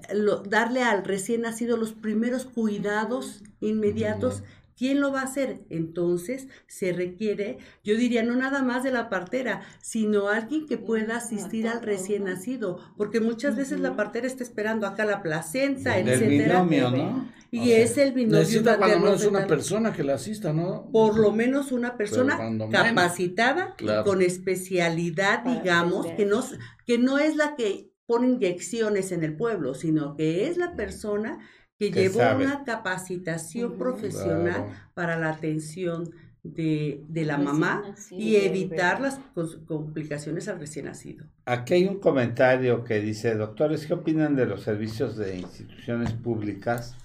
darle 0.50 0.84
al 0.84 1.04
recién 1.04 1.42
nacido 1.42 1.78
los 1.78 1.94
primeros 1.94 2.46
cuidados 2.46 3.44
inmediatos. 3.60 4.44
¿Quién 4.76 5.02
lo 5.02 5.12
va 5.12 5.22
a 5.22 5.26
hacer? 5.26 5.62
Entonces 5.70 6.48
se 6.68 6.94
requiere, 6.94 7.60
yo 7.84 7.96
diría, 7.96 8.24
no 8.24 8.36
nada 8.36 8.64
más 8.64 8.84
de 8.84 8.92
la 8.92 9.08
partera, 9.08 9.62
sino 9.82 10.30
alguien 10.30 10.66
que 10.66 10.78
pueda 10.78 11.18
asistir 11.18 11.68
al 11.68 11.84
recién 11.84 12.24
nacido, 12.24 12.80
porque 12.98 13.20
muchas 13.20 13.56
veces 13.56 13.80
la 13.80 13.96
partera 13.96 14.26
está 14.26 14.44
esperando 14.44 14.88
acá 14.88 15.06
la 15.06 15.22
placenta, 15.22 15.98
el 15.98 16.28
Binomio, 16.28 16.90
¿no? 16.90 17.32
Y 17.52 17.74
es 17.74 18.00
el 18.00 18.14
binomio. 18.14 18.40
Necesita 18.40 18.78
cuando 18.80 19.00
menos 19.00 19.26
una 19.26 19.46
persona 19.46 19.94
que 19.94 20.04
la 20.04 20.16
asista, 20.16 20.54
¿no? 20.54 20.90
Por 20.92 21.20
lo 21.20 21.32
menos 21.32 21.72
una 21.72 21.98
persona 21.98 22.40
capacitada 22.72 23.76
con 24.04 24.24
especialidad, 24.24 25.44
digamos, 25.44 26.08
que 26.08 26.26
no, 26.26 26.44
que 26.88 26.98
no 26.98 27.20
es 27.20 27.36
la 27.36 27.56
que 27.56 27.93
pone 28.14 28.28
inyecciones 28.28 29.12
en 29.12 29.24
el 29.24 29.36
pueblo, 29.36 29.74
sino 29.74 30.16
que 30.16 30.48
es 30.48 30.58
la 30.58 30.76
persona 30.76 31.40
que, 31.80 31.92
llevó 31.92 32.20
una 32.36 32.64
capacitación 32.64 33.76
profesional 33.80 34.68
para 34.94 35.18
la 35.18 35.30
atención 35.30 36.12
de, 36.44 37.04
la 37.10 37.40
mamá 37.40 37.84
y 38.12 38.36
evitar 38.36 39.02
las 39.02 39.20
complicaciones 39.66 40.48
al 40.48 40.60
recién 40.60 40.86
nacido. 40.86 41.26
Aquí 41.46 41.74
hay 41.74 41.88
un 41.88 42.00
comentario 42.00 42.84
que 42.84 43.02
dice, 43.02 43.34
doctores, 43.34 43.88
¿qué 43.88 43.96
opinan 43.96 44.36
de 44.36 44.46
los 44.46 44.62
servicios 44.62 45.18
de 45.18 45.40
instituciones 45.40 46.12
públicas? 46.12 46.96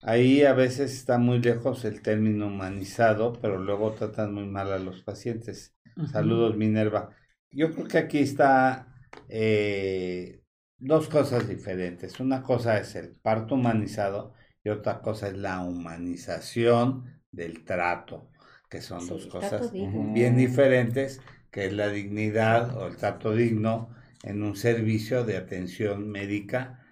Ahí 0.00 0.44
a 0.44 0.54
veces 0.54 0.94
está 0.94 1.18
muy 1.18 1.40
lejos 1.40 1.84
el 1.84 2.00
término 2.00 2.46
humanizado, 2.46 3.34
pero 3.42 3.58
luego 3.58 3.92
tratan 3.92 4.32
muy 4.32 4.46
mal 4.46 4.72
a 4.72 4.78
los 4.78 5.02
pacientes. 5.02 5.74
Saludos, 6.10 6.56
Minerva. 6.56 7.10
Yo 7.50 7.70
creo 7.70 7.86
que 7.86 7.98
aquí 7.98 8.20
está 8.20 8.88
eh, 9.28 10.37
dos 10.78 11.08
cosas 11.08 11.48
diferentes. 11.48 12.20
Una 12.20 12.42
cosa 12.42 12.78
es 12.78 12.94
el 12.94 13.10
parto 13.10 13.54
humanizado 13.54 14.34
y 14.64 14.70
otra 14.70 15.00
cosa 15.00 15.28
es 15.28 15.36
la 15.36 15.60
humanización 15.60 17.20
del 17.30 17.64
trato, 17.64 18.30
que 18.70 18.80
son 18.80 19.06
dos 19.06 19.26
cosas 19.26 19.72
bien 19.72 20.36
diferentes, 20.36 21.20
que 21.50 21.66
es 21.66 21.72
la 21.72 21.88
dignidad 21.88 22.76
o 22.76 22.86
el 22.86 22.96
trato 22.96 23.32
digno 23.32 23.90
en 24.22 24.42
un 24.42 24.56
servicio 24.56 25.24
de 25.24 25.36
atención 25.36 26.08
médica, 26.08 26.84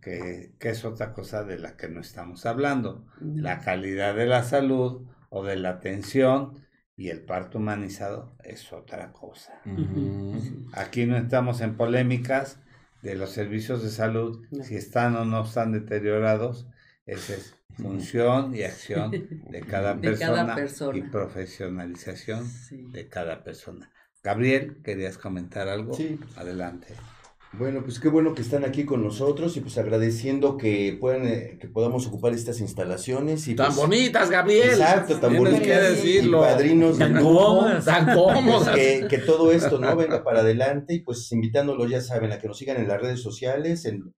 que, 0.00 0.54
que 0.58 0.70
es 0.70 0.84
otra 0.84 1.12
cosa 1.12 1.44
de 1.44 1.58
la 1.58 1.76
que 1.76 1.88
no 1.88 2.00
estamos 2.00 2.46
hablando. 2.46 3.06
La 3.20 3.60
calidad 3.60 4.14
de 4.14 4.26
la 4.26 4.42
salud 4.42 5.06
o 5.28 5.44
de 5.44 5.56
la 5.56 5.70
atención 5.70 6.54
y 6.96 7.10
el 7.10 7.20
parto 7.20 7.58
humanizado 7.58 8.34
es 8.42 8.72
otra 8.72 9.12
cosa. 9.12 9.60
Aquí 10.72 11.06
no 11.06 11.16
estamos 11.16 11.60
en 11.60 11.76
polémicas 11.76 12.60
de 13.02 13.14
los 13.14 13.30
servicios 13.30 13.82
de 13.82 13.90
salud, 13.90 14.46
si 14.62 14.76
están 14.76 15.16
o 15.16 15.24
no 15.24 15.44
están 15.44 15.72
deteriorados, 15.72 16.66
esa 17.06 17.34
es 17.34 17.54
función 17.76 18.54
y 18.54 18.62
acción 18.62 19.10
de 19.50 19.60
cada, 19.60 20.00
persona, 20.00 20.54
y 20.94 21.02
profesionalización 21.02 22.46
de 22.92 23.08
cada 23.08 23.44
persona. 23.44 23.90
Gabriel, 24.22 24.80
¿querías 24.82 25.16
comentar 25.16 25.68
algo? 25.68 25.94
Sí. 25.94 26.18
Adelante. 26.36 26.94
Bueno, 27.58 27.82
pues 27.82 27.98
qué 27.98 28.08
bueno 28.08 28.34
que 28.34 28.42
están 28.42 28.64
aquí 28.64 28.84
con 28.84 29.02
nosotros 29.02 29.56
y 29.56 29.60
pues 29.60 29.76
agradeciendo 29.78 30.56
que 30.56 30.96
puedan 31.00 31.26
eh, 31.26 31.58
que 31.60 31.66
podamos 31.66 32.06
ocupar 32.06 32.32
estas 32.32 32.60
instalaciones 32.60 33.48
y 33.48 33.56
tan 33.56 33.66
pues, 33.66 33.76
bonitas, 33.78 34.30
Gabriel. 34.30 34.70
Exacto, 34.70 35.18
tan 35.18 35.36
bonitas. 35.36 35.60
que 35.62 35.74
decirlo. 35.74 36.42
padrinos 36.42 36.98
tan 36.98 37.20
cómodas, 37.20 37.84
tan 37.84 38.14
cómodas. 38.14 38.74
Que, 38.76 39.06
que, 39.08 39.18
todo 39.18 39.50
esto 39.50 39.78
no 39.80 39.96
venga 39.96 40.22
para 40.22 40.40
adelante 40.40 40.94
y 40.94 41.00
pues 41.00 41.32
invitándolos 41.32 41.90
ya 41.90 42.00
saben 42.00 42.30
a 42.30 42.38
que 42.38 42.46
nos 42.46 42.58
sigan 42.58 42.76
en 42.76 42.86
las 42.86 43.00
redes 43.00 43.20
sociales, 43.20 43.84
en 43.86 44.14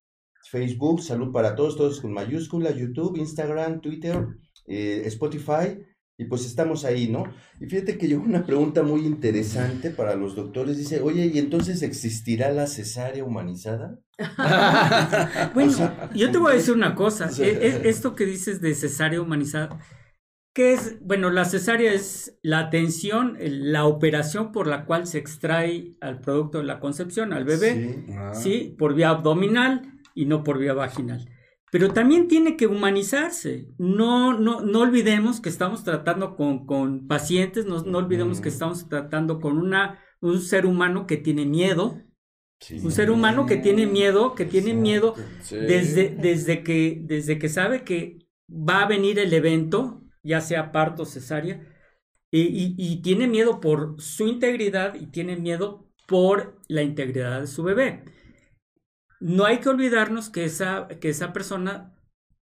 Facebook, 0.50 1.03
Salud 1.03 1.33
para 1.33 1.55
Todos, 1.55 1.76
todos 1.76 2.00
con 2.00 2.12
mayúscula, 2.12 2.70
YouTube, 2.72 3.16
Instagram, 3.16 3.81
Twitter, 3.81 4.26
eh, 4.66 5.03
Spotify 5.07 5.79
y 6.20 6.26
pues 6.26 6.44
estamos 6.44 6.85
ahí, 6.85 7.09
¿no? 7.09 7.24
Y 7.61 7.64
fíjate 7.64 7.96
que 7.96 8.06
yo 8.06 8.20
una 8.20 8.44
pregunta 8.44 8.83
muy 8.83 9.06
interesante 9.06 9.88
para 9.88 10.14
los 10.14 10.37
doctores. 10.37 10.76
Dice, 10.76 11.00
oye, 11.00 11.24
¿y 11.33 11.38
entonces 11.38 11.80
existirá 11.80 12.52
la 12.52 12.66
cesárea 12.66 13.24
humanizada? 13.24 13.98
bueno, 15.54 15.72
yo 16.14 16.30
te 16.30 16.37
voy 16.37 16.52
a 16.52 16.56
decir 16.56 16.74
una 16.74 16.94
cosa. 16.94 17.30
E, 17.40 17.44
e, 17.44 17.88
esto 17.88 18.14
que 18.14 18.26
dices 18.26 18.61
de 18.61 18.74
cesárea 18.74 19.22
humanizada, 19.22 19.80
¿qué 20.52 20.74
es? 20.74 20.98
Bueno, 21.00 21.30
la 21.30 21.46
cesárea 21.46 21.94
es 21.94 22.38
la 22.42 22.59
atención, 22.59 23.38
la 23.40 23.87
operación 23.87 24.52
por 24.52 24.66
la 24.66 24.85
cual 24.85 25.06
se 25.06 25.16
extrae 25.16 25.92
al 26.02 26.20
producto 26.20 26.59
de 26.59 26.64
la 26.64 26.80
concepción, 26.80 27.33
al 27.33 27.46
bebé, 27.46 28.04
¿sí? 28.35 28.72
Ah. 28.74 28.76
Por 28.78 28.94
vía 28.94 29.09
abdominal 29.09 30.00
y 30.14 30.26
no 30.26 30.44
por 30.44 30.59
vía 30.59 30.74
vaginal 30.74 31.30
pero 31.70 31.92
también 31.92 32.26
tiene 32.26 32.56
que 32.56 32.66
humanizarse. 32.66 33.68
No, 33.78 34.38
no, 34.38 34.61
no 34.61 34.80
olvidemos 34.80 35.40
que 35.40 35.48
estamos 35.48 35.85
tratando 35.85 36.37
con, 36.37 37.06
pacientes, 37.06 37.64
no, 37.66 37.83
no, 37.85 37.98
olvidemos 37.98 38.40
que 38.40 38.48
estamos 38.48 38.88
tratando 38.88 39.40
con 39.40 39.56
una, 39.56 40.00
un 40.20 40.40
ser 40.40 40.66
humano 40.66 41.06
que 41.06 41.16
tiene 41.16 41.46
miedo. 41.46 42.02
Un 42.83 42.92
ser 42.92 43.11
humano 43.11 43.46
que 43.46 43.56
tiene 43.56 43.87
miedo, 43.87 44.35
que 44.35 44.44
tiene 44.44 44.74
miedo 44.74 45.14
desde, 45.50 46.11
desde, 46.11 46.62
que, 46.62 47.00
desde 47.00 47.38
que 47.38 47.48
sabe 47.48 47.85
que 47.85 48.18
va 48.50 48.83
a 48.83 48.87
venir 48.87 49.18
el 49.18 49.33
evento, 49.33 50.02
ya 50.22 50.42
sea 50.42 50.70
parto 50.70 51.04
o 51.04 51.06
cesárea, 51.06 51.66
y, 52.30 52.74
y 52.76 53.02
tiene 53.02 53.28
miedo 53.28 53.61
por 53.61 53.96
su 53.98 54.28
integridad 54.28 54.94
y 54.94 55.06
tiene 55.06 55.37
miedo 55.37 55.88
por 56.06 56.61
la 56.68 56.83
integridad 56.83 57.40
de 57.40 57.46
su 57.46 57.62
bebé 57.62 58.04
no 59.20 59.44
hay 59.44 59.59
que 59.59 59.68
olvidarnos 59.68 60.30
que 60.30 60.44
esa, 60.44 60.88
que 60.88 61.11
esa 61.11 61.33
persona 61.33 61.94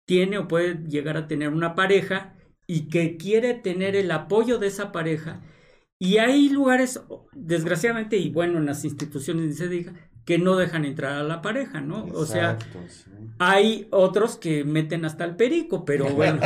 tiene 0.05 0.37
o 0.37 0.47
puede 0.47 0.75
llegar 0.87 1.17
a 1.17 1.27
tener 1.27 1.49
una 1.49 1.75
pareja 1.75 2.35
y 2.67 2.89
que 2.89 3.17
quiere 3.17 3.53
tener 3.53 3.95
el 3.95 4.11
apoyo 4.11 4.59
de 4.59 4.67
esa 4.67 4.91
pareja. 4.91 5.41
Y 5.99 6.17
hay 6.17 6.49
lugares, 6.49 7.01
desgraciadamente, 7.33 8.17
y 8.17 8.29
bueno, 8.29 8.59
en 8.59 8.65
las 8.65 8.85
instituciones 8.85 9.57
se 9.57 9.67
diga, 9.67 9.93
que 10.27 10.37
no 10.37 10.57
dejan 10.57 10.83
entrar 10.83 11.13
a 11.13 11.23
la 11.23 11.41
pareja, 11.41 11.79
¿no? 11.79 12.05
O 12.13 12.25
sea, 12.25 12.57
hay 13.39 13.87
otros 13.91 14.35
que 14.35 14.65
meten 14.65 15.05
hasta 15.05 15.23
el 15.23 15.37
perico, 15.37 15.85
pero 15.85 16.09
bueno. 16.09 16.41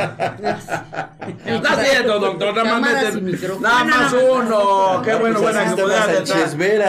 Está 1.44 1.72
haciendo, 1.72 2.20
doctor, 2.20 2.54
nada 2.54 2.78
más 2.78 3.16
meten, 3.16 3.60
nada 3.60 3.84
más 3.84 4.12
uno. 4.12 5.02
Qué 5.04 5.16
bueno, 5.16 5.40
buena 5.40 5.68
comunidad. 5.68 6.24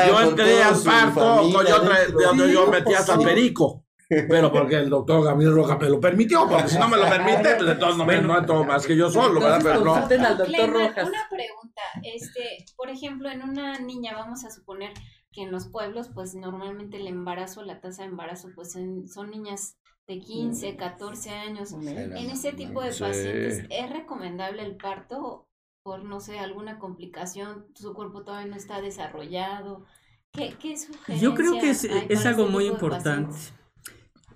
Yo 0.07 0.21
entré 0.21 0.61
al 0.61 0.79
parto, 0.83 1.49
yo, 2.37 2.47
yo 2.47 2.67
metí 2.67 2.93
hasta 2.93 3.15
el 3.15 3.21
perico. 3.21 3.83
Pero 4.07 4.51
porque 4.51 4.75
el 4.75 4.91
doctor 4.91 5.23
Gabriel 5.23 5.55
Roja 5.55 5.79
me 5.79 5.89
lo 5.89 5.99
permitió, 5.99 6.47
porque 6.47 6.67
si 6.67 6.77
no 6.77 6.87
me 6.87 6.97
lo 6.97 7.09
permite, 7.09 7.55
pues 7.55 7.71
entonces 7.71 7.97
no 7.97 8.05
me 8.05 8.21
no 8.21 8.63
más 8.65 8.85
que 8.85 8.95
yo 8.95 9.09
solo, 9.09 9.39
¿verdad? 9.39 9.61
Pero 9.63 9.83
no. 9.83 9.95
Al 9.95 10.37
doctor 10.37 10.69
Rojas. 10.69 11.07
Una 11.07 11.27
pregunta, 11.27 11.81
este, 12.03 12.65
por 12.77 12.91
ejemplo, 12.91 13.31
en 13.31 13.41
una 13.41 13.79
niña, 13.79 14.13
vamos 14.13 14.45
a 14.45 14.51
suponer 14.51 14.91
que 15.33 15.41
en 15.41 15.51
los 15.51 15.67
pueblos, 15.67 16.09
pues 16.13 16.35
normalmente 16.35 16.97
el 16.97 17.07
embarazo, 17.07 17.63
la 17.63 17.81
tasa 17.81 18.03
de 18.03 18.09
embarazo, 18.09 18.49
pues 18.55 18.71
son 18.71 19.31
niñas 19.31 19.77
de 20.07 20.19
15, 20.19 20.75
14 20.75 21.29
años. 21.31 21.73
En 21.73 22.29
ese 22.29 22.53
tipo 22.53 22.81
de 22.81 22.89
pacientes, 22.89 23.65
¿es 23.69 23.89
recomendable 23.89 24.63
el 24.63 24.77
parto 24.77 25.49
por, 25.83 26.03
no 26.03 26.19
sé, 26.19 26.39
alguna 26.39 26.79
complicación? 26.79 27.65
¿Su 27.75 27.93
cuerpo 27.93 28.23
todavía 28.23 28.49
no 28.49 28.55
está 28.55 28.81
desarrollado? 28.81 29.85
¿Qué, 30.31 30.55
qué 30.59 30.75
Yo 31.19 31.35
creo 31.35 31.59
que 31.59 31.69
es, 31.69 31.83
es 31.83 32.25
algo 32.25 32.47
muy 32.47 32.65
importante. 32.65 33.35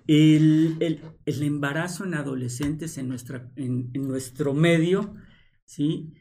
El, 0.06 0.76
el, 0.80 1.02
el, 1.26 1.42
embarazo 1.42 2.04
en 2.04 2.14
adolescentes 2.14 2.96
en, 2.96 3.08
nuestra, 3.08 3.50
en, 3.56 3.90
en, 3.92 4.08
nuestro 4.08 4.54
medio, 4.54 5.14
¿sí? 5.66 6.14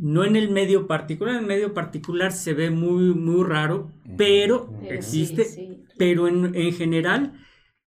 No 0.00 0.24
en 0.24 0.34
el 0.34 0.50
medio 0.50 0.86
particular, 0.86 1.34
en 1.34 1.40
el 1.42 1.46
medio 1.46 1.74
particular 1.74 2.32
se 2.32 2.54
ve 2.54 2.70
muy, 2.70 3.14
muy 3.14 3.44
raro, 3.44 3.90
pero, 4.16 4.72
existe, 4.88 5.84
pero 5.98 6.26
en, 6.26 6.54
en 6.54 6.72
general, 6.72 7.34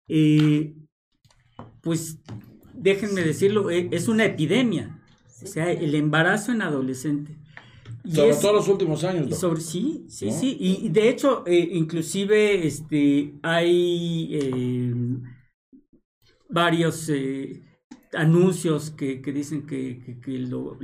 eh, 0.09 0.75
pues 1.83 2.19
déjenme 2.73 3.21
decirlo, 3.21 3.71
e, 3.71 3.89
es 3.93 4.09
una 4.09 4.25
epidemia, 4.25 4.99
o 5.43 5.47
sea, 5.47 5.71
el 5.71 5.95
embarazo 5.95 6.53
en 6.53 6.63
adolescente. 6.63 7.37
sobre 8.09 8.35
todo 8.37 8.55
los 8.55 8.69
últimos 8.69 9.05
años. 9.05 9.39
Sobre, 9.39 9.61
sí, 9.61 10.07
sí, 10.09 10.31
sí. 10.31 10.57
Y 10.59 10.89
de 10.89 11.11
hecho, 11.11 11.45
eh, 11.47 11.69
inclusive 11.73 12.67
este, 12.67 13.35
hay 13.43 14.31
eh, 14.33 14.95
varios 16.49 17.09
eh, 17.11 17.63
anuncios 18.15 18.91
que, 18.91 19.21
que, 19.21 19.33
dicen 19.33 19.67
que, 19.67 20.19
que, 20.25 20.39
lo, 20.39 20.79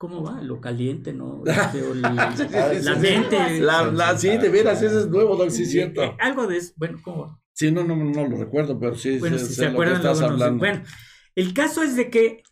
¿Cómo 0.00 0.22
va? 0.22 0.40
Lo 0.40 0.62
caliente, 0.62 1.12
¿no? 1.12 1.42
Este, 1.46 1.94
la, 1.94 2.34
la, 2.80 2.96
mente. 2.96 3.60
La, 3.60 4.16
sí, 4.16 4.28
de 4.28 4.48
veras, 4.48 4.80
ese 4.80 5.00
es 5.00 5.08
nuevo, 5.08 5.36
Doc, 5.36 5.50
sí, 5.50 5.66
cierto. 5.66 6.02
Eh, 6.02 6.16
algo 6.18 6.46
de 6.46 6.56
eso, 6.56 6.72
bueno, 6.76 6.98
¿cómo 7.04 7.26
va? 7.26 7.38
Sí, 7.52 7.70
no, 7.70 7.84
no, 7.84 7.94
no 7.94 8.26
lo 8.26 8.38
recuerdo, 8.38 8.80
pero 8.80 8.94
sí, 8.94 9.18
bueno, 9.18 9.36
si 9.36 9.52
se 9.52 9.66
acuerdan, 9.66 9.96
estás 9.96 10.22
hablando. 10.22 10.56
Bueno, 10.56 10.82
el 11.34 11.52
caso 11.52 11.82
es 11.82 11.96
de 11.96 12.08
que 12.08 12.42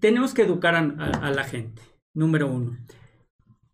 tenemos 0.00 0.34
que 0.34 0.42
educar 0.42 0.74
a, 0.74 0.80
a 0.80 1.30
la 1.30 1.44
gente, 1.44 1.80
número 2.12 2.46
uno. 2.46 2.76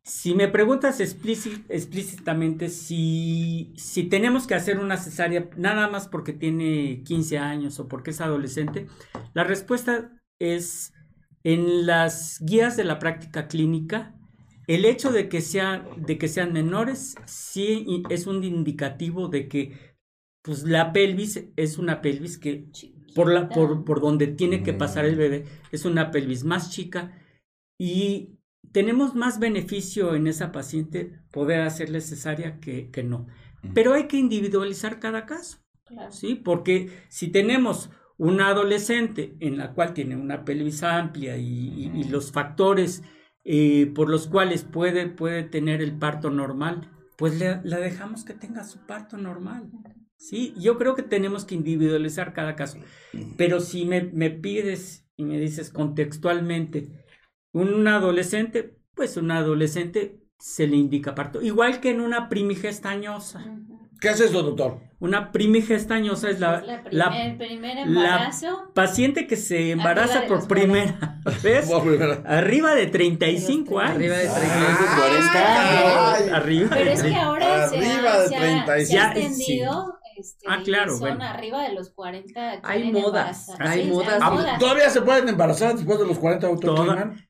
Si 0.04 0.36
me 0.36 0.46
preguntas 0.46 1.00
explícitamente 1.00 2.68
si, 2.68 3.72
si 3.76 4.04
tenemos 4.04 4.46
que 4.46 4.54
hacer 4.54 4.78
una 4.78 4.96
cesárea 4.96 5.50
nada 5.56 5.88
más 5.88 6.06
porque 6.06 6.34
tiene 6.34 7.02
15 7.02 7.36
años 7.38 7.80
o 7.80 7.88
porque 7.88 8.12
es 8.12 8.20
adolescente, 8.20 8.86
la 9.34 9.42
respuesta 9.42 10.12
es 10.38 10.92
en 11.48 11.86
las 11.86 12.40
guías 12.42 12.76
de 12.76 12.84
la 12.84 12.98
práctica 12.98 13.48
clínica, 13.48 14.14
el 14.66 14.84
hecho 14.84 15.10
de 15.12 15.30
que, 15.30 15.40
sea, 15.40 15.82
de 15.96 16.18
que 16.18 16.28
sean 16.28 16.52
menores 16.52 17.14
sí 17.24 18.02
es 18.10 18.26
un 18.26 18.44
indicativo 18.44 19.28
de 19.28 19.48
que 19.48 19.96
pues, 20.42 20.64
la 20.64 20.92
pelvis 20.92 21.48
es 21.56 21.78
una 21.78 22.02
pelvis 22.02 22.36
que 22.36 22.66
por, 23.14 23.32
la, 23.32 23.48
por, 23.48 23.82
por 23.86 24.02
donde 24.02 24.26
tiene 24.26 24.62
que 24.62 24.74
pasar 24.74 25.06
el 25.06 25.16
bebé 25.16 25.46
es 25.72 25.86
una 25.86 26.10
pelvis 26.10 26.44
más 26.44 26.70
chica 26.70 27.18
y 27.80 28.38
tenemos 28.70 29.14
más 29.14 29.38
beneficio 29.38 30.14
en 30.14 30.26
esa 30.26 30.52
paciente 30.52 31.18
poder 31.32 31.62
hacerle 31.62 32.02
cesárea 32.02 32.60
que, 32.60 32.90
que 32.90 33.02
no. 33.02 33.26
Pero 33.72 33.94
hay 33.94 34.06
que 34.06 34.18
individualizar 34.18 35.00
cada 35.00 35.24
caso, 35.24 35.56
¿sí? 36.10 36.34
Porque 36.34 36.90
si 37.08 37.28
tenemos 37.28 37.88
una 38.18 38.48
adolescente 38.48 39.36
en 39.40 39.56
la 39.56 39.72
cual 39.72 39.94
tiene 39.94 40.16
una 40.16 40.44
pelvis 40.44 40.82
amplia 40.82 41.36
y, 41.36 42.04
los 42.10 42.32
factores 42.32 43.02
eh, 43.44 43.90
por 43.94 44.10
los 44.10 44.26
cuales 44.26 44.64
puede, 44.64 45.06
puede 45.06 45.44
tener 45.44 45.80
el 45.80 45.96
parto 45.96 46.30
normal, 46.30 46.90
pues 47.16 47.38
le, 47.38 47.60
la 47.64 47.78
dejamos 47.78 48.24
que 48.24 48.34
tenga 48.34 48.64
su 48.64 48.84
parto 48.86 49.16
normal. 49.16 49.70
Sí, 50.16 50.52
yo 50.58 50.78
creo 50.78 50.96
que 50.96 51.04
tenemos 51.04 51.44
que 51.44 51.54
individualizar 51.54 52.32
cada 52.32 52.56
caso. 52.56 52.78
Pero 53.36 53.60
si 53.60 53.84
me, 53.84 54.02
me 54.02 54.30
pides 54.30 55.08
y 55.16 55.24
me 55.24 55.38
dices 55.38 55.70
contextualmente, 55.70 57.06
un 57.52 57.86
adolescente, 57.86 58.78
pues 58.94 59.16
un 59.16 59.30
adolescente 59.30 60.20
se 60.38 60.66
le 60.66 60.76
indica 60.76 61.14
parto. 61.14 61.40
Igual 61.40 61.80
que 61.80 61.90
en 61.90 62.00
una 62.00 62.28
primigestañosa. 62.28 63.44
¿Qué 64.00 64.08
es 64.08 64.20
eso, 64.20 64.42
doctor? 64.42 64.87
Una 65.00 65.30
primigestañosa 65.30 66.28
es 66.28 66.40
la, 66.40 66.60
la, 66.90 67.10
primer 67.38 67.78
embarazo. 67.78 68.72
paciente 68.74 69.28
que 69.28 69.36
se 69.36 69.70
embaraza 69.70 70.24
por 70.28 70.48
primera 70.48 71.20
vez. 71.42 71.70
Arriba 72.24 72.74
de 72.74 72.86
35 72.88 73.78
años. 73.78 73.94
Arriba 73.94 74.16
de 74.16 74.28
35, 74.28 74.84
40 74.98 76.18
años. 76.18 76.32
Arriba 76.32 76.70
Pero 76.70 76.90
es 76.90 77.02
que 77.02 77.14
ahora 77.14 77.64
arriba 77.64 78.26
se, 78.26 78.36
ha, 78.36 78.74
de 78.74 78.86
se 78.86 78.98
ha 78.98 79.12
extendido. 79.12 79.98
Este, 80.16 80.46
ah, 80.48 80.58
claro. 80.64 80.90
Son 80.90 81.00
bueno. 81.00 81.22
arriba 81.22 81.62
de 81.62 81.74
los 81.74 81.90
40. 81.90 82.60
Hay 82.64 82.90
modas. 82.90 83.54
Hay 83.60 83.88
modas. 83.88 84.18
¿Todavía 84.58 84.90
se 84.90 85.02
pueden 85.02 85.28
embarazar 85.28 85.76
después 85.76 86.00
de 86.00 86.06
los 86.06 86.18
40 86.18 86.46
autoclinan? 86.48 87.28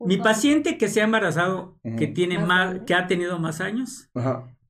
Mi 0.00 0.18
paciente 0.18 0.76
que 0.76 0.88
se 0.88 1.00
ha 1.00 1.04
embarazado, 1.04 1.78
que 1.96 2.06
tiene 2.06 2.38
más, 2.38 2.80
que 2.86 2.94
ha 2.94 3.06
tenido 3.06 3.38
más 3.38 3.62
años, 3.62 4.10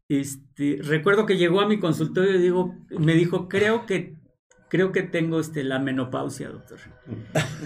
este, 0.09 0.79
recuerdo 0.83 1.27
que 1.27 1.37
llegó 1.37 1.61
a 1.61 1.69
mi 1.69 1.79
consultorio 1.79 2.37
y 2.37 2.39
digo, 2.39 2.75
me 2.91 3.15
dijo, 3.15 3.49
creo 3.49 3.87
que, 3.87 4.15
creo 4.69 4.93
que 4.93 5.03
tengo 5.03 5.41
este, 5.41 5.65
la 5.65 5.79
menopausia, 5.79 6.49
doctor. 6.49 6.79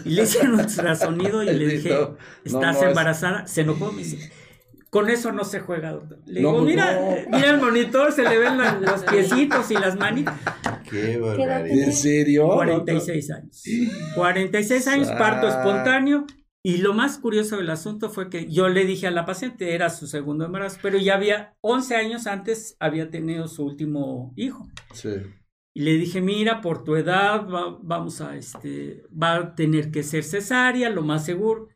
Y 0.04 0.10
le 0.10 0.22
hice 0.22 0.46
un 0.46 0.60
ultrasonido 0.60 1.42
y 1.42 1.46
le 1.52 1.66
dije, 1.66 1.96
¿estás 2.44 2.82
embarazada? 2.82 3.46
Se 3.46 3.60
enojó, 3.60 3.92
me 3.92 3.98
dice, 3.98 4.32
con 4.88 5.10
eso 5.10 5.32
no 5.32 5.44
se 5.44 5.60
juega, 5.60 5.92
doctor. 5.92 6.18
Le 6.26 6.40
digo, 6.40 6.62
mira, 6.62 6.98
mira 7.30 7.50
el 7.50 7.60
monitor, 7.60 8.10
se 8.12 8.22
le 8.22 8.38
ven 8.38 8.58
los 8.80 9.02
piecitos 9.04 9.70
y 9.70 9.74
las 9.74 9.96
manitas. 9.96 10.34
Qué 10.88 11.18
barbaridad. 11.18 11.66
¿En 11.66 11.92
serio? 11.92 12.48
46 12.48 13.30
años. 13.30 13.62
46 14.14 14.88
años, 14.88 15.10
parto 15.12 15.46
espontáneo 15.46 16.26
y 16.62 16.78
lo 16.78 16.92
más 16.92 17.18
curioso 17.18 17.56
del 17.56 17.70
asunto 17.70 18.10
fue 18.10 18.28
que 18.28 18.50
yo 18.50 18.68
le 18.68 18.84
dije 18.84 19.06
a 19.06 19.10
la 19.10 19.24
paciente, 19.24 19.74
era 19.74 19.88
su 19.88 20.06
segundo 20.06 20.44
embarazo, 20.44 20.78
pero 20.82 20.98
ya 20.98 21.14
había 21.14 21.54
11 21.62 21.96
años 21.96 22.26
antes, 22.26 22.76
había 22.80 23.10
tenido 23.10 23.48
su 23.48 23.64
último 23.64 24.34
hijo. 24.36 24.68
Sí. 24.92 25.10
Y 25.74 25.82
le 25.82 25.92
dije, 25.94 26.20
mira, 26.20 26.60
por 26.60 26.84
tu 26.84 26.96
edad, 26.96 27.46
vamos 27.82 28.20
a, 28.20 28.36
este, 28.36 29.04
va 29.10 29.36
a 29.36 29.54
tener 29.54 29.90
que 29.90 30.02
ser 30.02 30.22
cesárea, 30.22 30.90
lo 30.90 31.02
más 31.02 31.24
seguro. 31.24 31.68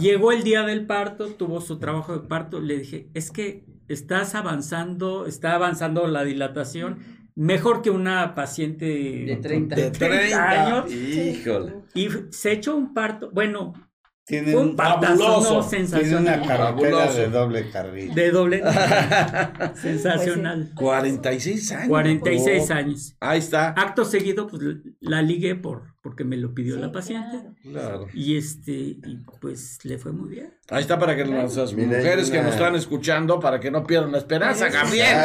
Llegó 0.00 0.32
el 0.32 0.42
día 0.42 0.62
del 0.62 0.86
parto, 0.86 1.28
tuvo 1.28 1.60
su 1.60 1.78
trabajo 1.78 2.18
de 2.18 2.26
parto, 2.26 2.60
le 2.60 2.78
dije, 2.78 3.10
es 3.14 3.30
que 3.30 3.66
estás 3.86 4.34
avanzando, 4.34 5.26
está 5.26 5.54
avanzando 5.54 6.06
la 6.08 6.24
dilatación, 6.24 6.98
mejor 7.36 7.82
que 7.82 7.90
una 7.90 8.34
paciente 8.34 8.86
de 8.86 9.36
30, 9.36 9.76
de 9.76 9.90
30 9.90 10.50
años. 10.50 10.92
Híjole. 10.92 11.74
Y 11.94 12.08
se 12.30 12.52
echó 12.52 12.74
un 12.74 12.94
parto, 12.94 13.30
bueno, 13.30 13.74
tiene 14.24 14.56
un 14.56 14.76
fabuloso. 14.76 15.68
Tiene 15.68 16.16
una 16.16 16.40
carretera 16.42 17.12
de 17.12 17.28
doble 17.28 17.70
carril. 17.70 18.14
De 18.14 18.30
doble. 18.30 18.62
sensacional. 19.74 20.70
46 20.74 21.72
años. 21.72 21.88
46 21.88 22.70
años. 22.70 23.16
Ahí 23.20 23.38
está. 23.40 23.70
Acto 23.70 24.04
seguido, 24.04 24.46
pues 24.46 24.62
la 25.00 25.22
ligué 25.22 25.56
por, 25.56 25.91
porque 26.02 26.24
me 26.24 26.36
lo 26.36 26.52
pidió 26.52 26.76
la 26.76 26.90
paciente. 26.90 27.38
Claro. 27.62 28.08
Y 28.12 28.36
este, 28.36 28.72
y 28.72 29.20
pues 29.40 29.78
le 29.84 29.98
fue 29.98 30.10
muy 30.12 30.30
bien. 30.30 30.52
Ahí 30.68 30.80
está 30.82 30.98
para 30.98 31.14
que 31.14 31.24
las 31.24 31.74
mujeres 31.74 32.28
que 32.28 32.42
nos 32.42 32.54
están 32.54 32.74
escuchando, 32.74 33.38
para 33.38 33.60
que 33.60 33.70
no 33.70 33.84
pierdan 33.84 34.10
la 34.10 34.18
esperanza, 34.18 34.68
Gabriel. 34.68 35.16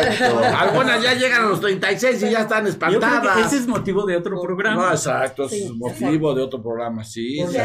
Algunas 0.56 1.02
ya 1.02 1.16
llegan 1.16 1.46
a 1.46 1.50
los 1.50 1.62
36 1.62 2.22
y 2.22 2.32
ya 2.32 2.42
están 2.42 2.68
espantadas. 2.68 3.48
ese 3.48 3.58
es 3.58 3.68
motivo 3.68 4.06
de 4.06 4.18
otro 4.18 4.40
programa. 4.40 4.88
No, 4.88 4.92
exacto, 4.92 5.46
es 5.46 5.72
motivo 5.72 6.36
de 6.36 6.44
otro 6.44 6.62
programa, 6.62 7.04
sí. 7.04 7.40
sí, 7.48 7.58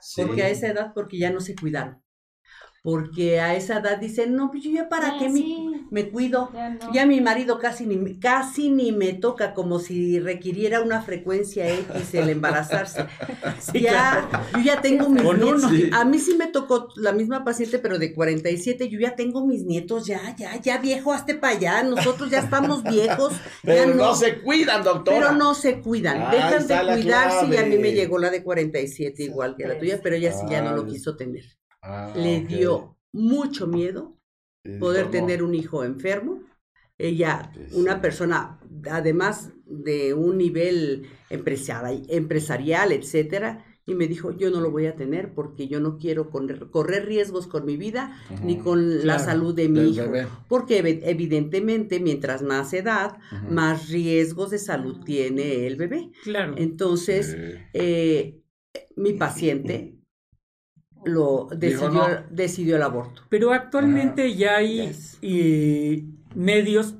sí, 0.00 0.22
Porque 0.22 0.44
a 0.44 0.48
esa 0.48 0.68
edad, 0.68 0.92
porque 0.94 1.18
ya 1.18 1.30
no 1.30 1.40
se 1.40 1.56
cuidaron. 1.56 2.00
Porque 2.86 3.40
a 3.40 3.56
esa 3.56 3.80
edad 3.80 3.98
dicen, 3.98 4.36
no, 4.36 4.52
pues 4.52 4.62
yo 4.62 4.70
ya 4.70 4.88
para 4.88 5.18
qué 5.18 5.28
me, 5.90 6.08
cuido. 6.08 6.52
Ya, 6.92 7.04
mi 7.04 7.20
marido 7.20 7.58
casi 7.58 7.84
ni, 7.84 8.20
casi 8.20 8.70
ni 8.70 8.92
me 8.92 9.12
toca, 9.12 9.54
como 9.54 9.80
si 9.80 10.20
requiriera 10.20 10.80
una 10.80 11.02
frecuencia 11.02 11.68
X 11.68 12.14
el 12.14 12.28
embarazarse. 12.28 13.06
ya, 13.74 14.28
yo 14.52 14.60
ya 14.60 14.80
tengo 14.82 15.08
mis 15.08 15.24
nietos. 15.24 15.64
A 15.94 16.04
mí 16.04 16.20
sí 16.20 16.36
me 16.36 16.46
tocó 16.46 16.90
la 16.94 17.10
misma 17.10 17.44
paciente, 17.44 17.80
pero 17.80 17.98
de 17.98 18.14
47, 18.14 18.88
yo 18.88 19.00
ya 19.00 19.16
tengo 19.16 19.44
mis 19.44 19.64
nietos, 19.64 20.06
ya, 20.06 20.36
ya, 20.36 20.54
ya 20.60 20.78
viejo, 20.78 21.12
hazte 21.12 21.34
para 21.34 21.56
allá, 21.56 21.82
nosotros 21.82 22.30
ya 22.30 22.38
estamos 22.38 22.84
viejos. 22.84 23.32
Pero 23.64 23.96
no, 23.96 24.14
se 24.14 24.40
cuidan, 24.42 24.84
doctor. 24.84 25.12
Pero 25.12 25.32
no 25.32 25.56
se 25.56 25.80
cuidan, 25.80 26.30
dejan 26.30 26.68
de 26.68 26.94
cuidarse 26.94 27.46
y 27.48 27.56
a 27.56 27.66
mí 27.66 27.78
me 27.78 27.94
llegó 27.94 28.18
la 28.18 28.30
de 28.30 28.44
47 28.44 29.24
igual 29.24 29.56
que 29.56 29.66
la 29.66 29.76
tuya, 29.76 29.98
pero 30.00 30.14
ella 30.14 30.32
sí 30.32 30.46
ya 30.48 30.62
no 30.62 30.70
lo 30.70 30.86
quiso 30.86 31.16
tener. 31.16 31.56
Ah, 31.88 32.12
Le 32.16 32.40
dio 32.40 32.96
mucho 33.12 33.68
miedo 33.68 34.18
poder 34.80 35.08
tener 35.10 35.42
un 35.44 35.54
hijo 35.54 35.84
enfermo. 35.84 36.42
Ella, 36.98 37.52
una 37.72 38.00
persona, 38.00 38.58
además 38.90 39.52
de 39.66 40.14
un 40.14 40.36
nivel 40.36 41.06
empresarial, 41.30 42.92
etcétera, 42.92 43.64
y 43.86 43.94
me 43.94 44.08
dijo, 44.08 44.32
yo 44.32 44.50
no 44.50 44.60
lo 44.60 44.72
voy 44.72 44.86
a 44.86 44.96
tener 44.96 45.32
porque 45.32 45.68
yo 45.68 45.78
no 45.78 45.96
quiero 45.98 46.28
correr, 46.28 47.06
riesgos 47.06 47.46
con 47.46 47.64
mi 47.64 47.76
vida 47.76 48.20
ni 48.42 48.58
con 48.58 49.06
la 49.06 49.20
salud 49.20 49.54
de 49.54 49.68
mi 49.68 49.90
hijo. 49.90 50.10
Porque 50.48 50.78
evidentemente, 51.04 52.00
mientras 52.00 52.42
más 52.42 52.72
edad, 52.72 53.18
más 53.48 53.88
riesgos 53.88 54.50
de 54.50 54.58
salud 54.58 55.04
tiene 55.04 55.68
el 55.68 55.76
bebé. 55.76 56.10
Claro. 56.24 56.54
Entonces, 56.58 57.36
eh, 57.72 58.42
mi 58.96 59.12
paciente 59.12 59.95
lo 61.06 61.48
decidió, 61.56 62.24
decidió 62.30 62.76
el 62.76 62.82
aborto. 62.82 63.22
Pero 63.28 63.52
actualmente 63.52 64.34
ya 64.34 64.56
hay 64.56 64.92
eh, 65.22 66.04
medios 66.34 66.96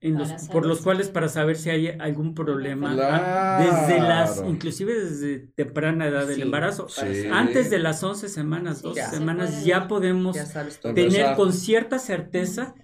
en 0.00 0.18
los, 0.18 0.30
por 0.52 0.66
los 0.66 0.82
cuales 0.82 1.08
para 1.08 1.28
saber 1.28 1.56
si 1.56 1.70
hay 1.70 1.88
algún 1.88 2.34
problema 2.34 2.94
desde 3.58 3.98
las 3.98 4.44
inclusive 4.46 4.92
desde 4.92 5.38
temprana 5.56 6.06
edad 6.06 6.26
del 6.26 6.42
embarazo 6.42 6.86
antes 7.32 7.70
de 7.70 7.78
las 7.78 8.02
11 8.04 8.28
semanas 8.28 8.82
12 8.82 9.06
semanas 9.06 9.64
ya 9.64 9.88
podemos 9.88 10.36
tener 10.94 11.34
con 11.34 11.54
cierta 11.54 11.98
certeza 11.98 12.74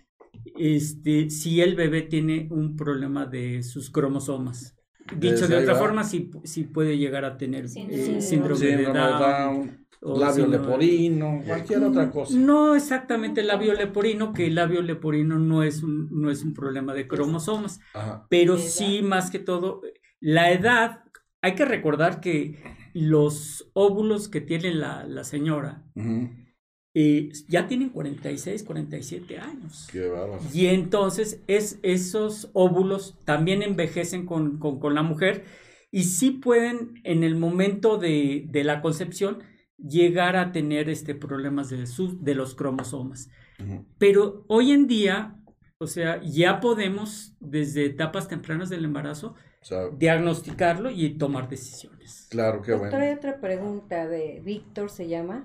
este 0.56 1.28
si 1.30 1.60
el 1.60 1.76
bebé 1.76 2.02
tiene 2.02 2.48
un 2.50 2.76
problema 2.76 3.26
de 3.26 3.62
sus 3.62 3.90
cromosomas. 3.90 4.76
Dicho 5.16 5.48
de 5.48 5.56
otra 5.56 5.74
forma 5.74 6.04
si, 6.04 6.30
si 6.44 6.64
puede 6.64 6.96
llegar 6.96 7.24
a 7.24 7.36
tener 7.36 7.68
síndrome, 7.68 8.66
eh, 8.66 8.76
de 8.76 8.84
Down 8.84 9.81
labio 10.02 10.46
leporino, 10.46 11.42
cualquier 11.46 11.84
otra 11.84 12.10
cosa. 12.10 12.36
No 12.36 12.74
exactamente 12.74 13.40
el 13.40 13.46
labio 13.46 13.72
leporino, 13.74 14.32
que 14.32 14.46
el 14.46 14.56
labio 14.56 14.82
leporino 14.82 15.38
no 15.38 15.62
es 15.62 15.82
un, 15.82 16.08
no 16.10 16.30
es 16.30 16.42
un 16.42 16.54
problema 16.54 16.92
de 16.94 17.06
cromosomas, 17.06 17.80
pero 18.28 18.58
sí 18.58 19.02
más 19.02 19.30
que 19.30 19.38
todo 19.38 19.82
la 20.20 20.52
edad. 20.52 21.04
Hay 21.40 21.54
que 21.54 21.64
recordar 21.64 22.20
que 22.20 22.62
los 22.94 23.70
óvulos 23.74 24.28
que 24.28 24.40
tiene 24.40 24.74
la, 24.74 25.04
la 25.04 25.24
señora 25.24 25.84
eh, 26.94 27.30
ya 27.48 27.68
tienen 27.68 27.88
46, 27.88 28.64
47 28.64 29.38
años. 29.38 29.88
Qué 29.90 30.12
y 30.52 30.66
entonces 30.66 31.42
es, 31.46 31.78
esos 31.82 32.50
óvulos 32.52 33.18
también 33.24 33.62
envejecen 33.62 34.26
con, 34.26 34.58
con, 34.58 34.78
con, 34.78 34.94
la 34.94 35.02
mujer 35.02 35.44
y 35.90 36.04
sí 36.04 36.30
pueden 36.30 37.00
en 37.04 37.24
el 37.24 37.34
momento 37.34 37.96
de, 37.96 38.46
de 38.50 38.64
la 38.64 38.82
concepción 38.82 39.42
llegar 39.82 40.36
a 40.36 40.52
tener 40.52 40.88
este 40.88 41.14
problemas 41.14 41.70
de, 41.70 41.84
de 42.20 42.34
los 42.34 42.54
cromosomas. 42.54 43.28
Pero 43.98 44.44
hoy 44.48 44.72
en 44.72 44.86
día, 44.86 45.36
o 45.78 45.86
sea, 45.86 46.20
ya 46.22 46.60
podemos 46.60 47.36
desde 47.40 47.86
etapas 47.86 48.28
tempranas 48.28 48.70
del 48.70 48.84
embarazo 48.84 49.34
diagnosticarlo 49.96 50.90
y 50.90 51.16
tomar 51.16 51.48
decisiones. 51.48 52.26
Claro, 52.30 52.62
qué 52.62 52.74
bueno. 52.74 52.96
Hay 52.96 53.12
otra 53.12 53.40
pregunta 53.40 54.08
de 54.08 54.40
Víctor, 54.44 54.90
se 54.90 55.08
llama. 55.08 55.44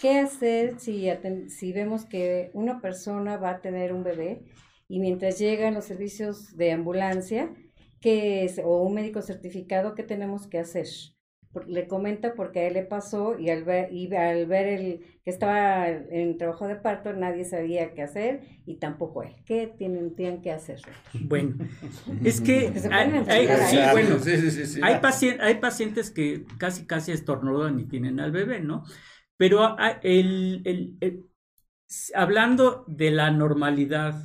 ¿Qué 0.00 0.18
hacer 0.18 0.78
si, 0.78 1.08
si 1.48 1.72
vemos 1.72 2.04
que 2.04 2.50
una 2.52 2.80
persona 2.80 3.36
va 3.36 3.50
a 3.50 3.60
tener 3.60 3.92
un 3.92 4.02
bebé 4.02 4.42
y 4.88 5.00
mientras 5.00 5.38
llegan 5.38 5.74
los 5.74 5.84
servicios 5.84 6.56
de 6.56 6.72
ambulancia, 6.72 7.54
que 8.00 8.44
es, 8.44 8.60
o 8.62 8.82
un 8.82 8.94
médico 8.94 9.22
certificado, 9.22 9.94
¿qué 9.94 10.02
tenemos 10.02 10.46
que 10.46 10.58
hacer? 10.58 10.86
Le 11.66 11.86
comenta 11.86 12.34
porque 12.34 12.60
a 12.60 12.66
él 12.66 12.74
le 12.74 12.82
pasó 12.82 13.38
y 13.38 13.50
al 13.50 13.64
ver, 13.64 13.92
y 13.92 14.12
al 14.14 14.46
ver 14.46 14.66
el 14.66 15.00
que 15.24 15.30
estaba 15.30 15.88
en 15.88 16.36
trabajo 16.36 16.66
de 16.66 16.76
parto 16.76 17.12
nadie 17.12 17.44
sabía 17.44 17.94
qué 17.94 18.02
hacer 18.02 18.40
y 18.66 18.78
tampoco 18.78 19.22
él. 19.22 19.34
¿Qué 19.46 19.72
tienen, 19.78 20.14
tienen 20.14 20.42
que 20.42 20.52
hacer? 20.52 20.80
Bueno, 21.20 21.56
es 22.24 22.40
que 22.40 22.72
hay, 22.90 23.46
hay, 25.40 25.54
pacientes 25.56 26.10
que 26.10 26.44
casi 26.58 26.86
casi 26.86 27.12
estornudan 27.12 27.78
y 27.80 27.84
tienen 27.84 28.20
al 28.20 28.32
bebé, 28.32 28.60
¿no? 28.60 28.84
Pero 29.36 29.76
el, 30.02 30.62
el, 31.00 31.24
hablando 32.14 32.84
de 32.88 33.10
la 33.10 33.30
normalidad, 33.30 34.24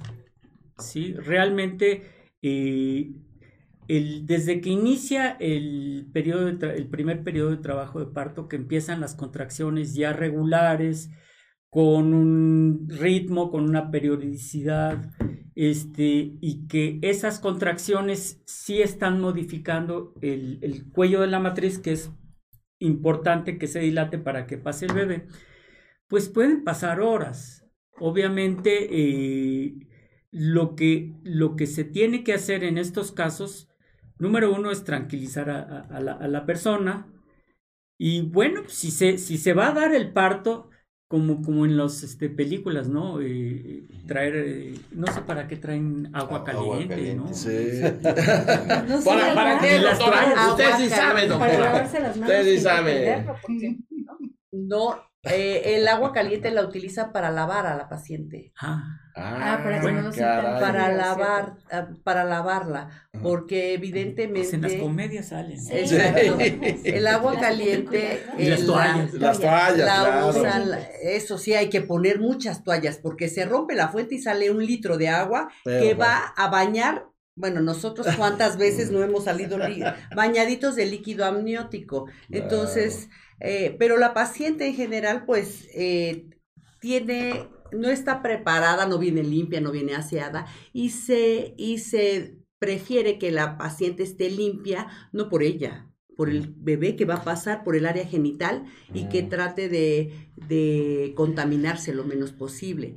¿sí? 0.77 1.13
Realmente... 1.13 2.03
Eh, 2.41 3.11
desde 3.89 4.61
que 4.61 4.69
inicia 4.69 5.31
el, 5.39 6.09
primer 6.13 7.23
periodo 7.23 7.49
de 7.49 7.57
trabajo 7.57 7.99
de 7.99 8.11
parto, 8.11 8.47
que 8.47 8.55
empiezan 8.55 9.01
las 9.01 9.15
contracciones 9.15 9.95
ya 9.95 10.13
regulares, 10.13 11.09
con 11.71 12.13
un 12.13 12.87
ritmo, 12.87 13.49
con 13.49 13.63
una 13.63 13.89
periodicidad, 13.89 15.09
este, 15.55 16.37
y 16.39 16.67
que 16.67 16.99
esas 17.01 17.39
contracciones 17.39 18.43
sí 18.45 18.79
están 18.81 19.19
modificando 19.19 20.13
el, 20.21 20.59
el, 20.61 20.91
cuello 20.91 21.21
de 21.21 21.27
la 21.27 21.39
matriz, 21.39 21.79
que 21.79 21.93
es 21.93 22.11
importante 22.77 23.57
que 23.57 23.67
se 23.67 23.79
dilate 23.79 24.19
para 24.19 24.45
que 24.45 24.59
pase 24.59 24.85
el 24.85 24.93
bebé, 24.93 25.27
pues 26.07 26.29
pueden 26.29 26.63
pasar 26.63 27.01
horas. 27.01 27.67
Obviamente, 27.99 28.87
eh, 28.91 29.73
lo 30.31 30.75
que 30.75 31.65
se 31.65 31.83
tiene 31.85 32.23
que 32.23 32.33
hacer 32.33 32.63
en 32.63 32.77
estos 32.77 33.11
casos 33.11 33.69
Número 34.19 34.53
uno 34.53 34.69
es 34.69 34.83
tranquilizar 34.83 35.49
a, 35.49 35.99
la, 35.99 36.45
persona. 36.45 37.07
Y 37.97 38.21
bueno, 38.21 38.63
si 38.67 38.91
se, 38.91 39.17
si 39.17 39.37
se 39.37 39.53
va 39.53 39.69
a 39.69 39.73
dar 39.73 39.95
el 39.95 40.11
parto, 40.11 40.69
como, 41.07 41.41
como 41.41 41.65
en 41.65 41.77
las 41.77 42.03
este, 42.03 42.29
películas, 42.29 42.87
¿no? 42.87 43.21
Eh, 43.21 43.87
traer, 44.07 44.35
eh, 44.35 44.73
no 44.91 45.07
sé 45.07 45.21
para 45.21 45.47
qué 45.47 45.55
traen 45.55 46.09
agua, 46.13 46.43
caliente, 46.43 47.15
¿no? 47.15 47.33
Sí. 47.33 47.79
¿Para, 49.05 49.33
¿Para 49.33 49.59
qué, 49.59 49.79
doctora? 49.79 50.49
Usted 50.49 50.69
sí 50.77 50.89
sabe, 50.89 51.27
doctora. 51.27 51.89
Usted 52.13 52.43
sí 52.43 52.59
sabe. 52.59 53.25
No, 54.51 55.08
eh, 55.23 55.75
el 55.75 55.87
agua 55.89 56.13
caliente 56.13 56.49
la 56.49 56.63
utiliza 56.63 57.11
para 57.11 57.29
lavar 57.29 57.67
a 57.67 57.75
la 57.75 57.89
paciente. 57.89 58.53
Ah, 58.57 59.01
ah 59.17 59.59
para, 59.61 60.59
para 60.61 60.91
lavar, 60.93 61.57
ah, 61.69 61.89
para 62.05 62.23
lavarla, 62.23 63.09
porque 63.21 63.73
evidentemente 63.73 64.39
pues 64.39 64.53
en 64.53 64.61
las 64.61 64.73
comedias 64.75 65.27
salen. 65.27 65.59
El 66.85 67.07
agua 67.07 67.37
caliente, 67.37 68.23
y 68.37 68.45
las 68.45 68.65
toallas, 68.65 69.13
las 69.13 69.39
toallas, 69.39 69.77
la 69.77 70.25
usan, 70.25 70.79
eso 71.03 71.37
sí 71.37 71.53
hay 71.53 71.69
que 71.69 71.81
poner 71.81 72.21
muchas 72.21 72.63
toallas 72.63 72.97
porque 72.97 73.27
se 73.27 73.43
rompe 73.43 73.75
la 73.75 73.89
fuente 73.89 74.15
y 74.15 74.19
sale 74.19 74.49
un 74.51 74.65
litro 74.65 74.97
de 74.97 75.09
agua 75.09 75.51
que 75.65 75.95
va 75.95 76.33
a 76.37 76.47
bañar 76.47 77.09
bueno, 77.35 77.61
nosotros 77.61 78.05
cuántas 78.17 78.57
veces 78.57 78.91
no 78.91 79.01
hemos 79.01 79.23
salido 79.23 79.57
bañaditos 80.15 80.75
de 80.75 80.85
líquido 80.85 81.23
amniótico. 81.25 82.07
Entonces, 82.29 83.07
eh, 83.39 83.75
pero 83.79 83.97
la 83.97 84.13
paciente 84.13 84.67
en 84.67 84.75
general, 84.75 85.25
pues, 85.25 85.67
eh, 85.73 86.29
tiene, 86.79 87.49
no 87.71 87.89
está 87.89 88.21
preparada, 88.21 88.85
no 88.87 88.97
viene 88.99 89.23
limpia, 89.23 89.61
no 89.61 89.71
viene 89.71 89.95
aseada 89.95 90.47
y 90.73 90.89
se, 90.91 91.53
y 91.57 91.79
se 91.79 92.37
prefiere 92.59 93.17
que 93.19 93.31
la 93.31 93.57
paciente 93.57 94.03
esté 94.03 94.29
limpia, 94.29 94.87
no 95.13 95.29
por 95.29 95.43
ella, 95.43 95.88
por 96.19 96.29
el 96.29 96.53
bebé 96.53 96.97
que 96.97 97.05
va 97.05 97.13
a 97.15 97.23
pasar 97.23 97.63
por 97.63 97.77
el 97.77 97.85
área 97.85 98.05
genital 98.05 98.65
y 98.93 99.07
que 99.07 99.23
trate 99.23 99.69
de, 99.69 101.13
contaminarse 101.15 101.93
lo 101.93 102.03
menos 102.03 102.33
posible. 102.33 102.95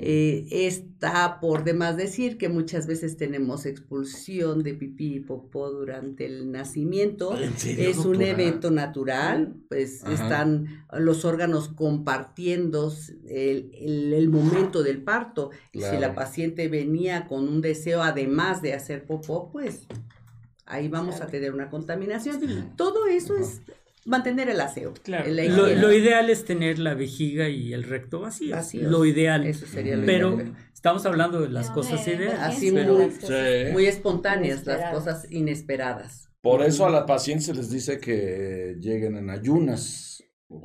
Eh, 0.00 0.48
está 0.50 1.38
por 1.38 1.62
demás 1.62 1.96
decir 1.96 2.36
que 2.36 2.48
muchas 2.48 2.88
veces 2.88 3.16
tenemos 3.16 3.64
expulsión 3.64 4.64
de 4.64 4.74
pipí 4.74 5.14
y 5.14 5.20
popó 5.20 5.70
durante 5.70 6.26
el 6.26 6.50
nacimiento. 6.50 7.36
es 7.64 7.98
un 7.98 8.20
evento 8.22 8.72
natural, 8.72 9.54
pues 9.68 10.02
están 10.10 10.84
los 10.92 11.24
órganos 11.24 11.68
compartiendo 11.68 12.92
el, 13.28 14.28
momento 14.30 14.82
del 14.82 15.00
parto. 15.00 15.52
Y 15.72 15.80
si 15.80 15.96
la 15.96 16.16
paciente 16.16 16.66
venía 16.66 17.28
con 17.28 17.46
un 17.48 17.60
deseo 17.60 18.02
además 18.02 18.62
de 18.62 18.74
hacer 18.74 19.06
popó, 19.06 19.52
pues 19.52 19.86
ahí 20.66 20.88
vamos 20.88 21.20
a 21.20 21.26
tener 21.26 21.52
una 21.52 21.70
contaminación. 21.70 22.74
Todo 22.76 23.06
eso 23.06 23.36
es 23.36 23.60
mantener 24.04 24.48
el 24.48 24.60
aseo. 24.60 24.94
Claro. 25.02 25.30
Lo, 25.30 25.92
ideal 25.92 26.30
es 26.30 26.44
tener 26.44 26.78
la 26.78 26.94
vejiga 26.94 27.48
y 27.48 27.72
el 27.72 27.84
recto 27.84 28.20
vacío. 28.20 28.56
Lo 28.74 29.04
ideal. 29.04 29.46
Eso 29.46 29.66
sería 29.66 29.96
lo 29.96 30.06
Pero 30.06 30.38
estamos 30.72 31.04
hablando 31.06 31.40
de 31.40 31.48
las 31.48 31.70
cosas 31.70 32.06
ideales. 32.06 32.38
Así 32.40 32.70
muy, 32.72 33.86
espontáneas, 33.86 34.66
las 34.66 34.92
cosas 34.92 35.26
inesperadas. 35.30 36.28
Por 36.40 36.62
eso 36.62 36.84
a 36.84 36.90
las 36.90 37.04
pacientes 37.04 37.46
se 37.46 37.54
les 37.54 37.70
dice 37.70 37.98
que 37.98 38.76
lleguen 38.78 39.16
en 39.16 39.30
ayunas 39.30 40.23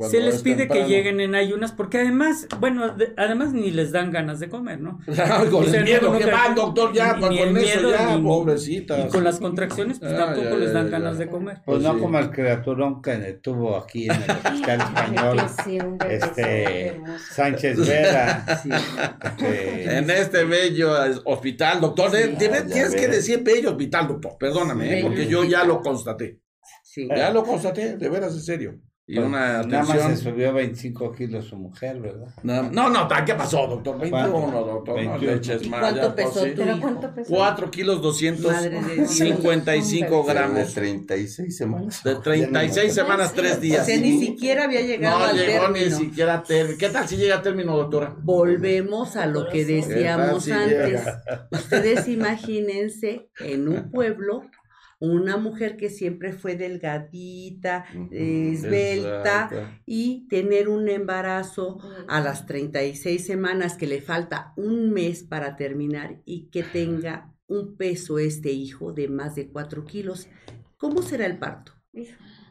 se 0.10 0.20
les 0.20 0.42
pide 0.42 0.68
que 0.68 0.86
lleguen 0.86 1.20
en 1.20 1.36
ayunas 1.36 1.72
porque 1.72 2.00
además, 2.00 2.48
bueno, 2.60 2.96
además 3.18 3.54
ni 3.54 3.72
les 3.72 3.92
dan 3.92 4.12
ganas 4.12 4.40
de 4.40 4.50
comer, 4.50 4.80
¿no? 4.80 5.00
con 5.52 5.76
el 5.76 5.84
miedo 5.84 6.18
que 6.18 6.26
van, 6.26 6.56
doctor, 6.56 6.94
ya, 6.94 7.18
con 7.18 7.34
eso 7.34 7.92
ya, 7.92 8.20
pobrecita. 8.22 9.00
Y 9.00 9.10
con 9.10 9.24
las 9.24 9.40
contracciones, 9.40 10.00
pues 10.00 10.16
tampoco 10.16 10.58
les 10.58 10.74
dan 10.74 10.90
ganas 10.90 11.18
de 11.18 11.28
comer. 11.28 11.62
Pues, 11.66 11.82
no 11.82 12.00
como 12.00 12.20
el 12.20 12.32
criaturón 12.32 13.02
que 13.02 13.40
tuvo 13.42 13.78
aquí 13.78 14.06
en 14.06 14.12
el 14.12 14.32
hospital 14.44 14.82
español, 14.82 15.42
este, 16.10 17.02
Sánchez 17.32 17.88
Vera. 17.88 18.46
Este, 19.40 19.98
en 19.98 20.10
este 20.10 20.44
bello 20.44 20.94
hospital, 21.26 21.82
doctor, 21.82 22.12
tienes 22.38 22.96
que 22.96 23.08
decir 23.08 23.42
bello 23.44 23.72
hospital, 23.72 24.08
doctor, 24.08 24.38
perdóname, 24.40 25.00
¿eh? 25.00 25.02
porque 25.02 25.28
yo 25.28 25.44
ya 25.44 25.64
lo 25.64 25.82
constaté. 25.82 26.40
Ya 26.96 27.32
lo 27.32 27.44
constaté, 27.44 27.98
de 27.98 28.10
veras, 28.10 28.34
en 28.34 28.42
serio. 28.42 28.80
Y 29.10 29.16
pues, 29.16 29.26
una 29.26 29.64
Nada 29.64 29.84
más 29.86 30.04
se 30.04 30.18
subió 30.18 30.54
25 30.54 31.12
kilos 31.14 31.46
su 31.46 31.56
mujer, 31.56 32.00
¿verdad? 32.00 32.28
No, 32.44 32.70
no, 32.70 32.92
no 32.92 33.08
¿qué 33.26 33.34
pasó, 33.34 33.66
doctor? 33.66 33.98
21, 33.98 34.52
doctor. 34.52 34.94
21. 34.94 35.18
No 35.18 35.24
leches 35.34 35.68
más. 35.68 35.80
¿Cuánto 35.80 36.14
pesó 36.14 36.46
tu 36.46 36.62
cuánto 36.80 37.16
pesó? 37.16 37.34
4 37.34 37.72
kilos 37.72 38.04
255 38.04 40.24
gramos. 40.24 40.58
De 40.58 40.66
36 40.66 41.58
semanas. 41.58 42.04
De 42.04 42.18
36 42.18 42.94
semanas, 42.94 43.34
3 43.34 43.60
días. 43.60 43.82
O 43.82 43.86
sea, 43.88 43.98
ni 43.98 44.20
siquiera 44.20 44.66
había 44.66 44.82
llegado 44.82 45.18
no, 45.18 45.26
al 45.26 45.36
llegó 45.36 45.64
término. 45.64 45.86
ni 45.86 45.92
siquiera 45.92 46.36
a 46.36 46.44
término. 46.44 46.78
¿Qué 46.78 46.90
tal 46.90 47.08
si 47.08 47.18
llega 47.18 47.38
a 47.38 47.42
término, 47.42 47.76
doctora? 47.76 48.16
Volvemos 48.22 49.16
a 49.16 49.26
lo 49.26 49.50
que 49.50 49.66
decíamos 49.66 50.48
antes. 50.52 51.02
Ustedes 51.50 52.08
imagínense 52.08 53.32
en 53.40 53.70
un 53.70 53.90
pueblo 53.90 54.44
una 55.00 55.38
mujer 55.38 55.78
que 55.78 55.90
siempre 55.90 56.34
fue 56.34 56.56
delgadita, 56.56 57.86
esbelta, 58.12 59.80
y 59.86 60.28
tener 60.28 60.68
un 60.68 60.90
embarazo 60.90 61.80
a 62.08 62.20
las 62.20 62.46
36 62.46 63.26
semanas 63.26 63.76
que 63.78 63.88
le 63.88 64.02
falta 64.02 64.54
un 64.58 64.92
mes 64.92 65.24
para 65.24 65.56
terminar 65.56 66.22
y 66.26 66.50
que 66.50 66.64
tenga 66.64 67.34
un 67.48 67.78
peso 67.78 68.20
este 68.20 68.52
hijo 68.52 68.94
de 68.94 69.08
más 69.08 69.36
de 69.36 69.50
4 69.50 69.86
kilos. 69.86 70.28
¿Cómo 70.78 71.02
será 71.02 71.26
el 71.26 71.40
parto? 71.40 71.74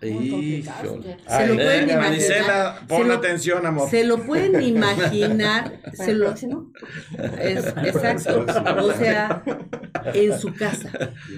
Se 0.00 1.46
lo 1.46 1.54
pueden 1.56 1.90
imaginar. 1.90 2.86
pon 2.86 3.10
atención, 3.10 3.66
amor. 3.66 3.90
Se 3.90 4.04
lo 4.04 4.24
pueden 4.24 4.62
imaginar. 4.76 5.80
se 5.92 6.14
lo, 6.14 6.32
es, 6.32 7.66
exacto. 7.66 8.46
O 8.80 8.92
sea, 8.92 9.42
en 10.14 10.38
su 10.38 10.54
casa. 10.54 10.90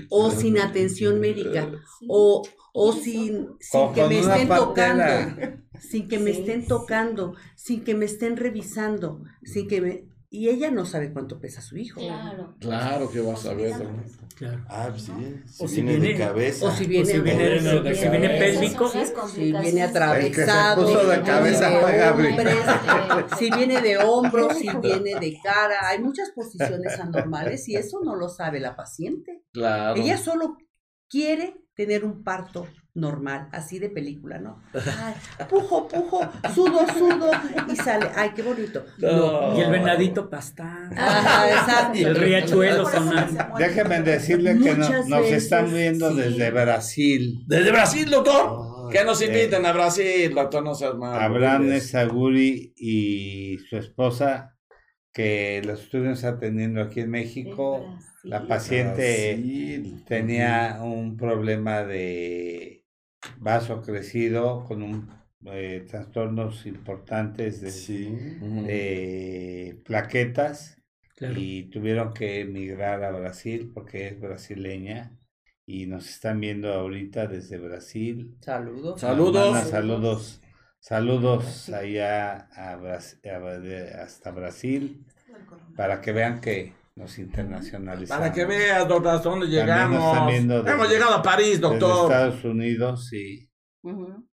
O 0.08 0.30
sin 0.30 0.58
atención 0.58 1.20
médica. 1.20 1.70
O, 2.08 2.42
o 2.72 2.92
sin, 2.92 3.48
sin 3.60 3.92
que 3.94 4.04
me 4.04 4.18
estén 4.20 4.48
tocando. 4.48 5.04
Sin 5.78 6.08
que 6.08 6.18
me 6.18 6.30
estén 6.30 6.66
tocando. 6.66 7.34
Sin 7.56 7.84
que 7.84 7.94
me 7.94 8.04
estén 8.04 8.36
revisando. 8.36 9.22
Sin 9.42 9.68
que 9.68 9.80
me 9.80 10.09
y 10.32 10.48
ella 10.48 10.70
no 10.70 10.86
sabe 10.86 11.12
cuánto 11.12 11.40
pesa 11.40 11.60
su 11.60 11.76
hijo. 11.76 11.98
Claro. 12.00 12.54
Claro 12.60 13.10
que 13.10 13.20
va 13.20 13.34
a 13.34 13.36
saber. 13.36 13.72
Claro. 14.36 14.64
Ah, 14.68 14.86
pues 14.90 15.02
sí. 15.02 15.12
Si, 15.44 15.64
o 15.64 15.66
si 15.66 15.82
viene, 15.82 16.06
de 16.06 16.16
cabeza. 16.16 16.66
O 16.66 16.70
si 16.70 16.86
viene, 16.86 17.10
o 17.10 17.12
si 17.12 17.20
viene, 17.20 17.48
de, 17.48 17.94
si 17.96 18.08
viene 18.08 18.28
pélvico. 18.28 18.88
Si 18.88 19.52
viene 19.52 19.82
atravesado. 19.82 21.08
de 21.08 21.22
cabeza 21.22 21.68
Si 23.36 23.50
viene 23.50 23.82
de 23.82 23.98
hombros, 23.98 24.56
si 24.56 24.68
viene 24.68 25.18
de 25.18 25.36
cara. 25.42 25.88
Hay 25.88 25.98
muchas 25.98 26.30
posiciones 26.30 27.00
anormales 27.00 27.68
y 27.68 27.74
eso 27.74 27.98
no 28.04 28.14
lo 28.14 28.28
sabe 28.28 28.60
la 28.60 28.76
paciente. 28.76 29.42
Claro. 29.52 30.00
Ella 30.00 30.16
solo 30.16 30.56
quiere 31.08 31.59
tener 31.80 32.04
un 32.04 32.22
parto 32.22 32.68
normal, 32.92 33.48
así 33.52 33.78
de 33.78 33.88
película, 33.88 34.38
¿no? 34.38 34.62
Ay, 34.74 35.14
pujo, 35.48 35.88
pujo, 35.88 36.20
sudo, 36.54 36.86
sudo, 36.92 37.30
y 37.72 37.76
sale, 37.76 38.06
ay, 38.14 38.32
qué 38.36 38.42
bonito. 38.42 38.84
Y 38.98 39.60
el 39.62 39.70
venadito 39.70 40.28
pastando. 40.28 40.94
Y 41.94 42.02
el 42.02 42.16
riachuelo 42.16 42.84
sonando. 42.84 43.44
Déjenme 43.56 44.02
decirle 44.02 44.58
que 44.58 44.74
nos 44.74 45.24
están 45.24 45.72
viendo 45.72 46.14
desde 46.14 46.50
Brasil. 46.50 47.44
¿Desde 47.46 47.70
Brasil, 47.70 48.10
doctor? 48.10 48.90
que 48.90 49.04
nos 49.04 49.22
inviten 49.22 49.64
a 49.64 49.72
Brasil, 49.72 50.34
doctor, 50.34 50.62
no 50.62 50.74
seas 50.74 50.96
malo. 50.96 51.14
Abraham 51.14 51.80
Saguri 51.80 52.74
y 52.76 53.56
su 53.70 53.76
esposa, 53.76 54.56
que 55.12 55.62
los 55.64 55.82
estuvimos 55.82 56.24
atendiendo 56.24 56.82
aquí 56.82 57.00
en 57.00 57.10
México. 57.10 57.86
La 58.22 58.46
paciente 58.46 59.38
tenía 60.06 60.80
un 60.82 61.16
problema 61.16 61.84
de 61.84 62.84
vaso 63.38 63.82
crecido 63.82 64.64
con 64.64 64.82
un, 64.82 65.10
eh, 65.46 65.86
trastornos 65.88 66.66
importantes 66.66 67.60
de, 67.60 67.70
plaquetas 69.84 70.76
y 71.20 71.64
tuvieron 71.70 72.12
que 72.12 72.40
emigrar 72.40 73.04
a 73.04 73.10
Brasil 73.10 73.70
porque 73.72 74.08
es 74.08 74.20
brasileña 74.20 75.16
y 75.64 75.86
nos 75.86 76.08
están 76.08 76.40
viendo 76.40 76.72
ahorita 76.72 77.26
desde 77.26 77.58
Brasil. 77.58 78.36
Saludos. 78.40 79.00
Saludos. 79.00 79.68
saludos. 79.68 80.42
Saludos 80.78 81.68
allá 81.68 82.48
a, 82.54 82.80
hasta 84.02 84.30
Brasil 84.30 85.04
para 85.76 86.00
que 86.00 86.12
vean 86.12 86.40
que 86.40 86.79
nos 86.96 87.18
internacionalizamos. 87.18 88.20
Para 88.20 88.32
que 88.32 88.44
veas, 88.44 88.86
doctor, 88.86 89.14
hasta 89.14 89.28
dónde 89.28 89.46
llegamos. 89.46 90.28
hemos 90.28 90.88
llegado 90.88 91.14
a 91.14 91.22
París, 91.22 91.60
doctor. 91.60 92.10
Estados 92.10 92.44
Unidos, 92.44 93.12
y 93.12 93.48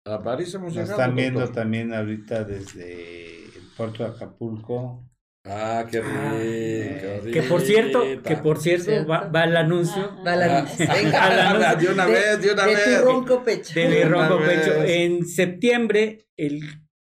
A 0.05 0.21
París 0.21 0.53
hemos 0.53 0.73
llegado. 0.73 0.91
Nos 0.91 0.99
están 0.99 1.15
viendo 1.15 1.47
también 1.49 1.93
ahorita 1.93 2.43
desde 2.43 3.45
el 3.45 3.69
puerto 3.75 4.03
de 4.03 4.09
Acapulco. 4.09 5.09
Ah, 5.45 5.85
qué 5.91 5.97
ah, 5.97 6.37
rico, 6.39 7.31
Que 7.33 7.41
por 7.43 7.59
cierto, 7.59 8.01
que 8.23 8.37
por 8.37 8.59
cierto, 8.59 9.05
va, 9.05 9.27
va 9.27 9.43
el 9.43 9.57
anuncio. 9.57 10.15
Va 10.25 10.35
el 10.35 10.43
anuncio. 10.43 10.87
Venga, 10.87 11.75
de 11.75 11.87
una 11.89 12.05
vez, 12.05 12.41
de 12.41 12.53
una 12.53 12.65
vez. 12.65 12.85
De 12.85 12.97
tu 12.97 13.03
ronco 13.03 13.43
pecho. 13.43 13.73
De 13.77 13.89
mi 13.89 14.03
ronco 14.03 14.39
pecho. 14.39 14.83
En 14.85 15.25
septiembre, 15.25 16.29
el 16.37 16.61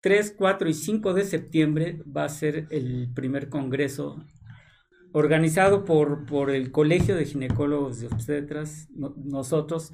3, 0.01 0.35
4 0.37 0.69
y 0.69 0.75
5 0.75 1.13
de 1.13 1.25
septiembre 1.25 2.03
va 2.05 2.25
a 2.25 2.31
ser 2.31 2.67
el 2.71 3.11
primer 3.15 3.51
congreso 3.51 4.25
organizado 5.13 5.85
por, 5.85 6.27
por 6.27 6.51
el 6.51 6.73
Colegio 6.73 7.17
de 7.17 7.27
Ginecólogos 7.27 8.01
de 8.01 8.07
Obstetras, 8.09 8.89
nosotros, 8.95 9.93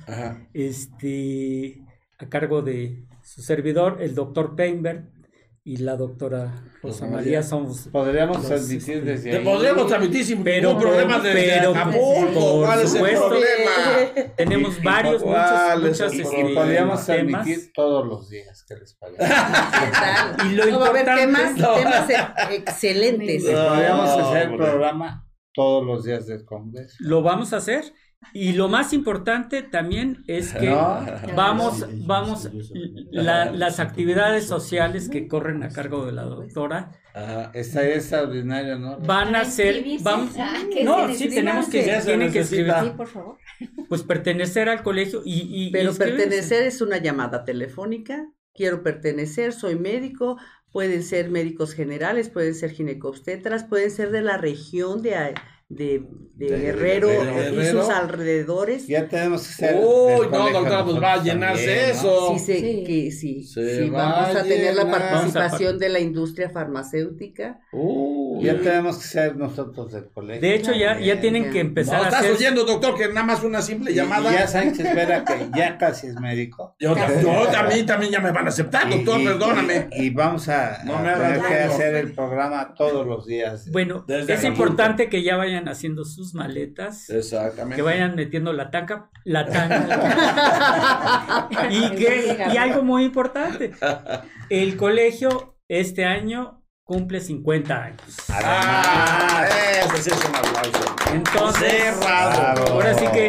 este 0.55 1.83
a 2.19 2.29
cargo 2.29 2.63
de 2.63 3.05
su 3.23 3.43
servidor, 3.43 3.99
el 4.01 4.15
doctor 4.15 4.57
Peinberg, 4.57 5.09
y 5.69 5.77
la 5.77 5.97
doctora 5.97 6.51
Rosa 6.83 7.07
María 7.07 7.43
somos. 7.43 7.89
Podríamos 7.93 8.41
transmitir 8.41 9.05
desde 9.05 9.37
ahí. 9.37 9.45
Podríamos 9.45 9.87
transmitir 9.87 10.25
sin 10.25 10.43
pero, 10.43 10.69
ningún 10.69 10.83
problema 10.83 11.19
desde 11.19 11.59
pero, 11.59 11.71
Acapulco. 11.73 12.63
¿Cuál 12.63 12.81
es 12.81 12.95
el 12.95 13.03
problema? 13.03 14.35
Tenemos 14.35 14.83
varios, 14.83 15.23
muchos, 15.23 15.83
muchas 15.83 16.15
y, 16.15 16.23
este, 16.23 16.55
podríamos 16.55 17.05
transmitir 17.05 17.71
todos 17.75 18.07
los 18.07 18.31
días 18.31 18.65
que 18.67 18.77
les 18.77 18.95
parece. 18.95 19.23
y 20.47 20.55
lo 20.55 20.65
no, 20.65 20.71
importante, 20.71 20.79
va 20.79 20.87
a 20.87 20.89
haber 20.89 21.05
temas, 21.05 21.55
temas 21.55 22.51
excelentes. 22.51 23.45
podríamos 23.45 24.09
hacer 24.09 24.49
el 24.49 24.57
programa 24.57 25.29
todos 25.53 25.85
los 25.85 26.05
días 26.05 26.27
del 26.27 26.47
Congreso. 26.47 26.97
Lo 27.01 27.21
vamos 27.21 27.53
a 27.53 27.59
hacer 27.59 27.93
y 28.33 28.53
lo 28.53 28.69
más 28.69 28.93
importante 28.93 29.63
también 29.63 30.23
es 30.27 30.53
que 30.53 30.71
vamos, 31.35 31.87
vamos, 32.07 32.51
las 33.11 33.81
actividades 33.81 34.47
sociales 34.47 35.09
que 35.09 35.29
corren 35.29 35.63
a 35.63 35.71
cargo 35.71 36.05
de 36.05 36.13
la 36.13 36.23
doctora. 36.23 36.93
Ajá, 37.15 37.51
está 37.55 37.87
extraordinario, 37.87 38.79
¿no? 38.79 38.99
Van 38.99 39.35
a 39.35 39.45
ser, 39.45 39.85
vamos, 40.03 40.33
no, 40.85 41.13
sí, 41.15 41.29
tenemos 41.29 41.69
que, 41.69 41.83
tienen 42.05 42.33
que 42.33 42.41
escribir. 42.41 42.75
Sí, 42.83 42.91
por 42.97 43.07
favor. 43.09 43.39
Pues 43.89 44.03
pertenecer 44.03 44.69
al 44.69 44.83
colegio 44.83 45.23
y... 45.25 45.49
y 45.51 45.71
Pero 45.73 45.95
pertenecer 45.95 46.65
es 46.65 46.81
una 46.81 46.99
llamada 46.99 47.45
telefónica, 47.45 48.31
quiero 48.55 48.83
pertenecer, 48.83 49.53
soy 49.53 49.77
médico, 49.77 50.37
pueden 50.71 51.03
ser 51.03 51.31
médicos 51.31 51.75
generales, 51.75 52.29
pueden 52.29 52.55
ser 52.55 52.71
ginecobstetras, 52.71 53.65
pueden 53.65 53.91
ser 53.91 54.11
de 54.11 54.23
la 54.23 54.37
región 54.37 55.03
de 55.03 55.17
de, 55.69 56.03
Guerrero, 56.37 57.11
y 57.11 57.67
sus 57.67 57.89
alrededores. 57.89 58.87
Ya 58.87 59.07
tenemos 59.07 59.47
que 59.47 59.53
ser. 59.53 59.77
Uy, 59.77 60.27
no, 60.31 60.51
doctora, 60.51 60.85
pues 60.85 61.03
va 61.03 61.13
a 61.15 61.23
llenarse 61.23 61.91
eso. 61.91 62.35
Sí, 62.39 62.39
sí, 62.39 62.85
que 62.85 63.11
sí. 63.11 63.43
sí 63.43 63.91
vamos 63.91 64.35
a 64.35 64.43
tener 64.45 64.75
la 64.75 64.91
participación 64.91 65.79
de 65.79 65.89
la 65.91 66.01
industria 66.01 66.49
farmacéutica. 66.49 67.61
Ya 68.41 68.59
tenemos 68.59 68.99
que 68.99 69.05
ser 69.05 69.37
nosotros 69.37 69.93
del 69.93 70.11
colegio. 70.11 70.41
De 70.41 70.55
hecho, 70.55 70.73
ya, 70.73 70.99
ya 70.99 71.21
tienen 71.21 71.51
que 71.51 71.61
empezar 71.61 72.03
a 72.03 72.05
estás 72.05 72.27
oyendo, 72.27 72.65
doctor, 72.65 72.97
que 72.97 73.09
nada 73.09 73.25
más 73.25 73.43
una 73.43 73.63
simple 73.63 73.95
llamada. 73.95 74.33
ya 74.33 74.47
Sánchez 74.47 74.87
espera 74.87 75.25
que 75.25 75.49
ya 75.57 75.79
casi 75.79 76.09
es 76.09 76.21
médico. 76.21 76.75
Yo, 76.79 76.95
también, 77.51 77.87
también 77.87 78.13
ya 78.13 78.21
me 78.21 78.33
van 78.33 78.47
a 78.47 78.49
aceptar, 78.49 78.89
doctor, 78.89 79.23
perdóname. 79.23 79.89
Y, 79.93 80.11
vamos 80.11 80.49
a, 80.49 80.79
tener 80.83 81.41
que 81.41 81.55
hacer 81.55 81.95
el 81.95 82.13
programa 82.13 82.75
todos 82.75 83.07
los 83.07 83.27
días. 83.27 83.71
Bueno, 83.71 84.05
es 84.09 84.45
importante 84.45 85.09
que 85.09 85.23
ya 85.23 85.37
vayan 85.37 85.69
haciendo 85.69 86.05
sus 86.05 86.35
maletas. 86.35 87.09
Exactamente. 87.11 87.77
Que 87.77 87.83
vayan 87.83 88.15
metiendo 88.15 88.53
la 88.53 88.71
taca, 88.71 89.11
la 89.25 89.49
y, 91.71 91.91
que, 91.97 92.47
y 92.53 92.57
algo 92.57 92.83
muy 92.83 93.05
importante. 93.05 93.73
El 94.51 94.77
colegio 94.77 95.57
este 95.69 96.05
año 96.05 96.58
cumple 96.89 97.21
50 97.21 97.85
años. 97.85 98.01
Ah, 98.31 99.47
eso 99.95 100.11
es 100.11 100.25
un 100.25 100.35
aplauso. 100.35 100.97
Entonces, 101.13 101.95
ahora 102.03 102.95
sí 102.95 103.05
que 103.13 103.29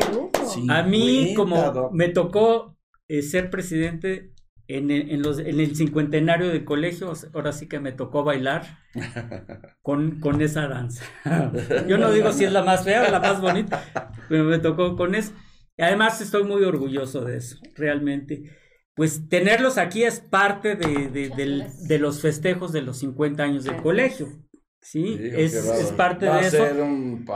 a 0.70 0.84
mí, 0.84 1.34
como 1.36 1.91
me 1.91 2.07
tocó 2.07 2.78
eh, 3.10 3.22
ser 3.22 3.49
presidente 3.49 4.32
en, 4.70 4.89
en, 4.91 5.22
los, 5.22 5.39
en 5.39 5.60
el 5.60 5.76
cincuentenario 5.76 6.47
de 6.47 6.64
colegio, 6.64 7.12
ahora 7.34 7.51
sí 7.51 7.68
que 7.68 7.82
me 7.82 7.91
tocó 7.91 8.24
bailar 8.24 8.64
con, 9.82 10.22
con 10.22 10.41
esa 10.41 10.70
danza. 10.70 11.03
Yo 11.86 11.97
no 11.97 12.14
digo 12.14 12.32
si 12.32 12.45
es 12.45 12.53
la 12.53 12.64
más 12.64 12.86
fea 12.86 13.10
o 13.10 13.12
la 13.12 13.20
más 13.20 13.41
bonita, 13.41 14.14
pero 14.30 14.45
me 14.45 14.60
tocó 14.60 14.95
con 14.95 15.16
eso. 15.16 15.34
Además, 15.78 16.22
estoy 16.22 16.43
muy 16.43 16.64
orgulloso 16.64 17.26
de 17.26 17.36
eso, 17.36 17.57
realmente 17.76 18.57
pues 19.00 19.30
tenerlos 19.30 19.78
aquí 19.78 20.04
es 20.04 20.20
parte 20.20 20.76
de, 20.76 22.00
los 22.00 22.22
festejos 22.22 22.74
de 22.74 22.82
los 22.82 23.00
50 23.00 23.41
años 23.41 23.64
del 23.64 23.78
colegio. 23.78 24.28
Sí, 24.82 25.18
es, 25.22 25.54
parte 25.95 26.26
de 26.26 26.41
eso. 26.41 26.68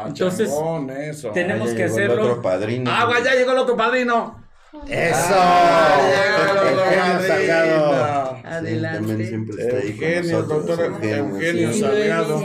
Entonces, 0.05 0.51
eso. 0.99 1.31
tenemos 1.31 1.71
que 1.71 1.85
hacerlo. 1.85 2.41
Ah, 2.85 3.09
ya 3.23 3.35
llegó 3.35 3.53
el 3.53 3.59
otro 3.59 3.77
padrino. 3.77 4.43
Eso. 4.89 5.35
Ah. 5.37 6.01
Adelante. 8.43 9.33
Eugenio, 9.33 10.43
doctor 10.43 10.99
Eugenio 11.01 11.71
Salgado. 11.71 12.41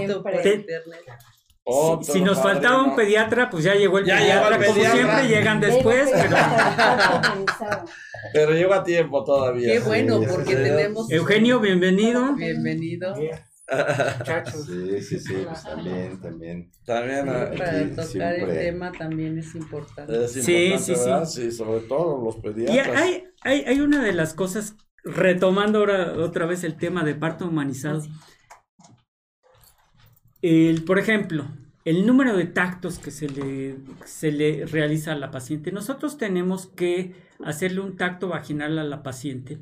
Si, 2.03 2.21
nos 2.21 2.41
faltaba 2.41 2.83
un 2.83 2.97
pediatra, 2.97 3.51
pues 3.51 3.65
ya 3.65 3.75
llegó 3.75 3.99
el 3.99 4.05
pediatra. 4.05 4.59
Como 4.67 4.81
siempre 4.81 5.29
llegan 5.29 5.61
después, 5.61 6.11
pero. 6.13 6.37
Pero 8.33 8.53
llegó 8.53 8.75
a 8.75 8.85
tiempo 8.85 9.25
todavía. 9.25 9.75
Qué 9.75 9.81
bueno, 9.81 10.21
porque 10.29 10.57
tenemos. 10.57 11.11
Eugenio, 11.11 11.61
bienvenido. 11.61 12.35
Bienvenido. 12.35 13.15
Sí, 13.15 15.03
sí, 15.03 15.21
sí, 15.21 15.35
pues 15.47 15.63
también, 15.63 16.21
también. 16.21 16.71
También 16.87 17.27
para 17.27 17.51
tocar 17.95 18.35
el 18.35 18.49
tema 18.49 18.93
también 18.93 19.39
es 19.39 19.55
importante. 19.55 20.27
sí, 20.29 20.43
sí, 20.43 20.79
sí. 20.79 20.97
Sí, 21.27 21.53
sobre 21.53 21.81
todo 21.81 22.23
los 22.25 22.37
pediatras. 22.37 22.77
Y 22.77 22.79
hay, 22.79 23.25
hay, 23.43 23.65
hay 23.67 23.81
una 23.81 24.03
de 24.03 24.13
las 24.13 24.33
cosas, 24.33 24.75
retomando 25.05 25.81
ahora 25.81 26.15
otra 26.19 26.47
vez 26.47 26.65
el 26.65 26.77
tema 26.77 27.05
de 27.05 27.15
parto 27.15 27.47
humanizado. 27.47 28.03
Por 30.87 30.99
ejemplo, 30.99 31.47
el 31.85 32.07
número 32.07 32.37
de 32.37 32.45
tactos 32.45 32.99
que 32.99 33.11
se 33.11 33.29
le, 33.29 33.77
se 34.05 34.31
le 34.31 34.67
realiza 34.67 35.13
a 35.13 35.17
la 35.17 35.31
paciente. 35.31 35.73
Nosotros 35.73 36.19
tenemos 36.19 36.67
que 36.67 37.15
hacerle 37.43 37.81
un 37.81 37.97
tacto 37.97 38.29
vaginal 38.29 38.79
a 38.79 38.85
la 38.85 39.03
paciente 39.03 39.59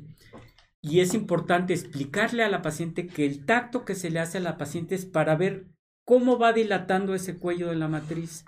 y 0.81 0.99
es 0.99 1.13
importante 1.13 1.73
explicarle 1.73 2.43
a 2.43 2.49
la 2.49 2.61
paciente 2.61 3.07
que 3.07 3.25
el 3.25 3.45
tacto 3.45 3.85
que 3.85 3.95
se 3.95 4.09
le 4.09 4.19
hace 4.19 4.37
a 4.37 4.41
la 4.41 4.57
paciente 4.57 4.95
es 4.95 5.05
para 5.05 5.35
ver 5.35 5.67
cómo 6.05 6.37
va 6.37 6.53
dilatando 6.53 7.15
ese 7.15 7.37
cuello 7.37 7.69
de 7.69 7.75
la 7.75 7.87
matriz. 7.87 8.45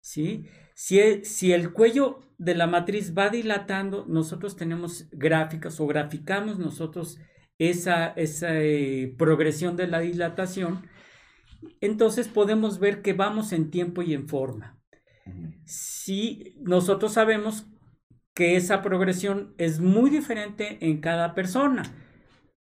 ¿sí? 0.00 0.46
Si, 0.74 1.00
e, 1.00 1.24
si 1.24 1.52
el 1.52 1.72
cuello 1.72 2.20
de 2.38 2.54
la 2.54 2.66
matriz 2.66 3.14
va 3.16 3.28
dilatando, 3.28 4.06
nosotros 4.08 4.56
tenemos 4.56 5.08
gráficas 5.12 5.80
o 5.80 5.86
graficamos 5.86 6.58
nosotros 6.58 7.18
esa, 7.58 8.08
esa 8.08 8.60
eh, 8.60 9.14
progresión 9.16 9.76
de 9.76 9.86
la 9.86 10.00
dilatación, 10.00 10.86
entonces 11.80 12.28
podemos 12.28 12.78
ver 12.78 13.02
que 13.02 13.12
vamos 13.12 13.52
en 13.52 13.70
tiempo 13.70 14.02
y 14.02 14.14
en 14.14 14.28
forma. 14.28 14.78
Si 15.64 16.56
nosotros 16.60 17.12
sabemos 17.12 17.66
que 18.34 18.56
esa 18.56 18.82
progresión 18.82 19.54
es 19.58 19.80
muy 19.80 20.10
diferente 20.10 20.78
en 20.80 21.00
cada 21.00 21.34
persona, 21.34 21.82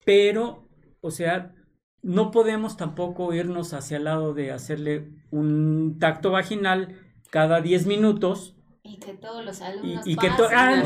pero, 0.06 0.70
o 1.02 1.12
sea, 1.12 1.54
no 2.02 2.32
podemos 2.32 2.78
tampoco 2.78 3.34
irnos 3.34 3.74
hacia 3.74 3.98
el 3.98 4.06
lado 4.06 4.34
de 4.34 4.52
hacerle 4.52 5.10
un 5.30 5.98
tacto 6.00 6.32
vaginal 6.32 6.96
cada 7.30 7.62
10 7.62 7.86
minutos 7.86 8.57
y 8.88 8.98
que 8.98 9.14
todos 9.14 9.44
los 9.44 9.62
alumnos 9.62 10.08
y, 10.08 10.16
que 10.16 10.28
ah, 10.56 10.84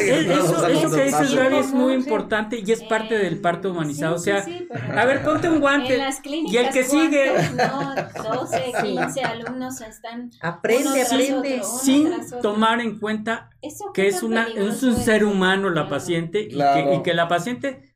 eh, 0.00 0.26
eso, 0.32 0.66
eso 0.66 0.90
que 0.90 1.04
dices 1.04 1.34
Gaby 1.34 1.56
es 1.56 1.72
muy 1.72 1.94
importante 1.94 2.62
y 2.64 2.72
es 2.72 2.82
parte 2.82 3.16
del 3.16 3.40
parto 3.40 3.70
humanizado. 3.70 4.16
O 4.16 4.18
sea 4.18 4.44
a 4.96 5.04
ver 5.04 5.22
ponte 5.22 5.48
un 5.48 5.60
guante. 5.60 6.00
y 6.24 6.56
el 6.56 6.70
que 6.70 6.82
sigue. 6.84 7.32
No 7.54 7.94
12 7.94 8.72
15 8.82 9.22
alumnos 9.22 9.80
están 9.80 10.30
aprende 10.40 11.02
aprende. 11.02 11.62
sin 11.62 12.10
tomar 12.42 12.80
en 12.80 12.98
cuenta 12.98 13.50
que 13.94 14.08
es 14.08 14.22
una 14.22 14.48
es 14.48 14.82
un 14.82 14.96
ser 14.96 15.24
humano 15.24 15.70
la 15.70 15.88
paciente 15.88 16.40
y, 16.40 16.58
que, 16.58 16.94
y, 16.96 17.02
que, 17.02 17.14
la 17.14 17.28
paciente 17.28 17.94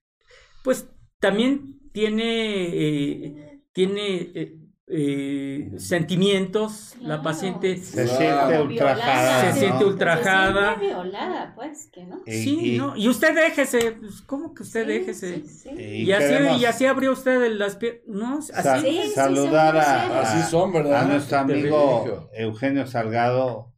pues 0.62 0.88
también 1.18 1.80
tiene 1.92 2.68
eh, 2.68 3.62
tiene 3.72 4.30
eh, 4.34 4.67
eh, 4.90 5.72
sentimientos, 5.76 6.96
la 7.00 7.20
paciente 7.20 7.76
se 7.76 8.06
siente 8.06 8.60
ultrajada. 8.60 9.52
Se 9.52 9.60
siente 9.60 9.84
ultrajada. 9.84 10.74
violada, 10.76 11.52
pues, 11.54 11.90
que 11.92 12.04
no. 12.04 12.22
sí, 12.26 12.74
y, 12.74 12.78
¿no? 12.78 12.96
Y 12.96 13.08
usted 13.08 13.34
déjese, 13.34 13.92
pues, 13.92 14.22
¿cómo 14.22 14.54
que 14.54 14.62
usted 14.62 14.86
déjese? 14.86 15.42
Y, 15.76 16.10
así, 16.12 16.34
y 16.60 16.64
así 16.64 16.86
abrió 16.86 17.12
usted 17.12 17.52
las 17.52 17.76
piernas, 17.76 18.02
¿no? 18.06 18.38
Así. 18.54 19.10
saludar 19.14 19.76
a, 19.76 20.20
así 20.20 20.50
son, 20.50 20.72
¿verdad? 20.72 21.02
a 21.02 21.08
nuestro 21.08 21.38
amigo 21.38 22.30
Eugenio 22.32 22.86
Salgado, 22.86 23.74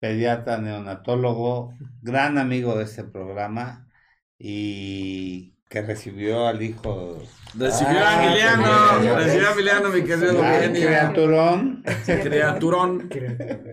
pediatra 0.00 0.58
neonatólogo, 0.58 1.74
gran 2.02 2.36
amigo 2.36 2.76
de 2.76 2.84
este 2.84 3.04
programa 3.04 3.88
y 4.38 5.57
que 5.68 5.82
recibió 5.82 6.46
al 6.46 6.62
hijo. 6.62 7.18
Recibió 7.54 7.98
a 8.06 8.24
Emiliano, 8.24 9.16
recibió 9.16 9.48
a 9.48 9.52
Emiliano, 9.52 9.88
mi 9.90 10.02
querido 10.02 10.32
Eugenio. 10.32 10.86
Criaturón. 10.86 11.84
Criaturón. 12.04 13.10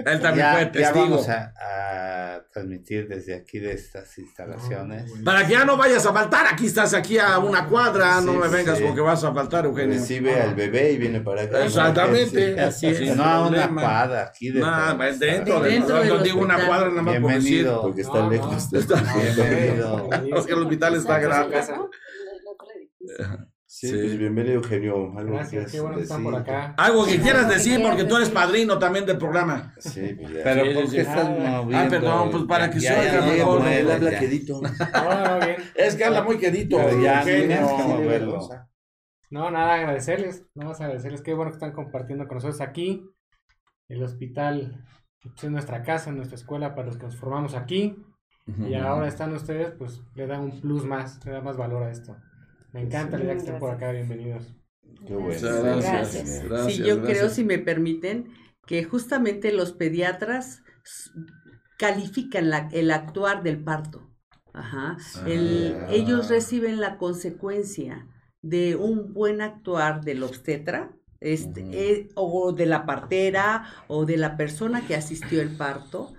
Él 0.05 0.21
también 0.21 0.47
fue 0.53 0.65
testigo. 0.67 0.93
Ya 0.93 1.01
vamos 1.01 1.29
a, 1.29 2.45
transmitir 2.51 3.09
desde 3.09 3.35
aquí 3.35 3.59
de 3.59 3.73
estas 3.73 4.17
instalaciones. 4.17 5.11
Para 5.25 5.45
que 5.45 5.53
ya 5.53 5.65
no 5.65 5.75
vayas 5.75 6.05
a 6.05 6.13
faltar, 6.13 6.47
aquí 6.47 6.67
estás 6.67 6.93
aquí 6.93 7.17
a 7.17 7.37
una 7.37 7.67
cuadra, 7.67 8.21
no 8.21 8.31
me 8.31 8.47
vengas 8.47 8.79
porque 8.79 9.01
vas 9.01 9.25
a 9.25 9.33
faltar, 9.33 9.65
Eugenio. 9.65 9.99
Recibe 9.99 10.39
al 10.39 10.55
bebé 10.55 10.93
y 10.93 10.97
viene 10.97 11.19
para 11.19 11.41
acá. 11.41 11.65
Exactamente. 11.65 12.59
Así 12.61 12.87
es. 12.87 13.15
no 13.15 13.25
a 13.25 13.47
una 13.47 13.67
cuadra, 13.67 14.23
aquí 14.23 14.51
de 14.51 14.61
No, 14.61 14.97
dentro, 15.19 15.59
dentro, 15.59 16.03
no 16.05 16.19
digo 16.19 16.39
una 16.39 16.65
cuadra 16.65 16.89
nada 16.89 17.01
más 17.01 17.19
por 17.19 17.33
decir. 17.33 17.69
Porque 17.81 18.01
está 18.01 18.29
lejos. 18.29 18.69
Bienvenido. 18.71 20.09
Porque 20.33 20.53
el 20.53 20.59
hospital 20.59 20.95
está 20.95 21.19
grande. 21.19 21.57
Sí, 23.67 23.91
pues 23.91 24.17
bienvenido 24.17 24.55
Eugenio. 24.55 25.17
Algo 25.17 25.33
Gracias, 25.33 25.71
qué 25.71 25.79
bueno 25.81 25.97
que 25.97 26.03
están 26.03 26.23
por 26.23 26.35
acá. 26.35 26.75
Algo 26.77 27.05
que 27.05 27.19
quieras 27.19 27.49
decir 27.49 27.81
porque 27.81 28.03
tú 28.03 28.15
eres 28.15 28.29
padrino 28.29 28.77
también 28.77 29.05
del 29.05 29.17
programa. 29.17 29.73
Sí, 29.79 30.15
pues 30.19 30.31
Pero 30.43 30.65
sí, 30.65 30.73
¿por 30.73 30.91
qué 30.91 31.01
estás 31.01 31.29
moviendo? 31.29 31.77
Ah, 31.77 31.87
perdón, 31.89 32.31
pues 32.31 32.43
para 32.43 32.69
que 32.69 32.79
se 32.79 32.97
oiga 32.97 33.25
mejor. 33.25 33.67
Él 33.67 33.91
habla 33.91 34.19
quedito. 34.19 34.61
No, 34.93 35.39
no, 35.39 35.45
bien. 35.45 35.57
Es 35.75 35.95
que 35.95 36.05
habla 36.05 36.21
muy 36.21 36.37
quedito. 36.37 36.77
ya, 37.01 37.21
Eugenio. 37.23 38.47
No, 39.31 39.51
nada, 39.51 39.73
agradecerles. 39.73 40.45
Nada 40.53 40.69
más 40.69 40.79
agradecerles. 40.79 41.21
Qué 41.21 41.33
bueno 41.33 41.51
que 41.51 41.55
están 41.55 41.73
compartiendo 41.73 42.27
con 42.27 42.35
nosotros 42.35 42.61
aquí. 42.61 43.03
El 43.89 44.03
hospital 44.03 44.85
pues, 45.21 45.43
es 45.43 45.51
nuestra 45.51 45.83
casa, 45.83 46.11
nuestra 46.11 46.35
escuela 46.35 46.75
para 46.75 46.87
los 46.87 46.97
que 46.97 47.05
nos 47.05 47.17
formamos 47.17 47.55
aquí. 47.55 47.97
Y 48.59 48.75
ahora 48.75 49.07
están 49.07 49.33
ustedes, 49.33 49.71
pues 49.71 50.03
le 50.13 50.27
dan 50.27 50.41
un 50.41 50.61
plus 50.61 50.85
más, 50.85 51.19
le 51.25 51.31
da 51.31 51.41
más 51.41 51.57
valor 51.57 51.81
a 51.81 51.89
esto. 51.89 52.15
Me 52.75 52.81
encanta 52.81 53.17
idea 53.17 53.31
que 53.31 53.39
estén 53.39 53.57
por 53.57 53.69
acá, 53.69 53.93
bienvenidos. 53.93 54.53
Qué 55.07 55.15
bueno. 55.15 55.77
Gracias. 55.77 56.43
sí, 56.67 56.83
yo 56.83 57.01
creo, 57.03 57.29
si 57.29 57.45
me 57.45 57.57
permiten, 57.57 58.33
que 58.67 58.83
justamente 58.83 59.53
los 59.53 59.71
pediatras 59.71 60.61
califican 61.77 62.49
la, 62.49 62.67
el 62.73 62.91
actuar 62.91 63.43
del 63.43 63.63
parto. 63.63 64.11
Ajá. 64.51 64.97
El, 65.25 65.73
ah. 65.79 65.87
Ellos 65.89 66.27
reciben 66.27 66.81
la 66.81 66.97
consecuencia 66.97 68.09
de 68.41 68.75
un 68.75 69.13
buen 69.13 69.39
actuar 69.39 70.03
del 70.03 70.21
obstetra, 70.21 70.91
este, 71.21 71.61
eh, 71.71 72.09
o 72.15 72.51
de 72.51 72.65
la 72.65 72.85
partera, 72.85 73.69
o 73.87 74.05
de 74.05 74.17
la 74.17 74.35
persona 74.35 74.85
que 74.85 74.97
asistió 74.97 75.41
el 75.41 75.55
parto, 75.55 76.13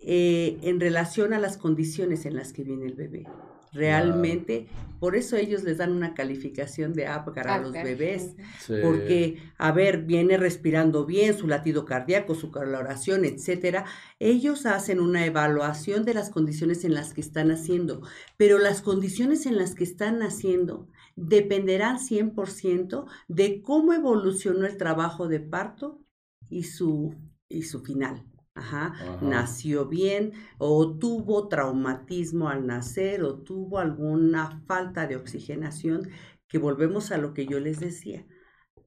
eh, 0.00 0.58
en 0.62 0.80
relación 0.80 1.32
a 1.32 1.38
las 1.38 1.58
condiciones 1.58 2.26
en 2.26 2.34
las 2.34 2.52
que 2.52 2.64
viene 2.64 2.86
el 2.86 2.96
bebé. 2.96 3.24
Realmente. 3.72 4.68
Por 5.00 5.16
eso 5.16 5.36
ellos 5.36 5.64
les 5.64 5.78
dan 5.78 5.90
una 5.90 6.14
calificación 6.14 6.92
de 6.92 7.08
Apgar 7.08 7.48
a 7.48 7.58
los 7.58 7.72
bebés. 7.72 8.36
Porque, 8.82 9.42
a 9.58 9.72
ver, 9.72 10.02
viene 10.02 10.36
respirando 10.36 11.04
bien, 11.04 11.36
su 11.36 11.48
latido 11.48 11.84
cardíaco, 11.84 12.36
su 12.36 12.52
coloración, 12.52 13.24
etcétera. 13.24 13.84
Ellos 14.20 14.64
hacen 14.64 15.00
una 15.00 15.26
evaluación 15.26 16.04
de 16.04 16.14
las 16.14 16.30
condiciones 16.30 16.84
en 16.84 16.94
las 16.94 17.14
que 17.14 17.20
están 17.20 17.50
haciendo. 17.50 18.02
Pero 18.36 18.58
las 18.58 18.80
condiciones 18.80 19.46
en 19.46 19.56
las 19.56 19.74
que 19.74 19.84
están 19.84 20.22
haciendo 20.22 20.86
dependerán 21.16 21.98
100% 21.98 23.06
de 23.26 23.60
cómo 23.60 23.92
evolucionó 23.92 24.66
el 24.66 24.76
trabajo 24.76 25.26
de 25.26 25.40
parto 25.40 26.00
y 26.48 26.62
su, 26.62 27.16
y 27.48 27.62
su 27.62 27.80
final. 27.80 28.31
Ajá, 28.54 28.92
nació 29.22 29.86
bien 29.86 30.32
o 30.58 30.98
tuvo 30.98 31.48
traumatismo 31.48 32.50
al 32.50 32.66
nacer 32.66 33.22
o 33.22 33.36
tuvo 33.36 33.78
alguna 33.78 34.62
falta 34.66 35.06
de 35.06 35.16
oxigenación, 35.16 36.10
que 36.48 36.58
volvemos 36.58 37.12
a 37.12 37.16
lo 37.16 37.32
que 37.32 37.46
yo 37.46 37.60
les 37.60 37.80
decía. 37.80 38.26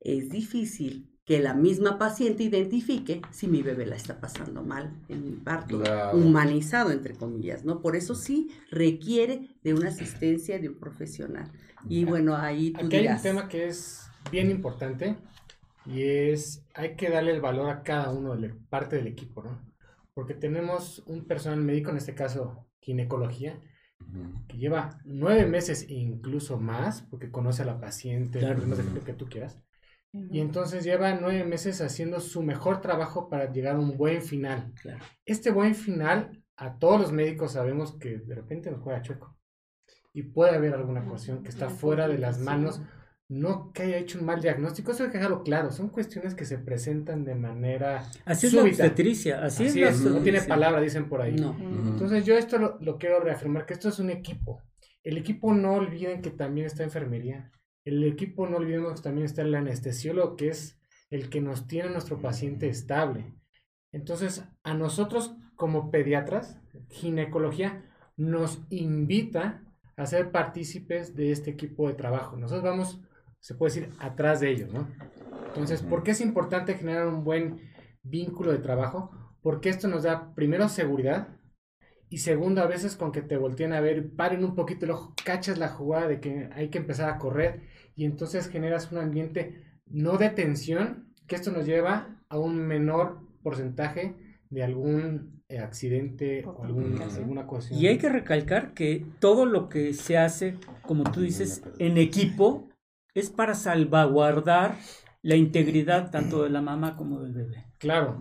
Es 0.02 0.30
difícil 0.30 1.10
que 1.26 1.40
la 1.40 1.56
misma 1.56 1.98
paciente 1.98 2.44
identifique 2.44 3.22
si 3.32 3.48
mi 3.48 3.64
bebé 3.64 3.88
la 3.88 3.96
está 3.96 4.20
pasando 4.22 4.64
mal 4.64 4.94
en 5.10 5.26
mi 5.26 5.32
parto, 5.32 5.82
humanizado 6.14 6.92
entre 6.92 7.16
comillas, 7.16 7.66
¿no? 7.66 7.82
Por 7.82 7.96
eso 7.96 8.14
sí 8.14 8.52
requiere 8.70 9.50
de 9.64 9.74
una 9.74 9.90
asistencia 9.90 10.60
de 10.60 10.70
un 10.70 10.80
profesional. 10.80 11.52
Y 11.90 12.06
bueno, 12.06 12.36
ahí 12.36 12.72
tú 12.72 12.86
Aquí 12.86 12.98
hay 12.98 13.08
un 13.08 13.22
tema 13.22 13.48
que 13.48 13.66
es 13.68 14.08
bien 14.32 14.52
importante 14.52 15.18
y 15.86 16.04
es, 16.04 16.66
hay 16.74 16.96
que 16.96 17.10
darle 17.10 17.32
el 17.32 17.42
valor 17.42 17.70
a 17.70 17.84
cada 17.84 18.12
uno 18.12 18.36
de 18.36 18.50
parte 18.70 18.96
del 18.96 19.08
equipo, 19.08 19.44
¿no? 19.44 19.62
Porque 20.14 20.34
tenemos 20.34 21.04
un 21.08 21.26
personal 21.26 21.60
médico, 21.62 21.92
en 21.92 21.98
este 21.98 22.16
caso 22.16 22.68
ginecología, 22.80 23.60
que 24.48 24.58
lleva 24.58 25.00
nueve 25.04 25.46
meses 25.46 25.84
e 25.90 25.94
incluso 25.94 26.58
más, 26.58 27.02
porque 27.04 27.32
conoce 27.32 27.64
a 27.64 27.66
la 27.66 27.80
paciente, 27.80 28.42
lo 28.42 29.04
que 29.04 29.14
tú 29.14 29.28
quieras. 29.28 29.62
Y 30.32 30.40
entonces 30.40 30.86
lleva 30.86 31.14
nueve 31.16 31.44
meses 31.44 31.82
haciendo 31.82 32.22
su 32.22 32.42
mejor 32.42 32.80
trabajo 32.80 33.28
para 33.30 33.52
llegar 33.52 33.76
a 33.76 33.80
un 33.80 33.98
buen 33.98 34.22
final. 34.22 34.74
Este 35.26 35.52
buen 35.52 35.76
final, 35.76 36.42
a 36.56 36.78
todos 36.80 37.02
los 37.02 37.12
médicos 37.12 37.54
sabemos 37.54 37.98
que 37.98 38.20
de 38.20 38.36
repente 38.36 38.72
nos 38.72 38.80
juega 38.82 39.02
chueco. 39.02 39.38
Y 40.14 40.24
puede 40.24 40.56
haber 40.56 40.74
alguna 40.74 41.04
cuestión 41.06 41.44
que 41.44 41.50
está 41.50 41.70
fuera 41.70 42.08
de 42.08 42.18
las 42.18 42.40
manos 42.40 42.82
no 43.28 43.72
que 43.74 43.84
haya 43.84 43.98
hecho 43.98 44.20
un 44.20 44.26
mal 44.26 44.42
diagnóstico, 44.42 44.92
eso 44.92 45.04
hay 45.04 45.10
que 45.10 45.18
dejarlo 45.18 45.44
claro, 45.44 45.72
son 45.72 45.90
cuestiones 45.90 46.36
que 46.36 46.46
se 46.46 46.60
presentan 46.60 47.26
de 47.26 47.34
manera 47.34 48.08
Así 48.24 48.48
es 48.48 48.54
la 48.54 48.64
obstetricia, 48.64 49.44
así, 49.44 49.66
es, 49.82 50.02
no 50.02 50.22
tiene 50.22 50.42
palabra, 50.42 50.80
dicen 50.80 51.10
por 51.10 51.22
ahí. 51.22 51.36
Entonces 51.36 52.26
yo 52.26 52.38
esto 52.38 52.58
lo, 52.58 52.98
quiero 52.98 53.20
reafirmar, 53.20 53.66
que 53.66 53.74
esto 53.74 53.90
es 53.90 54.00
un 54.00 54.12
equipo. 54.12 54.62
El 55.04 55.18
equipo 55.18 55.54
no 55.54 55.74
olviden 55.74 56.22
que 56.22 56.30
también 56.30 56.68
está 56.68 56.84
enfermería, 56.84 57.52
el 57.84 58.04
equipo 58.04 58.48
no 58.48 58.58
olvidemos 58.58 58.96
que 58.96 59.02
también 59.04 59.26
está 59.26 59.42
el 59.42 59.56
anestesiólogo, 59.56 60.36
que 60.36 60.50
es 60.50 60.80
el 61.10 61.30
que 61.30 61.42
nos 61.42 61.68
tiene 61.68 61.90
a 61.90 61.92
nuestro 61.92 62.20
paciente 62.20 62.68
estable. 62.68 63.34
Entonces, 63.92 64.44
a 64.64 64.74
nosotros 64.74 65.36
como 65.56 65.90
pediatras, 65.90 66.60
ginecología 66.90 67.86
nos 68.18 68.62
invita 68.70 69.64
a 69.98 70.06
ser 70.06 70.32
partícipes 70.32 71.16
de 71.16 71.32
este 71.32 71.52
equipo 71.52 71.88
de 71.88 71.94
trabajo. 71.94 72.36
Nosotros 72.38 72.64
vamos 72.64 73.02
se 73.46 73.54
puede 73.54 73.76
decir, 73.76 73.94
atrás 74.00 74.40
de 74.40 74.50
ellos, 74.50 74.74
¿no? 74.74 74.88
Entonces, 75.50 75.84
¿por 75.84 76.02
qué 76.02 76.12
es 76.12 76.22
importante 76.22 76.74
generar 76.74 77.06
un 77.06 77.24
buen 77.24 77.62
vínculo 78.02 78.52
de 78.52 78.58
trabajo? 78.58 79.12
Porque 79.44 79.70
esto 79.70 79.88
nos 79.88 80.02
da, 80.02 80.34
primero, 80.34 80.68
seguridad, 80.68 81.28
y 82.10 82.18
segundo, 82.18 82.64
a 82.64 82.66
veces 82.66 82.96
con 82.96 83.12
que 83.12 83.22
te 83.22 83.38
volteen 83.38 83.74
a 83.74 83.82
ver, 83.82 84.16
paren 84.16 84.44
un 84.44 84.56
poquito 84.56 84.86
el 84.86 84.92
ojo, 84.92 85.14
cachas 85.24 85.60
la 85.60 85.68
jugada 85.68 86.08
de 86.08 86.20
que 86.20 86.50
hay 86.56 86.70
que 86.70 86.80
empezar 86.80 87.08
a 87.08 87.20
correr, 87.20 87.62
y 87.96 88.06
entonces 88.06 88.50
generas 88.50 88.92
un 88.92 88.98
ambiente 88.98 89.62
no 89.86 90.18
de 90.18 90.32
tensión, 90.32 91.14
que 91.28 91.36
esto 91.36 91.52
nos 91.52 91.68
lleva 91.68 92.20
a 92.30 92.40
un 92.40 92.58
menor 92.58 93.20
porcentaje 93.44 94.16
de 94.50 94.64
algún 94.64 95.44
eh, 95.50 95.60
accidente 95.60 96.44
o 96.48 96.64
alguna 96.64 97.46
cuestión. 97.46 97.80
Y 97.80 97.86
hay 97.86 98.00
que 98.00 98.10
recalcar 98.10 98.74
que 98.74 99.06
todo 99.20 99.46
lo 99.46 99.70
que 99.70 99.94
se 99.94 100.18
hace, 100.18 100.56
como 100.82 101.04
tú 101.04 101.22
dices, 101.22 101.62
en 101.78 102.00
equipo, 102.00 102.70
es 103.16 103.30
para 103.30 103.56
salvaguardar 103.56 104.76
la 105.24 105.36
integridad 105.36 106.12
tanto 106.12 106.44
de 106.44 106.52
la 106.52 106.62
mamá 106.62 106.96
como 106.96 107.22
del 107.22 107.34
bebé. 107.34 107.66
Claro. 107.80 108.20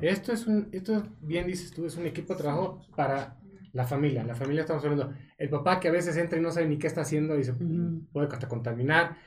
Esto 0.00 0.32
es 0.32 0.46
un, 0.46 0.68
esto 0.72 1.02
bien 1.20 1.46
dices 1.46 1.72
tú, 1.72 1.84
es 1.84 1.96
un 1.96 2.06
equipo 2.06 2.32
de 2.32 2.40
trabajo 2.40 2.80
para 2.96 3.38
la 3.72 3.84
familia. 3.84 4.24
La 4.24 4.34
familia 4.34 4.62
estamos 4.62 4.82
hablando, 4.84 5.12
el 5.36 5.50
papá 5.50 5.80
que 5.80 5.88
a 5.88 5.92
veces 5.92 6.16
entra 6.16 6.38
y 6.38 6.42
no 6.42 6.50
sabe 6.50 6.66
ni 6.66 6.78
qué 6.78 6.86
está 6.86 7.02
haciendo 7.02 7.38
y 7.38 7.44
se 7.44 7.52
puede 7.52 8.28
hasta 8.28 8.48
contaminar. 8.48 9.18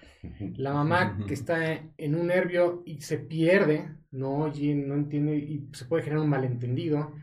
La 0.58 0.74
mamá 0.74 1.18
que 1.28 1.34
está 1.34 1.74
en 1.98 2.16
un 2.16 2.28
nervio 2.28 2.82
y 2.86 3.02
se 3.02 3.20
pierde, 3.20 3.90
no 4.12 4.38
oye, 4.40 4.74
no 4.74 4.96
entiende 4.96 5.38
y 5.38 5.70
se 5.74 5.86
puede 5.86 6.04
generar 6.04 6.24
un 6.24 6.30
malentendido. 6.30 7.14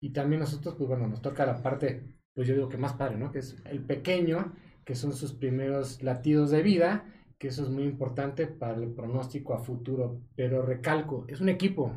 Y 0.00 0.10
también 0.10 0.40
nosotros, 0.40 0.76
pues 0.78 0.86
bueno, 0.86 1.08
nos 1.08 1.20
toca 1.20 1.44
la 1.44 1.62
parte, 1.62 2.04
pues 2.32 2.46
yo 2.46 2.54
digo 2.54 2.68
que 2.68 2.78
más 2.78 2.92
padre, 2.92 3.16
¿no? 3.16 3.32
Que 3.32 3.40
es 3.40 3.56
el 3.64 3.80
pequeño, 3.80 4.54
que 4.84 4.94
son 4.94 5.12
sus 5.12 5.32
primeros 5.32 6.02
latidos 6.02 6.50
de 6.50 6.62
vida 6.62 7.04
que 7.38 7.48
eso 7.48 7.62
es 7.62 7.70
muy 7.70 7.84
importante 7.84 8.46
para 8.46 8.76
el 8.76 8.92
pronóstico 8.92 9.54
a 9.54 9.62
futuro. 9.62 10.20
Pero 10.34 10.62
recalco, 10.62 11.24
es 11.28 11.40
un 11.40 11.48
equipo, 11.48 11.92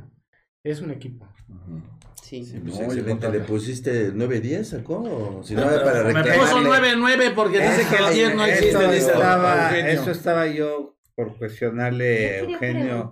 es 0.63 0.81
un 0.81 0.91
equipo. 0.91 1.27
Sí, 2.21 2.45
sí 2.45 2.59
pues 2.59 2.79
excelente. 2.79 3.29
¿Le 3.29 3.39
pusiste 3.41 4.13
9-10 4.13 4.63
sacó? 4.63 5.41
Si 5.43 5.55
no, 5.55 5.63
para 5.63 6.03
Me 6.03 6.23
puso 6.23 6.61
9-9 6.61 7.33
porque 7.33 7.59
dice 7.59 7.85
que 7.89 8.03
el 8.03 8.13
10 8.13 8.35
no 8.35 8.45
existe. 8.45 9.91
eso 9.91 10.11
estaba 10.11 10.47
yo 10.47 10.95
por 11.15 11.37
cuestionarle, 11.37 12.39
Eugenio, 12.39 13.09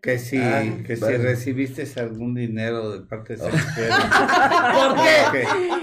que 0.00 0.18
si, 0.18 0.38
ah, 0.38 0.62
que 0.86 0.96
si 0.96 1.16
recibiste 1.16 1.84
algún 2.00 2.34
dinero 2.34 2.92
de 2.92 3.00
parte 3.06 3.36
de 3.36 3.42
Secretaría. 3.42 3.90
¿Por 4.74 4.94
qué? 5.02 5.16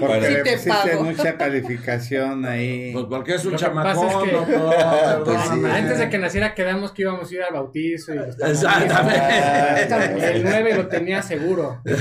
porque 0.00 0.30
le 0.30 0.42
pusiste 0.56 0.96
mucha 0.96 1.36
calificación 1.36 2.46
ahí. 2.46 2.92
Pues 2.92 3.04
porque 3.06 3.34
es 3.34 3.44
un 3.44 3.56
chamacón. 3.56 4.30
pues 5.24 5.50
Antes 5.50 5.98
de 5.98 6.08
que 6.08 6.18
naciera 6.18 6.54
quedamos 6.54 6.92
que 6.92 7.02
íbamos 7.02 7.30
a 7.30 7.34
ir 7.34 7.42
al 7.42 7.52
bautizo. 7.52 8.14
Y 8.14 8.18
Exactamente. 8.18 10.30
El 10.30 10.44
9 10.44 10.74
lo 10.74 10.88
tenía 10.88 11.20
seguro. 11.22 11.82
Una 11.84 11.96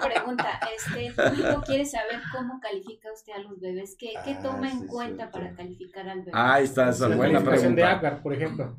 pregunta. 0.00 0.60
Este, 0.76 1.06
el 1.06 1.14
público 1.14 1.62
quiere 1.66 1.86
saber 1.86 2.20
cómo 2.30 2.60
califica 2.60 3.10
usted 3.12 3.32
a 3.32 3.38
los 3.38 3.58
bebés. 3.58 3.96
¿Qué, 3.98 4.12
qué 4.24 4.32
ah, 4.32 4.40
toma 4.42 4.70
en 4.70 4.86
cuenta 4.86 5.30
para 5.30 5.54
calificar 5.54 6.06
al 6.08 6.18
bebé? 6.20 6.32
Ahí 6.34 6.64
está, 6.64 6.90
esa 6.90 7.08
buena 7.08 7.40
pregunta 7.40 7.69
de 7.74 7.84
Agar, 7.84 8.22
por 8.22 8.34
ejemplo. 8.34 8.78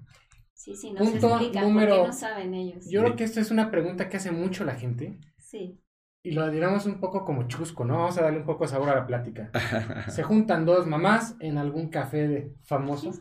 Sí, 0.54 0.76
sí, 0.76 0.92
no 0.92 1.00
Punto 1.00 1.30
explica, 1.30 1.62
número, 1.62 2.08
no 2.08 2.14
saben 2.14 2.54
ellos. 2.54 2.86
Yo 2.90 3.02
creo 3.02 3.16
que 3.16 3.24
esta 3.24 3.42
es 3.42 3.50
una 3.50 3.72
pregunta 3.72 4.10
que 4.10 4.18
hace 4.18 4.32
mucho 4.32 4.64
la 4.64 4.76
gente. 4.76 5.18
Sí. 5.40 5.82
Y 6.24 6.34
lo 6.34 6.52
diramos 6.52 6.86
un 6.86 7.00
poco 7.00 7.26
como 7.26 7.48
chusco, 7.48 7.84
¿no? 7.84 7.98
Vamos 7.98 8.16
a 8.20 8.22
darle 8.22 8.42
un 8.42 8.46
poco 8.46 8.66
de 8.66 8.70
sabor 8.70 8.90
a 8.90 8.96
la 8.96 9.08
plática. 9.08 9.50
Se 10.08 10.22
juntan 10.22 10.68
dos 10.68 10.86
mamás 10.86 11.36
en 11.40 11.58
algún 11.58 11.90
café 11.90 12.28
de 12.28 12.54
famoso. 12.64 13.12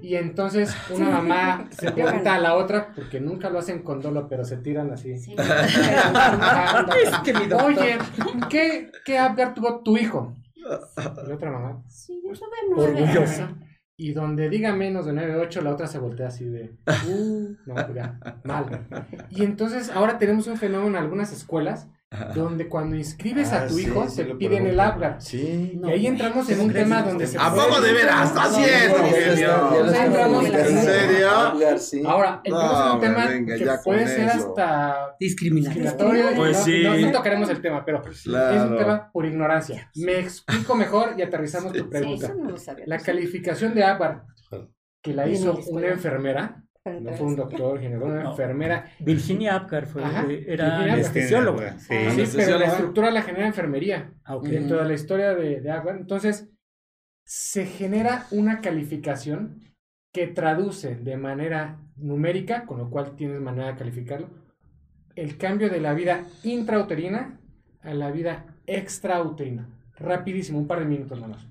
Y 0.00 0.14
entonces 0.14 0.72
una 0.94 1.10
mamá 1.10 1.66
se 1.70 1.90
pregunta 1.90 2.36
a 2.36 2.38
la 2.38 2.54
otra, 2.54 2.92
porque 2.94 3.18
nunca 3.20 3.50
lo 3.50 3.58
hacen 3.58 3.82
con 3.82 4.00
dolo, 4.00 4.28
pero 4.28 4.44
se 4.44 4.58
tiran 4.58 4.92
así. 4.92 5.18
Sí. 5.18 5.34
Oye, 7.64 7.98
¿qué, 8.48 8.92
qué 9.04 9.18
tuvo 9.52 9.82
tu 9.82 9.96
hijo? 9.96 10.32
Y 11.26 11.32
otra 11.32 11.50
mamá. 11.50 11.82
Sí, 11.88 12.22
yo 12.22 12.30
tuve 12.32 12.80
Orgullosa. 12.80 13.56
Y 14.00 14.14
donde 14.14 14.48
diga 14.48 14.74
menos 14.74 15.04
de 15.04 15.12
9.8, 15.12 15.60
la 15.60 15.72
otra 15.72 15.86
se 15.86 15.98
voltea 15.98 16.28
así 16.28 16.46
de, 16.46 16.74
uh, 17.06 17.54
no, 17.66 17.94
ya, 17.94 18.18
mal. 18.44 18.86
Y 19.28 19.42
entonces 19.44 19.90
ahora 19.90 20.16
tenemos 20.16 20.46
un 20.46 20.56
fenómeno 20.56 20.96
en 20.96 21.02
algunas 21.02 21.34
escuelas 21.34 21.86
donde 22.34 22.68
cuando 22.68 22.96
inscribes 22.96 23.52
a 23.52 23.62
ah, 23.62 23.66
tu 23.68 23.78
hijo 23.78 24.04
te 24.14 24.24
piden 24.34 24.66
el 24.66 24.80
Apgar. 24.80 25.22
Sí. 25.22 25.78
y 25.80 25.90
ahí 25.90 26.08
entramos 26.08 26.48
en 26.50 26.60
un 26.60 26.72
tema 26.72 27.02
donde 27.02 27.24
se 27.24 27.38
¿A 27.38 27.54
poco 27.54 27.80
de 27.80 27.92
veras? 27.92 28.30
¿Está 28.30 28.42
haciendo? 28.42 28.96
¿En 30.56 30.78
serio? 30.82 32.10
Ahora, 32.10 32.40
entramos 32.42 32.80
en 32.80 32.92
un 32.92 33.00
tema 33.00 33.28
que 33.28 33.78
puede 33.84 34.08
ser 34.08 34.28
hasta 34.28 35.16
discriminatorio. 35.20 36.34
Pues 36.34 36.56
sí. 36.58 36.82
No, 36.82 37.12
tocaremos 37.12 37.48
el 37.48 37.62
tema, 37.62 37.84
pero 37.84 38.02
es 38.04 38.26
un 38.26 38.76
tema 38.76 39.10
por 39.12 39.24
ignorancia. 39.24 39.90
Me 39.94 40.18
explico 40.18 40.74
mejor 40.74 41.14
y 41.16 41.22
aterrizamos 41.22 41.72
tu 41.72 41.88
pregunta. 41.88 42.34
La 42.86 42.98
calificación 42.98 43.72
de 43.74 43.84
Apgar 43.84 44.24
que 45.02 45.14
la 45.14 45.28
hizo 45.28 45.58
una 45.68 45.88
enfermera 45.88 46.62
no 46.84 47.12
fue 47.12 47.26
un 47.26 47.36
doctor, 47.36 47.78
generó 47.78 48.06
una 48.06 48.30
enfermera. 48.30 48.90
Virginia 49.00 49.54
Apgar 49.54 49.86
fue, 49.86 50.02
era 50.46 50.80
anestesióloga. 50.80 51.78
Sí. 51.78 51.94
pero 52.36 52.58
la 52.58 52.66
estructura 52.66 53.10
la 53.10 53.22
genera 53.22 53.46
enfermería. 53.46 54.14
Ah, 54.24 54.38
Dentro 54.42 54.78
de 54.78 54.84
la 54.86 54.94
historia 54.94 55.34
de, 55.34 55.60
de 55.60 55.70
Apgar. 55.70 55.96
Entonces, 55.96 56.48
se 57.24 57.66
genera 57.66 58.26
una 58.30 58.60
calificación 58.60 59.60
que 60.12 60.26
traduce 60.26 60.96
de 60.96 61.16
manera 61.16 61.80
numérica, 61.96 62.64
con 62.64 62.78
lo 62.78 62.88
cual 62.88 63.14
tienes 63.14 63.40
manera 63.40 63.72
de 63.72 63.78
calificarlo, 63.78 64.30
el 65.14 65.36
cambio 65.36 65.68
de 65.68 65.80
la 65.80 65.92
vida 65.92 66.24
intrauterina 66.42 67.38
a 67.82 67.94
la 67.94 68.10
vida 68.10 68.46
extrauterina. 68.66 69.68
rapidísimo, 69.96 70.58
un 70.58 70.66
par 70.66 70.78
de 70.78 70.86
minutos 70.86 71.20
nada 71.20 71.34
más. 71.34 71.46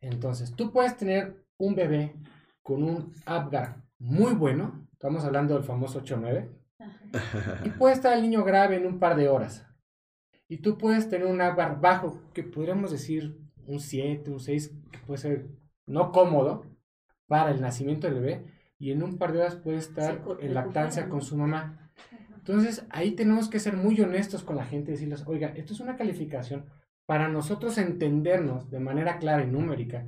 Entonces, 0.00 0.54
tú 0.54 0.70
puedes 0.70 0.96
tener 0.96 1.44
un 1.58 1.74
bebé 1.74 2.14
con 2.62 2.84
un 2.84 3.12
Apgar 3.26 3.83
muy 3.98 4.34
bueno, 4.34 4.86
estamos 4.92 5.24
hablando 5.24 5.54
del 5.54 5.64
famoso 5.64 6.02
8-9, 6.02 6.48
y 7.64 7.70
puede 7.70 7.94
estar 7.94 8.12
el 8.12 8.22
niño 8.22 8.44
grave 8.44 8.76
en 8.76 8.86
un 8.86 8.98
par 8.98 9.16
de 9.16 9.28
horas. 9.28 9.66
Y 10.48 10.58
tú 10.58 10.76
puedes 10.76 11.08
tener 11.08 11.26
un 11.26 11.40
Apgar 11.40 11.80
bajo, 11.80 12.20
que 12.32 12.42
podríamos 12.42 12.90
decir 12.90 13.38
un 13.66 13.80
7, 13.80 14.30
un 14.30 14.40
6, 14.40 14.74
que 14.92 14.98
puede 14.98 15.18
ser 15.18 15.48
no 15.86 16.12
cómodo 16.12 16.66
para 17.26 17.50
el 17.50 17.60
nacimiento 17.60 18.06
del 18.06 18.20
bebé, 18.20 18.46
y 18.78 18.90
en 18.90 19.02
un 19.02 19.18
par 19.18 19.32
de 19.32 19.40
horas 19.40 19.56
puede 19.56 19.78
estar 19.78 20.22
en 20.40 20.54
lactancia 20.54 21.08
con 21.08 21.22
su 21.22 21.36
mamá. 21.36 21.90
Entonces, 22.36 22.86
ahí 22.90 23.12
tenemos 23.12 23.48
que 23.48 23.58
ser 23.58 23.74
muy 23.74 23.98
honestos 24.00 24.42
con 24.42 24.56
la 24.56 24.66
gente 24.66 24.90
y 24.90 24.94
decirles, 24.94 25.24
oiga, 25.26 25.48
esto 25.56 25.72
es 25.72 25.80
una 25.80 25.96
calificación 25.96 26.66
para 27.06 27.28
nosotros 27.28 27.78
entendernos 27.78 28.70
de 28.70 28.80
manera 28.80 29.18
clara 29.18 29.44
y 29.44 29.46
numérica 29.46 30.06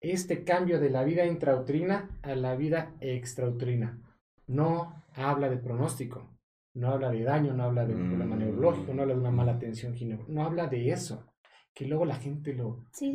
este 0.00 0.44
cambio 0.44 0.80
de 0.80 0.90
la 0.90 1.04
vida 1.04 1.26
intrautrina 1.26 2.08
a 2.22 2.34
la 2.34 2.54
vida 2.54 2.94
extrautrina. 3.00 4.00
No 4.46 5.04
habla 5.14 5.48
de 5.48 5.58
pronóstico, 5.58 6.38
no 6.74 6.88
habla 6.88 7.10
de 7.10 7.22
daño, 7.22 7.54
no 7.54 7.64
habla 7.64 7.84
de 7.86 7.94
un 7.94 8.08
problema 8.08 8.36
mm. 8.36 8.38
neurológico, 8.38 8.94
no 8.94 9.02
habla 9.02 9.14
de 9.14 9.20
una 9.20 9.30
mala 9.30 9.58
tensión 9.58 9.94
no 10.28 10.44
habla 10.44 10.68
de 10.68 10.90
eso, 10.90 11.26
que 11.74 11.86
luego 11.86 12.04
la 12.04 12.16
gente 12.16 12.54
lo, 12.54 12.84
se 12.92 13.12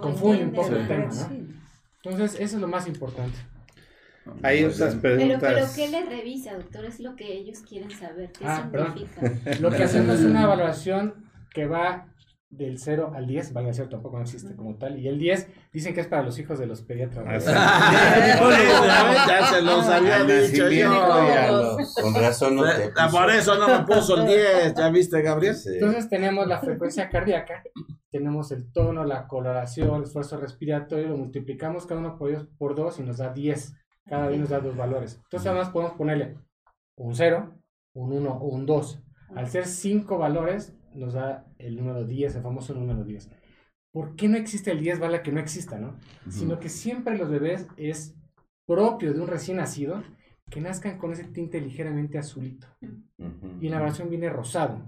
confunde 0.00 0.44
un 0.44 0.52
poco 0.52 0.74
el 0.74 0.86
tema, 0.86 1.10
Entonces, 2.02 2.40
eso 2.40 2.56
es 2.56 2.60
lo 2.60 2.68
más 2.68 2.86
importante. 2.86 3.36
Hay 4.42 4.64
otras 4.64 4.94
preguntas. 4.94 5.38
Pero, 5.40 5.54
pero 5.54 5.66
¿qué 5.74 5.88
le 5.88 6.04
revisa, 6.06 6.54
doctor? 6.54 6.86
Es 6.86 6.98
lo 6.98 7.14
que 7.14 7.30
ellos 7.30 7.60
quieren 7.60 7.90
saber. 7.90 8.32
¿Qué 8.32 8.44
ah, 8.46 8.70
significa? 8.72 9.60
Lo 9.60 9.70
que 9.70 9.82
hacemos 9.82 10.20
es 10.20 10.24
una 10.24 10.44
evaluación 10.44 11.26
que 11.50 11.66
va 11.66 12.06
del 12.56 12.78
0 12.78 13.12
al 13.14 13.26
10, 13.26 13.52
vale 13.52 13.70
a 13.70 13.72
ser, 13.72 13.88
tampoco 13.88 14.16
no 14.16 14.22
existe 14.22 14.54
como 14.54 14.76
tal, 14.76 14.98
y 14.98 15.08
el 15.08 15.18
10 15.18 15.48
dicen 15.72 15.94
que 15.94 16.00
es 16.00 16.06
para 16.06 16.22
los 16.22 16.38
hijos 16.38 16.58
de 16.58 16.66
los 16.66 16.82
pediatras. 16.82 17.46
Ah, 17.48 18.36
ya 19.28 19.46
se 19.46 19.62
los 19.62 19.86
había 19.86 20.24
dicho 20.24 20.68
yo. 20.68 21.76
Con 22.00 22.14
razón 22.14 22.56
no 22.56 22.64
te 22.64 22.92
Por 23.10 23.30
eso 23.30 23.56
no 23.58 23.68
me 23.68 23.84
puso 23.84 24.16
el 24.20 24.26
10, 24.26 24.74
¿ya 24.74 24.88
viste, 24.90 25.22
Gabriel? 25.22 25.56
Entonces 25.66 26.08
tenemos 26.08 26.46
la 26.46 26.60
frecuencia 26.60 27.08
cardíaca, 27.08 27.62
tenemos 28.10 28.52
el 28.52 28.70
tono, 28.72 29.04
la 29.04 29.26
coloración, 29.26 29.96
el 29.96 30.04
esfuerzo 30.04 30.38
respiratorio, 30.38 31.08
lo 31.08 31.16
multiplicamos 31.16 31.86
cada 31.86 32.00
uno 32.00 32.16
por, 32.16 32.48
por 32.56 32.74
2 32.74 33.00
y 33.00 33.02
nos 33.02 33.18
da 33.18 33.32
10. 33.32 33.74
Cada 34.06 34.28
uno 34.28 34.36
nos 34.36 34.50
da 34.50 34.60
dos 34.60 34.76
valores. 34.76 35.20
Entonces 35.24 35.48
además 35.48 35.70
podemos 35.70 35.96
ponerle 35.96 36.36
un 36.96 37.14
0, 37.14 37.54
un 37.94 38.12
1 38.12 38.30
o 38.30 38.46
un 38.46 38.66
2. 38.66 39.02
Al 39.34 39.48
ser 39.48 39.66
5 39.66 40.18
valores, 40.18 40.76
nos 40.94 41.14
da 41.14 41.46
el 41.58 41.76
número 41.76 42.04
10, 42.04 42.36
el 42.36 42.42
famoso 42.42 42.74
número 42.74 43.04
10. 43.04 43.30
¿Por 43.92 44.16
qué 44.16 44.28
no 44.28 44.36
existe 44.36 44.72
el 44.72 44.80
10? 44.80 44.98
Vale 44.98 45.22
que 45.22 45.32
no 45.32 45.40
exista, 45.40 45.78
¿no? 45.78 45.96
Sino 46.28 46.58
que 46.58 46.68
siempre 46.68 47.16
los 47.16 47.30
bebés 47.30 47.68
es 47.76 48.16
propio 48.66 49.12
de 49.12 49.20
un 49.20 49.28
recién 49.28 49.58
nacido 49.58 50.02
que 50.50 50.60
nazcan 50.60 50.98
con 50.98 51.12
ese 51.12 51.24
tinte 51.24 51.60
ligeramente 51.60 52.18
azulito. 52.18 52.66
Y 53.18 53.66
en 53.66 53.70
la 53.70 53.76
evaluación 53.76 54.10
viene 54.10 54.30
rosado. 54.30 54.82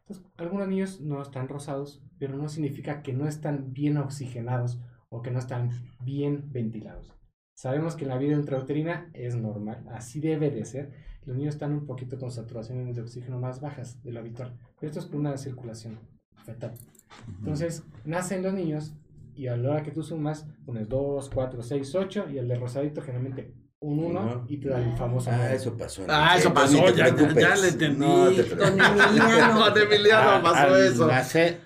Entonces, 0.00 0.26
algunos 0.36 0.68
niños 0.68 1.00
no 1.00 1.22
están 1.22 1.48
rosados, 1.48 2.02
pero 2.18 2.36
no 2.36 2.48
significa 2.48 3.02
que 3.02 3.12
no 3.12 3.26
están 3.28 3.72
bien 3.72 3.96
oxigenados 3.96 4.80
o 5.08 5.22
que 5.22 5.30
no 5.30 5.38
están 5.38 5.70
bien 6.00 6.52
ventilados. 6.52 7.14
Sabemos 7.56 7.94
que 7.94 8.04
en 8.04 8.10
la 8.10 8.18
vida 8.18 8.34
intrauterina 8.34 9.10
es 9.12 9.36
normal, 9.36 9.86
así 9.90 10.20
debe 10.20 10.50
de 10.50 10.64
ser, 10.64 10.92
los 11.26 11.36
niños 11.36 11.54
están 11.54 11.72
un 11.72 11.86
poquito 11.86 12.18
con 12.18 12.30
saturaciones 12.30 12.96
de 12.96 13.02
oxígeno 13.02 13.38
más 13.38 13.60
bajas 13.60 14.02
de 14.02 14.12
lo 14.12 14.20
habitual. 14.20 14.56
Pero 14.78 14.90
esto 14.90 15.00
es 15.00 15.06
por 15.06 15.20
una 15.20 15.36
circulación 15.36 15.98
fetal. 16.44 16.72
Entonces, 17.38 17.84
nacen 18.04 18.42
los 18.42 18.54
niños 18.54 18.94
y 19.34 19.46
a 19.46 19.56
la 19.56 19.70
hora 19.70 19.82
que 19.82 19.90
tú 19.90 20.02
sumas, 20.02 20.46
pones 20.64 20.88
2, 20.88 21.30
4, 21.32 21.62
6, 21.62 21.94
8 21.94 22.26
y 22.30 22.38
el 22.38 22.48
de 22.48 22.54
rosadito 22.56 23.00
generalmente 23.02 23.54
un 23.80 23.98
1 23.98 24.46
y 24.48 24.58
te 24.58 24.68
da 24.68 24.82
el 24.82 24.96
famoso. 24.96 25.30
Ah, 25.32 25.54
eso 25.54 25.76
pasó. 25.76 26.04
Ah, 26.08 26.36
eso 26.36 26.52
pasó, 26.52 26.88
ya, 26.94 27.14
ya, 27.34 27.56
le 27.56 27.68
entendí. 27.68 28.06
No, 28.06 28.30
te 28.30 28.56
Con 28.56 28.68
Emiliano. 28.68 29.76
Emiliano 29.76 30.42
pasó 30.42 30.76
eso. 30.76 31.06
Nace 31.06 31.60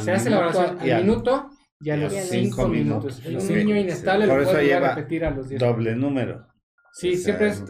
Se 0.00 0.12
hace 0.12 0.30
la 0.30 0.36
evaluación 0.36 0.78
al 0.80 1.04
minuto 1.04 1.50
y 1.80 1.90
a 1.90 1.96
los 1.96 2.12
5 2.12 2.68
minutos. 2.68 3.22
El 3.24 3.36
niño 3.46 3.76
inestable 3.76 4.26
lo 4.26 4.44
puede 4.44 4.80
repetir 4.80 5.24
a 5.24 5.30
los 5.30 5.48
10. 5.48 5.60
Doble 5.60 5.94
número. 5.94 6.46
Sí, 6.92 7.16
siempre 7.16 7.48
es 7.48 7.62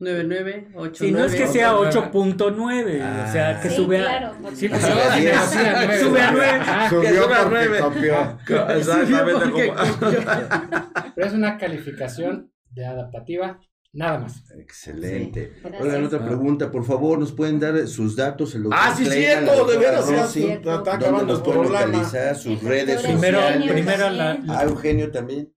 9989. 0.00 0.94
Si 0.94 1.12
no 1.12 1.24
es 1.24 1.34
que 1.34 1.46
sea 1.46 1.74
8.9, 1.74 3.00
ah, 3.02 3.26
o 3.28 3.32
sea, 3.32 3.60
que 3.60 3.68
sí, 3.68 3.76
sube 3.76 3.98
a. 3.98 4.02
Claro, 4.02 4.32
sí, 4.54 4.68
pues, 4.68 4.82
sube 4.82 6.22
a 6.22 6.32
9. 6.32 6.60
Subió 6.88 7.34
a 7.34 7.44
9. 7.44 7.78
Exactamente. 8.78 9.72
Pero 11.14 11.26
es 11.26 11.34
una 11.34 11.58
calificación 11.58 12.50
de 12.70 12.86
adaptativa, 12.86 13.60
nada 13.92 14.20
más. 14.20 14.42
Excelente. 14.58 15.52
Sí, 15.62 15.68
Oigan, 15.80 16.04
otra 16.04 16.24
pregunta, 16.24 16.70
por 16.70 16.84
favor, 16.84 17.18
¿nos 17.18 17.32
pueden 17.32 17.60
dar 17.60 17.86
sus 17.86 18.16
datos? 18.16 18.54
El 18.54 18.68
ah, 18.72 18.94
sí, 18.96 19.04
cierto, 19.04 19.66
de 19.66 19.76
veras. 19.76 20.30
Sí, 20.30 20.46
está 20.46 20.76
acabando 20.76 21.36
el 21.36 21.42
programa. 21.42 22.04
sus 22.34 22.62
redes 22.62 23.02
primero, 23.02 23.38
sociales. 23.38 23.72
Primero 23.72 24.08
la, 24.08 24.38
Ah, 24.48 24.62
Eugenio 24.64 25.10
también. 25.10 25.52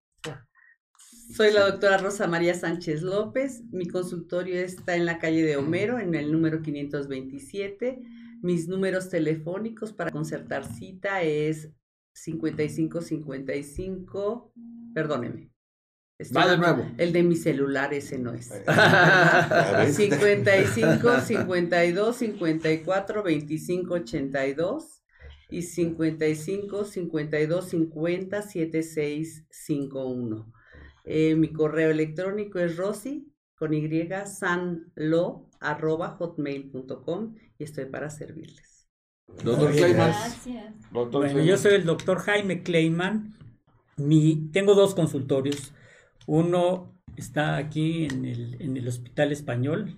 Soy 1.35 1.51
la 1.51 1.67
doctora 1.67 1.97
Rosa 1.97 2.27
María 2.27 2.53
Sánchez 2.53 3.01
López. 3.01 3.63
Mi 3.71 3.87
consultorio 3.87 4.59
está 4.59 4.95
en 4.95 5.07
la 5.07 5.17
calle 5.17 5.41
de 5.41 5.57
Homero, 5.57 5.97
en 5.97 6.13
el 6.13 6.31
número 6.31 6.61
527. 6.61 8.03
Mis 8.43 8.67
números 8.67 9.09
telefónicos 9.09 9.93
para 9.93 10.11
concertar 10.11 10.63
cita 10.63 11.23
es 11.23 11.71
5555, 12.13 14.53
perdóneme. 14.93 15.49
Va 16.37 16.51
de 16.51 16.57
nuevo. 16.59 16.85
El 16.99 17.11
de 17.11 17.23
mi 17.23 17.35
celular 17.35 17.95
ese 17.95 18.19
no 18.19 18.33
es. 18.33 18.51
55 19.95 21.19
52 21.19 22.15
54 22.15 23.23
25 23.23 23.91
82 23.91 25.03
y 25.49 25.63
55 25.63 26.85
52 26.85 27.69
50 27.69 28.41
76 28.43 29.45
51. 29.49 30.53
Eh, 31.03 31.35
mi 31.35 31.51
correo 31.51 31.91
electrónico 31.91 32.59
es 32.59 32.77
rosy 32.77 33.33
con 33.55 33.73
y 33.73 34.25
sanlo 34.25 35.49
arroba 35.59 36.09
hotmail.com 36.09 37.35
y 37.57 37.63
estoy 37.63 37.85
para 37.85 38.09
servirles. 38.09 38.87
Doctor 39.43 39.71
Clayman. 39.71 40.13
bueno, 40.91 41.43
yo 41.43 41.57
soy 41.57 41.73
el 41.75 41.85
doctor 41.85 42.19
Jaime 42.19 42.61
Clayman. 42.61 43.33
Mi, 43.97 44.49
tengo 44.51 44.75
dos 44.75 44.95
consultorios. 44.95 45.73
Uno 46.25 46.93
está 47.15 47.57
aquí 47.57 48.05
en 48.05 48.25
el, 48.25 48.61
en 48.61 48.77
el 48.77 48.87
Hospital 48.87 49.31
Español, 49.31 49.95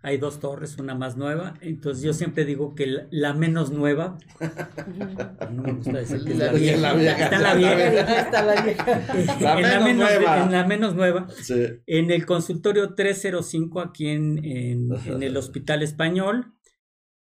hay 0.00 0.16
dos 0.18 0.38
torres, 0.38 0.78
una 0.78 0.94
más 0.94 1.16
nueva. 1.16 1.54
Entonces 1.60 2.04
yo 2.04 2.12
siempre 2.12 2.44
digo 2.44 2.74
que 2.74 3.06
la, 3.10 3.34
menos 3.34 3.70
nueva, 3.70 4.18
no 5.52 5.62
me 5.62 5.72
gusta 5.72 5.98
decir 5.98 6.24
que 6.24 6.32
es 6.32 6.38
la 6.38 6.52
vieja, 6.94 7.24
está 7.24 7.36
en 7.36 7.42
la 7.42 7.54
vieja, 7.54 8.20
está 8.20 8.42
la 8.42 8.62
vieja. 8.62 9.58
en, 9.58 9.62
la 9.62 9.80
menos 9.80 10.10
nueva. 10.10 10.44
en 10.44 10.52
la 10.52 10.66
menos 10.66 10.94
nueva, 10.94 11.26
en 11.86 12.10
el 12.10 12.26
consultorio 12.26 12.94
305 12.94 13.80
aquí 13.80 14.08
en, 14.08 14.44
en, 14.44 15.22
el 15.22 15.36
Hospital 15.36 15.82
Español. 15.82 16.54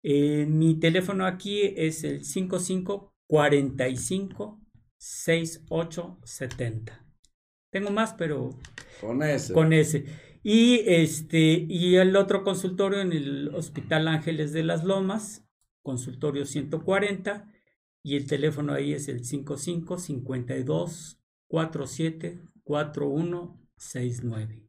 Eh, 0.02 0.44
mi 0.46 0.78
teléfono 0.78 1.24
aquí 1.24 1.72
es 1.76 2.04
el 2.04 2.24
55 2.24 3.14
45 3.26 4.60
68 4.98 6.18
70. 6.24 7.06
Tengo 7.70 7.90
más, 7.90 8.12
pero 8.14 8.50
con 9.00 9.22
ese. 9.22 9.52
Con 9.52 9.72
ese. 9.72 10.04
Y, 10.44 10.82
este, 10.86 11.66
y 11.68 11.96
el 11.96 12.14
otro 12.16 12.44
consultorio 12.44 13.00
en 13.00 13.12
el 13.12 13.52
Hospital 13.54 14.06
Ángeles 14.08 14.52
de 14.52 14.62
las 14.62 14.84
Lomas, 14.84 15.44
consultorio 15.82 16.44
140, 16.44 17.50
y 18.02 18.16
el 18.16 18.26
teléfono 18.26 18.74
ahí 18.74 18.92
es 18.92 19.08
el 19.08 19.24
55 19.24 19.98
52 19.98 21.18
47 21.48 22.42
4169. 22.62 24.68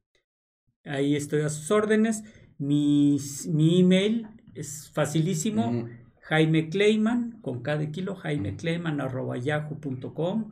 Ahí 0.85 1.17
estoy 1.17 1.41
a 1.41 1.49
sus 1.49 1.69
órdenes. 1.71 2.23
Mi, 2.57 3.17
mi 3.49 3.81
email 3.81 4.29
es 4.53 4.89
facilísimo. 4.93 5.89
Jaime 6.21 6.69
Clayman, 6.69 7.41
con 7.41 7.61
cada 7.61 7.91
kilo, 7.91 8.15
Jaime 8.15 8.55
Clayman 8.55 9.01
arroba 9.01 9.37
yahoo.com. 9.37 10.51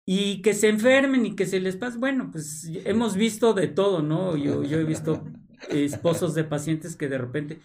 Y 0.04 0.42
que 0.42 0.52
se 0.52 0.68
enfermen 0.68 1.24
y 1.24 1.34
que 1.34 1.46
se 1.46 1.60
les 1.60 1.76
pase, 1.76 1.96
bueno, 1.96 2.30
pues 2.30 2.70
hemos 2.84 3.16
visto 3.16 3.54
de 3.54 3.68
todo, 3.68 4.02
¿no? 4.02 4.36
Yo, 4.36 4.64
yo 4.64 4.78
he 4.78 4.84
visto 4.84 5.24
esposos 5.70 6.34
de 6.34 6.44
pacientes 6.44 6.94
que 6.94 7.08
de 7.08 7.18
repente, 7.18 7.60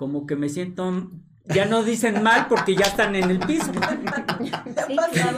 como 0.00 0.26
que 0.26 0.34
me 0.34 0.48
siento 0.48 1.10
ya 1.44 1.66
no 1.66 1.82
dicen 1.82 2.22
mal 2.22 2.46
porque 2.48 2.74
ya 2.74 2.86
están 2.86 3.14
en 3.16 3.30
el 3.30 3.38
piso. 3.40 3.70
Sí, 4.86 4.96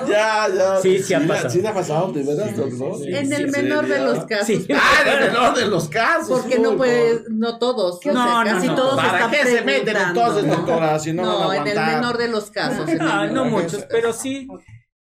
ya, 0.09 0.47
ya. 0.49 0.77
Sí, 0.81 1.03
sí, 1.03 1.15
ha 1.15 1.27
pasado. 1.27 1.51
Sí, 1.51 1.67
ha 1.67 1.75
pasado, 1.75 2.13
de 2.13 2.23
verdad, 2.23 2.49
en 2.49 3.33
el 3.33 3.51
menor 3.51 3.89
de 3.89 3.99
los 3.99 4.25
casos. 4.25 4.57
Ah, 4.73 5.03
en 5.05 5.13
el 5.13 5.31
menor 5.33 5.57
de 5.57 5.67
los 5.67 5.89
casos. 5.89 6.29
Porque 6.29 6.61
no 6.61 6.77
puede, 6.77 7.25
no 7.29 7.59
todos. 7.59 7.99
No, 8.07 8.43
casi 8.45 8.69
todos 8.69 8.95
¿Para 8.95 9.29
qué 9.31 9.45
se 9.47 9.63
meten 9.63 9.97
entonces, 9.97 10.47
doctora? 10.47 10.97
Si 11.01 11.13
no, 11.13 11.25
no 11.25 11.53
en 11.55 11.67
el 11.67 11.81
menor 11.81 12.17
de 12.17 12.29
los 12.29 12.51
casos. 12.53 12.89
No, 13.03 13.27
no 13.27 13.47
muchos, 13.47 13.85
pero 13.91 14.13
sí. 14.13 14.47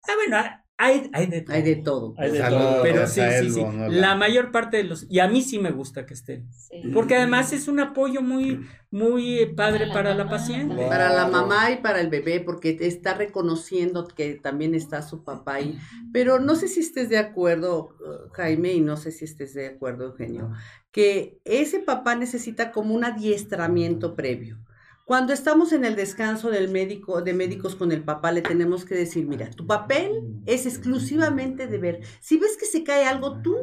Ah, 0.07 0.13
bueno, 0.17 0.37
hay, 0.79 1.09
hay, 1.11 1.25
de 1.25 1.41
todo. 1.41 1.55
Hay 1.55 1.61
de 1.63 1.75
todo. 1.77 2.15
Hay 2.19 2.31
de 2.31 2.39
todo. 2.39 2.83
Pero 2.83 3.07
sí, 3.07 3.21
sí, 3.41 3.49
sí. 3.49 3.65
La 3.89 4.15
mayor 4.15 4.51
parte 4.51 4.77
de 4.77 4.83
los. 4.83 5.07
Y 5.09 5.19
a 5.19 5.27
mí 5.27 5.41
sí 5.41 5.57
me 5.57 5.71
gusta 5.71 6.05
que 6.05 6.13
estén. 6.13 6.47
Porque 6.93 7.15
además 7.15 7.51
es 7.51 7.67
un 7.67 7.79
apoyo 7.79 8.21
muy, 8.21 8.67
muy 8.91 9.47
padre 9.55 9.87
para, 9.91 10.13
la, 10.13 10.29
paciente. 10.29 10.75
Para 10.87 11.11
la 11.11 11.27
mamá 11.27 11.71
y 11.71 11.77
para 11.77 11.99
el 11.99 12.09
bebé, 12.09 12.41
porque 12.41 12.77
está 12.81 13.15
reconociendo 13.15 14.07
que 14.07 14.35
también 14.35 14.75
está 14.75 15.01
su 15.01 15.23
papá 15.23 15.55
ahí. 15.55 15.79
Pero 16.13 16.39
no 16.39 16.55
sé 16.55 16.67
si 16.67 16.81
estés 16.81 17.09
de 17.09 17.17
acuerdo, 17.17 17.95
Jaime, 18.33 18.73
y 18.73 18.81
no 18.81 18.97
sé 18.97 19.11
si 19.11 19.25
estés 19.25 19.55
de 19.55 19.65
acuerdo, 19.65 20.05
Eugenio, 20.05 20.51
que 20.91 21.39
ese 21.43 21.79
papá 21.79 22.15
necesita 22.15 22.71
como 22.71 22.93
un 22.93 23.03
adiestramiento 23.03 24.15
previo. 24.15 24.59
Cuando 25.07 25.31
estamos 25.31 25.71
en 25.71 25.85
el 25.85 25.95
descanso 25.95 26.49
del 26.49 26.67
médico, 26.67 27.21
de 27.21 27.33
médicos 27.33 27.75
con 27.75 27.93
el 27.93 28.03
papá, 28.03 28.33
le 28.33 28.41
tenemos 28.41 28.83
que 28.83 28.93
decir, 28.93 29.25
mira, 29.25 29.49
tu 29.49 29.65
papel 29.65 30.21
es 30.45 30.65
exclusivamente 30.65 31.67
de 31.67 31.77
ver. 31.77 32.01
Si 32.19 32.35
ves 32.35 32.57
que 32.57 32.65
se 32.65 32.83
cae 32.83 33.05
algo, 33.05 33.41
tú 33.41 33.55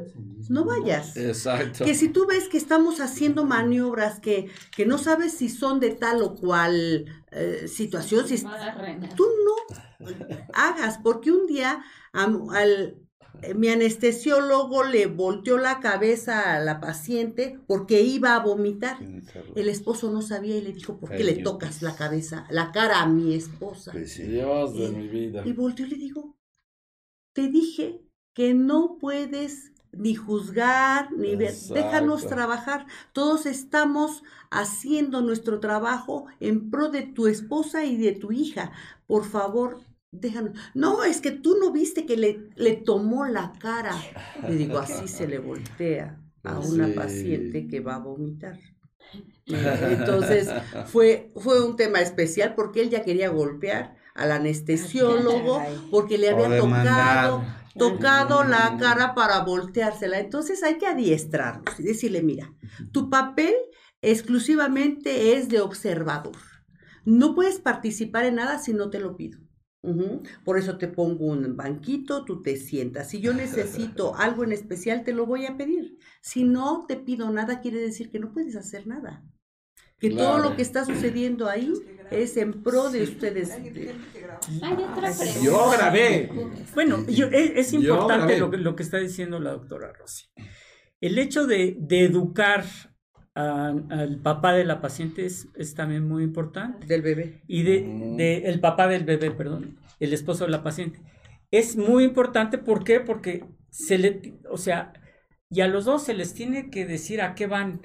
no 0.49 0.65
vayas. 0.65 1.19
Exacto. 1.19 1.85
Que 1.85 1.95
si 1.95 2.09
tú 2.09 2.27
ves 2.27 2.49
que 2.49 2.57
estamos 2.57 2.99
haciendo 2.99 3.45
maniobras 3.45 4.21
que, 4.21 4.49
que 4.75 4.87
no 4.87 4.97
sabes 4.97 5.35
si 5.35 5.51
son 5.51 5.81
de 5.81 5.91
tal 5.91 6.23
o 6.23 6.35
cual 6.35 7.05
eh, 7.31 7.69
situación, 7.69 8.27
si 8.27 8.43
tú 9.15 9.27
no 9.45 9.77
hagas, 10.55 10.97
porque 11.03 11.31
un 11.31 11.47
día 11.47 11.85
al, 12.15 12.97
mi 13.55 13.69
anestesiólogo 13.69 14.85
le 14.85 15.07
volteó 15.07 15.59
la 15.59 15.81
cabeza 15.81 16.55
a 16.55 16.61
la 16.61 16.81
paciente 16.81 17.59
porque 17.67 18.03
iba 18.03 18.35
a 18.35 18.41
vomitar. 18.41 18.99
El 19.55 19.69
esposo 19.69 20.11
no 20.11 20.23
sabía 20.23 20.57
y 20.57 20.63
le 20.63 20.73
dijo, 20.73 20.99
¿por 20.99 21.11
qué 21.11 21.25
le 21.25 21.43
tocas 21.43 21.83
la 21.83 21.97
cabeza, 21.97 22.47
la 22.51 22.73
cara 22.73 23.03
a 23.03 23.07
mi 23.07 23.35
esposa? 23.35 23.93
Dios 23.93 24.75
de 24.75 24.89
mi 24.91 25.09
vida. 25.09 25.43
Y 25.45 25.53
volteó 25.53 25.87
y 25.87 25.91
le 25.91 25.97
digo, 25.97 26.37
te 27.33 27.49
dije 27.49 28.01
que 28.35 28.55
no 28.55 28.97
puedes 28.99 29.73
ni 29.93 30.15
juzgar, 30.15 31.13
ni 31.13 31.37
ver, 31.37 31.55
déjanos 31.73 32.27
trabajar. 32.27 32.87
Todos 33.13 33.47
estamos 33.47 34.23
haciendo 34.51 35.21
nuestro 35.21 35.61
trabajo 35.61 36.27
en 36.41 36.71
pro 36.71 36.89
de 36.89 37.03
tu 37.03 37.27
esposa 37.27 37.85
y 37.85 37.97
de 37.97 38.13
tu 38.13 38.33
hija. 38.33 38.73
Por 39.07 39.25
favor, 39.25 39.81
déjanos. 40.21 40.59
No, 40.75 41.05
es 41.05 41.21
que 41.21 41.31
tú 41.31 41.57
no 41.61 41.73
viste 41.73 42.07
que 42.07 42.17
le, 42.17 42.49
le 42.57 42.73
tomó 42.77 43.27
la 43.27 43.53
cara. 43.59 43.95
Le 44.49 44.57
digo, 44.57 44.79
así 44.79 45.09
se 45.09 45.27
le 45.27 45.39
voltea 45.39 46.21
a 46.43 46.59
una 46.59 46.89
paciente 46.95 47.67
que 47.67 47.81
va 47.81 47.97
a 47.97 47.99
vomitar. 47.99 48.59
Entonces 49.47 50.51
fue, 50.87 51.33
fue 51.37 51.65
un 51.65 51.77
tema 51.77 52.01
especial 52.01 52.55
porque 52.55 52.81
él 52.81 52.91
ya 52.91 53.03
quería 53.03 53.29
golpear 53.29 53.97
al 54.15 54.33
anestesiólogo 54.33 55.63
porque 55.91 56.19
le 56.19 56.31
había 56.31 56.59
tocado, 56.59 57.45
tocado 57.77 58.45
la 58.45 58.77
cara 58.79 59.15
para 59.15 59.45
volteársela. 59.45 60.19
Entonces 60.19 60.63
hay 60.63 60.79
que 60.79 60.87
adiestrarlos 60.87 61.79
y 61.79 61.83
decirle, 61.83 62.23
mira, 62.23 62.53
tu 62.93 63.11
papel 63.11 63.55
exclusivamente 64.01 65.37
es 65.37 65.49
de 65.49 65.61
observador. 65.61 66.37
No 67.05 67.35
puedes 67.35 67.59
participar 67.59 68.25
en 68.25 68.37
nada 68.37 68.59
si 68.59 68.73
no 68.73 68.89
te 68.91 69.01
lo 69.01 69.17
pido. 69.17 69.39
Por 70.45 70.59
eso 70.59 70.79
te 70.79 70.89
pongo 70.89 71.27
un 71.27 71.57
banquito, 71.57 72.25
tú 72.25 72.43
te 72.43 72.57
sientas. 72.57 73.11
Si 73.11 73.21
yo 73.21 73.35
necesito 73.35 74.15
algo 74.19 74.45
en 74.45 74.53
especial, 74.53 75.05
te 75.05 75.13
lo 75.13 75.27
voy 75.27 75.47
a 75.47 75.57
pedir. 75.57 75.99
Si 76.21 76.45
no 76.45 76.87
te 76.87 76.97
pido 76.97 77.31
nada, 77.31 77.61
quiere 77.61 77.79
decir 77.79 78.11
que 78.11 78.19
no 78.19 78.33
puedes 78.33 78.57
hacer 78.57 78.87
nada. 78.87 79.25
Que 79.99 80.11
todo 80.11 80.39
lo 80.39 80.57
que 80.57 80.63
está 80.63 80.85
sucediendo 80.85 81.49
ahí 81.49 81.73
es 82.11 82.37
en 82.37 82.63
pro 82.63 82.91
de 82.91 83.05
ustedes. 83.05 83.53
Yo 85.43 85.71
grabé. 85.71 86.31
Bueno, 86.75 87.05
es, 87.09 87.73
importante 87.73 88.39
lo 88.39 88.51
que, 88.51 88.57
lo 88.59 88.77
que 88.77 88.83
está 88.83 88.99
diciendo 88.99 89.41
la 89.41 89.53
doctora 89.53 89.93
Rossi. 89.93 90.27
El 91.01 91.19
hecho 91.19 91.47
de, 91.47 91.77
de 91.79 92.05
educar 92.05 92.65
al 93.35 94.21
papá 94.23 94.53
de 94.53 94.65
la 94.65 94.81
paciente 94.81 95.27
es, 95.27 95.75
también 95.75 96.07
muy 96.07 96.23
importante. 96.23 96.87
Del 96.87 97.03
bebé. 97.03 97.43
Y 97.49 97.63
de, 97.63 98.43
el 98.45 98.61
papá 98.61 98.87
del 98.87 99.05
bebé, 99.05 99.31
perdón, 99.31 99.79
el 100.01 100.13
esposo 100.13 100.45
de 100.45 100.51
la 100.51 100.63
paciente. 100.63 101.01
Es 101.51 101.77
muy 101.77 102.05
importante, 102.05 102.59
¿por 102.59 102.85
qué? 102.85 103.01
Porque 103.01 103.45
se 103.71 103.99
le, 103.99 104.35
o 104.51 104.57
sea, 104.57 104.93
y 105.51 105.61
a 105.61 105.69
los 105.69 105.85
dos 105.85 106.05
se 106.05 106.15
les 106.15 106.35
tiene 106.35 106.71
que 106.71 106.87
decir 106.87 107.21
a 107.21 107.35
qué 107.35 107.47
van. 107.47 107.81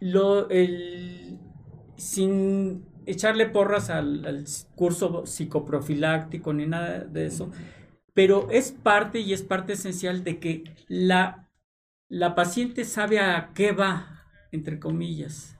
Lo, 0.00 0.50
el, 0.50 1.38
sin 1.96 2.84
echarle 3.06 3.46
porras 3.46 3.90
al, 3.90 4.26
al 4.26 4.44
curso 4.74 5.26
psicoprofiláctico 5.26 6.52
ni 6.52 6.66
nada 6.66 7.00
de 7.00 7.26
eso, 7.26 7.50
pero 8.12 8.50
es 8.50 8.72
parte 8.72 9.20
y 9.20 9.32
es 9.32 9.42
parte 9.42 9.74
esencial 9.74 10.24
de 10.24 10.38
que 10.38 10.64
la, 10.88 11.50
la 12.08 12.34
paciente 12.34 12.84
sabe 12.84 13.18
a 13.18 13.52
qué 13.54 13.72
va, 13.72 14.13
entre 14.54 14.78
comillas. 14.78 15.58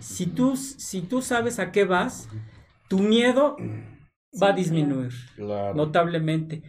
Si 0.00 0.26
tú, 0.26 0.56
si 0.56 1.02
tú 1.02 1.22
sabes 1.22 1.58
a 1.58 1.72
qué 1.72 1.84
vas, 1.84 2.28
tu 2.88 2.98
miedo 2.98 3.56
va 4.40 4.48
a 4.48 4.52
disminuir 4.52 5.12
notablemente. 5.38 6.62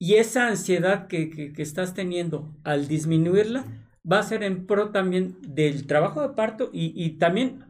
Y 0.00 0.14
esa 0.14 0.46
ansiedad 0.46 1.08
que, 1.08 1.28
que, 1.28 1.62
estás 1.62 1.92
teniendo 1.92 2.54
al 2.62 2.86
disminuirla 2.86 3.64
va 4.10 4.20
a 4.20 4.22
ser 4.22 4.44
en 4.44 4.66
pro 4.66 4.90
también 4.90 5.36
del 5.42 5.86
trabajo 5.86 6.22
de 6.22 6.34
parto 6.34 6.70
y, 6.72 6.92
y 6.94 7.18
también, 7.18 7.64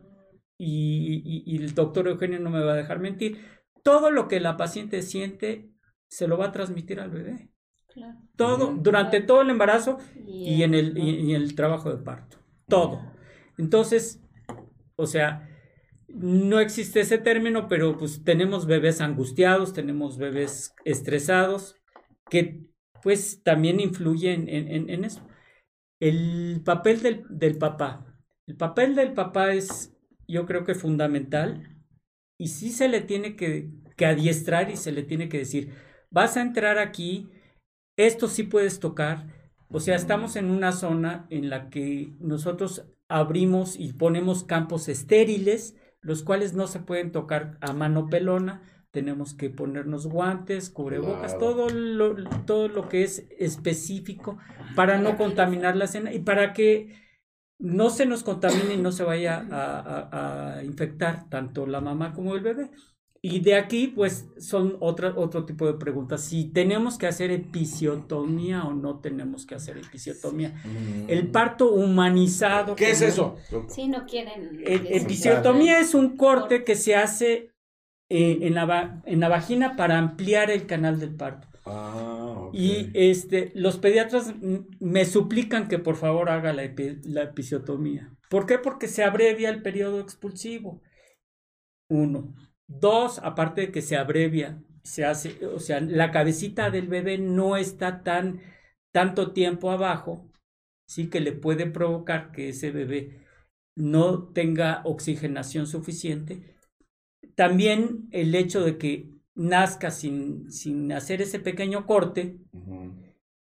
y, 0.59 1.42
y, 1.46 1.57
el 1.57 1.74
doctor 1.74 2.07
Eugenio 2.07 2.38
no 2.38 2.51
me 2.51 2.62
va 2.62 2.72
a 2.72 2.76
dejar 2.76 2.99
mentir, 2.99 3.38
todo 3.82 4.11
lo 4.11 4.28
que 4.28 4.40
la 4.40 4.59
paciente 4.59 5.01
siente 5.01 5.70
se 6.09 6.28
lo 6.28 6.36
va 6.36 6.46
a 6.46 6.53
transmitir 6.53 7.01
al 7.01 7.11
bebé. 7.11 7.51
Todo, 8.36 8.74
durante 8.78 9.20
todo 9.20 9.40
el 9.40 9.51
embarazo 9.51 9.99
y 10.26 10.62
en 10.62 10.74
el, 10.74 10.96
y 10.99 11.34
en 11.34 11.42
el 11.42 11.55
trabajo 11.55 11.90
de 11.90 11.96
parto. 11.96 12.36
Todo. 12.68 13.01
Entonces, 13.59 14.20
o 14.96 15.06
sea, 15.06 15.48
no 16.09 16.61
existe 16.61 17.00
ese 17.00 17.18
término, 17.18 17.68
pero 17.68 17.98
pues 17.98 18.24
tenemos 18.24 18.66
bebés 18.66 19.00
angustiados, 19.00 19.74
tenemos 19.74 20.16
bebés 20.16 20.74
estresados, 20.84 21.76
que 22.30 22.64
pues 23.02 23.42
también 23.42 23.80
influyen 23.80 24.48
en, 24.48 25.04
eso. 25.04 25.20
El 26.00 26.62
papel 26.64 27.02
del, 27.02 27.24
del, 27.28 27.59
papá. 27.59 28.06
El 28.46 28.56
papel 28.56 28.94
del 28.94 29.12
papá 29.12 29.52
es, 29.52 29.94
yo 30.26 30.46
creo 30.46 30.64
que 30.64 30.74
fundamental, 30.74 31.76
y 32.38 32.48
sí 32.48 32.70
se 32.70 32.88
le 32.88 33.00
tiene 33.00 33.36
que, 33.36 33.70
que 33.96 34.06
adiestrar 34.06 34.70
y 34.70 34.76
se 34.76 34.92
le 34.92 35.02
tiene 35.02 35.28
que 35.28 35.38
decir, 35.38 35.74
vas 36.11 36.36
a 36.36 36.42
entrar 36.42 36.78
aquí, 36.78 37.28
esto 37.96 38.28
sí 38.28 38.44
puedes 38.44 38.80
tocar. 38.80 39.26
O 39.68 39.80
sea, 39.80 39.96
estamos 39.96 40.36
en 40.36 40.50
una 40.50 40.72
zona 40.72 41.26
en 41.30 41.50
la 41.50 41.68
que 41.68 42.14
nosotros 42.20 42.86
abrimos 43.09 43.78
y 43.78 43.94
ponemos 43.94 44.44
campos 44.44 44.88
estériles, 44.88 45.76
los 46.00 46.22
cuales 46.22 46.54
no 46.54 46.66
se 46.66 46.80
pueden 46.80 47.11
tocar 47.11 47.59
a 47.61 47.72
mano 47.72 48.09
pelona. 48.09 48.62
Tenemos 48.90 49.34
que 49.34 49.50
ponernos 49.50 50.06
guantes, 50.06 50.70
cubrebocas, 50.70 51.38
todo, 51.38 51.68
lo, 51.68 52.14
todo 52.46 52.68
lo 52.68 52.88
que 52.88 53.02
es 53.02 53.26
específico 53.38 54.38
para 54.74 54.98
no 54.98 55.16
contaminar 55.16 55.76
la 55.76 55.86
cena 55.86 56.12
y 56.12 56.20
para 56.20 56.52
que 56.52 56.94
no 57.59 57.90
se 57.90 58.06
nos 58.06 58.22
contamine 58.22 58.74
y 58.74 58.78
no 58.78 58.92
se 58.92 59.04
vaya 59.04 59.44
a 59.50 60.62
infectar 60.64 61.28
tanto 61.28 61.66
la 61.66 61.80
mamá 61.80 62.12
como 62.12 62.34
el 62.34 62.40
bebé. 62.40 62.70
Y 63.20 63.40
de 63.40 63.56
aquí, 63.56 63.88
pues, 63.88 64.28
son 64.38 64.76
otra, 64.80 65.12
otro 65.16 65.44
tipo 65.44 65.66
de 65.66 65.74
preguntas. 65.74 66.22
Si 66.22 66.44
tenemos 66.44 66.98
que 66.98 67.08
hacer 67.08 67.32
episiotomía 67.32 68.64
o 68.64 68.74
no 68.74 69.00
tenemos 69.00 69.44
que 69.44 69.56
hacer 69.56 69.76
episiotomía. 69.76 70.54
Mm. 70.64 71.10
El 71.10 71.26
parto 71.28 71.72
humanizado. 71.72 72.76
¿Qué 72.76 72.90
es 72.90 73.02
eso? 73.02 73.36
Si 73.68 73.88
no 73.88 74.06
quieren. 74.06 74.62
episiotomía 74.64 75.80
es 75.80 75.94
un 75.94 76.16
corte 76.16 76.62
que 76.62 76.76
se 76.76 76.94
hace 76.94 77.50
eh, 78.08 78.38
en, 78.42 78.54
la, 78.54 79.02
en 79.04 79.20
la 79.20 79.28
vagina 79.28 79.74
para 79.74 79.98
ampliar 79.98 80.50
el 80.50 80.66
canal 80.66 81.00
del 81.00 81.16
parto. 81.16 81.48
Ah, 81.66 82.48
Y 82.52 82.90
este, 82.94 83.50
los 83.54 83.78
pediatras 83.78 84.32
me 84.78 85.04
suplican 85.04 85.68
que 85.68 85.78
por 85.78 85.96
favor 85.96 86.30
haga 86.30 86.52
la, 86.52 86.62
la 87.04 87.22
episiotomía. 87.24 88.14
¿Por 88.30 88.46
qué? 88.46 88.58
Porque 88.58 88.88
se 88.88 89.02
abrevia 89.02 89.50
el 89.50 89.60
periodo 89.60 90.00
expulsivo. 90.00 90.80
Uno. 91.90 92.34
Dos, 92.68 93.18
aparte 93.20 93.62
de 93.62 93.72
que 93.72 93.80
se 93.82 93.96
abrevia, 93.96 94.62
se 94.82 95.04
hace, 95.04 95.44
o 95.46 95.58
sea, 95.58 95.80
la 95.80 96.10
cabecita 96.10 96.70
del 96.70 96.86
bebé 96.86 97.18
no 97.18 97.56
está 97.56 98.02
tan 98.02 98.40
tanto 98.92 99.32
tiempo 99.32 99.70
abajo, 99.70 100.30
sí 100.86 101.08
que 101.08 101.20
le 101.20 101.32
puede 101.32 101.66
provocar 101.66 102.30
que 102.30 102.50
ese 102.50 102.70
bebé 102.70 103.26
no 103.74 104.28
tenga 104.32 104.82
oxigenación 104.84 105.66
suficiente. 105.66 106.56
También 107.34 108.08
el 108.10 108.34
hecho 108.34 108.62
de 108.62 108.78
que 108.78 109.10
nazca 109.34 109.90
sin, 109.90 110.50
sin 110.50 110.92
hacer 110.92 111.22
ese 111.22 111.38
pequeño 111.38 111.86
corte, 111.86 112.38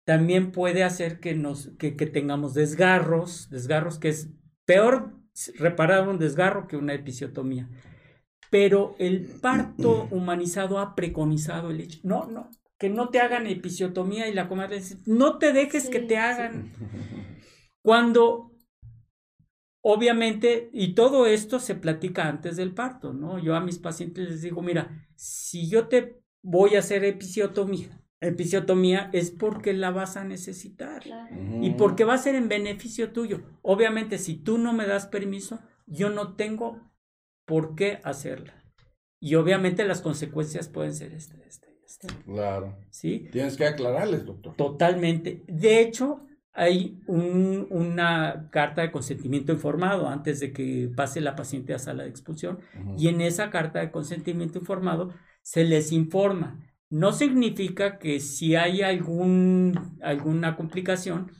también 0.06 0.52
puede 0.52 0.84
hacer 0.84 1.20
que, 1.20 1.34
nos, 1.34 1.70
que, 1.78 1.96
que 1.96 2.08
tengamos 2.08 2.54
desgarros, 2.54 3.50
desgarros 3.50 4.00
que 4.00 4.10
es 4.10 4.30
peor 4.66 5.14
reparar 5.56 6.08
un 6.08 6.20
desgarro 6.20 6.68
que 6.68 6.78
una 6.78 6.94
episiotomía 6.94 7.70
pero 8.54 8.96
el 9.00 9.26
parto 9.42 10.08
humanizado 10.12 10.78
ha 10.78 10.94
preconizado 10.94 11.72
el 11.72 11.82
hecho. 11.82 12.02
No, 12.04 12.28
no, 12.28 12.52
que 12.78 12.88
no 12.88 13.10
te 13.10 13.20
hagan 13.20 13.48
episiotomía 13.48 14.28
y 14.28 14.34
la 14.36 14.48
comadre 14.48 14.76
dice, 14.76 15.00
no 15.08 15.40
te 15.40 15.54
dejes 15.54 15.90
que 15.90 16.00
te 16.00 16.18
hagan. 16.18 16.72
Cuando, 17.82 18.52
obviamente, 19.82 20.70
y 20.72 20.94
todo 20.94 21.26
esto 21.26 21.60
se 21.60 21.74
platica 21.74 22.28
antes 22.28 22.56
del 22.56 22.76
parto, 22.76 23.12
¿no? 23.12 23.40
Yo 23.40 23.56
a 23.56 23.60
mis 23.60 23.80
pacientes 23.80 24.30
les 24.30 24.44
digo, 24.44 24.62
mira, 24.62 25.08
si 25.16 25.68
yo 25.68 25.88
te 25.88 26.22
voy 26.44 26.76
a 26.76 26.80
hacer 26.80 27.04
episiotomía, 27.06 28.04
episiotomía 28.22 29.10
es 29.14 29.32
porque 29.32 29.74
la 29.74 29.90
vas 29.90 30.16
a 30.16 30.26
necesitar 30.26 31.02
y 31.60 31.72
porque 31.72 32.04
va 32.04 32.14
a 32.14 32.20
ser 32.20 32.36
en 32.36 32.50
beneficio 32.50 33.14
tuyo. 33.14 33.42
Obviamente, 33.64 34.20
si 34.20 34.36
tú 34.36 34.60
no 34.60 34.74
me 34.74 34.86
das 34.86 35.08
permiso, 35.08 35.60
yo 35.88 36.12
no 36.12 36.36
tengo 36.36 36.93
por 37.46 37.76
qué 37.76 38.00
hacerla. 38.04 38.64
Y 39.20 39.36
obviamente 39.36 39.86
las 39.86 40.02
consecuencias 40.02 40.68
pueden 40.68 40.94
ser 40.94 41.14
este, 41.14 41.42
este, 41.48 41.68
este. 41.86 42.08
Claro. 42.26 42.78
¿Sí? 42.90 43.30
Tienes 43.32 43.56
que 43.56 43.66
aclararles, 43.66 44.26
doctor. 44.26 44.56
Totalmente. 44.58 45.44
De 45.48 45.80
hecho, 45.80 46.28
hay 46.52 47.00
un, 47.08 47.68
una 47.70 48.50
carta 48.52 48.82
de 48.82 48.92
consentimiento 48.92 49.54
informado 49.54 50.10
antes 50.10 50.42
de 50.42 50.52
que 50.52 50.92
pase 50.94 51.22
la 51.22 51.38
paciente 51.38 51.74
a 51.74 51.80
sala 51.80 52.04
de 52.04 52.10
expulsión. 52.10 52.60
Y 52.98 53.08
en 53.08 53.22
esa 53.22 53.50
carta 53.50 53.80
de 53.80 53.92
consentimiento 53.92 54.60
informado 54.60 55.14
se 55.42 55.64
les 55.64 55.94
informa. 55.94 56.60
No 56.90 57.14
significa 57.14 57.98
que 58.00 58.20
si 58.20 58.56
hay 58.56 58.82
algún, 58.82 59.98
alguna 60.02 60.58
complicación, 60.58 61.32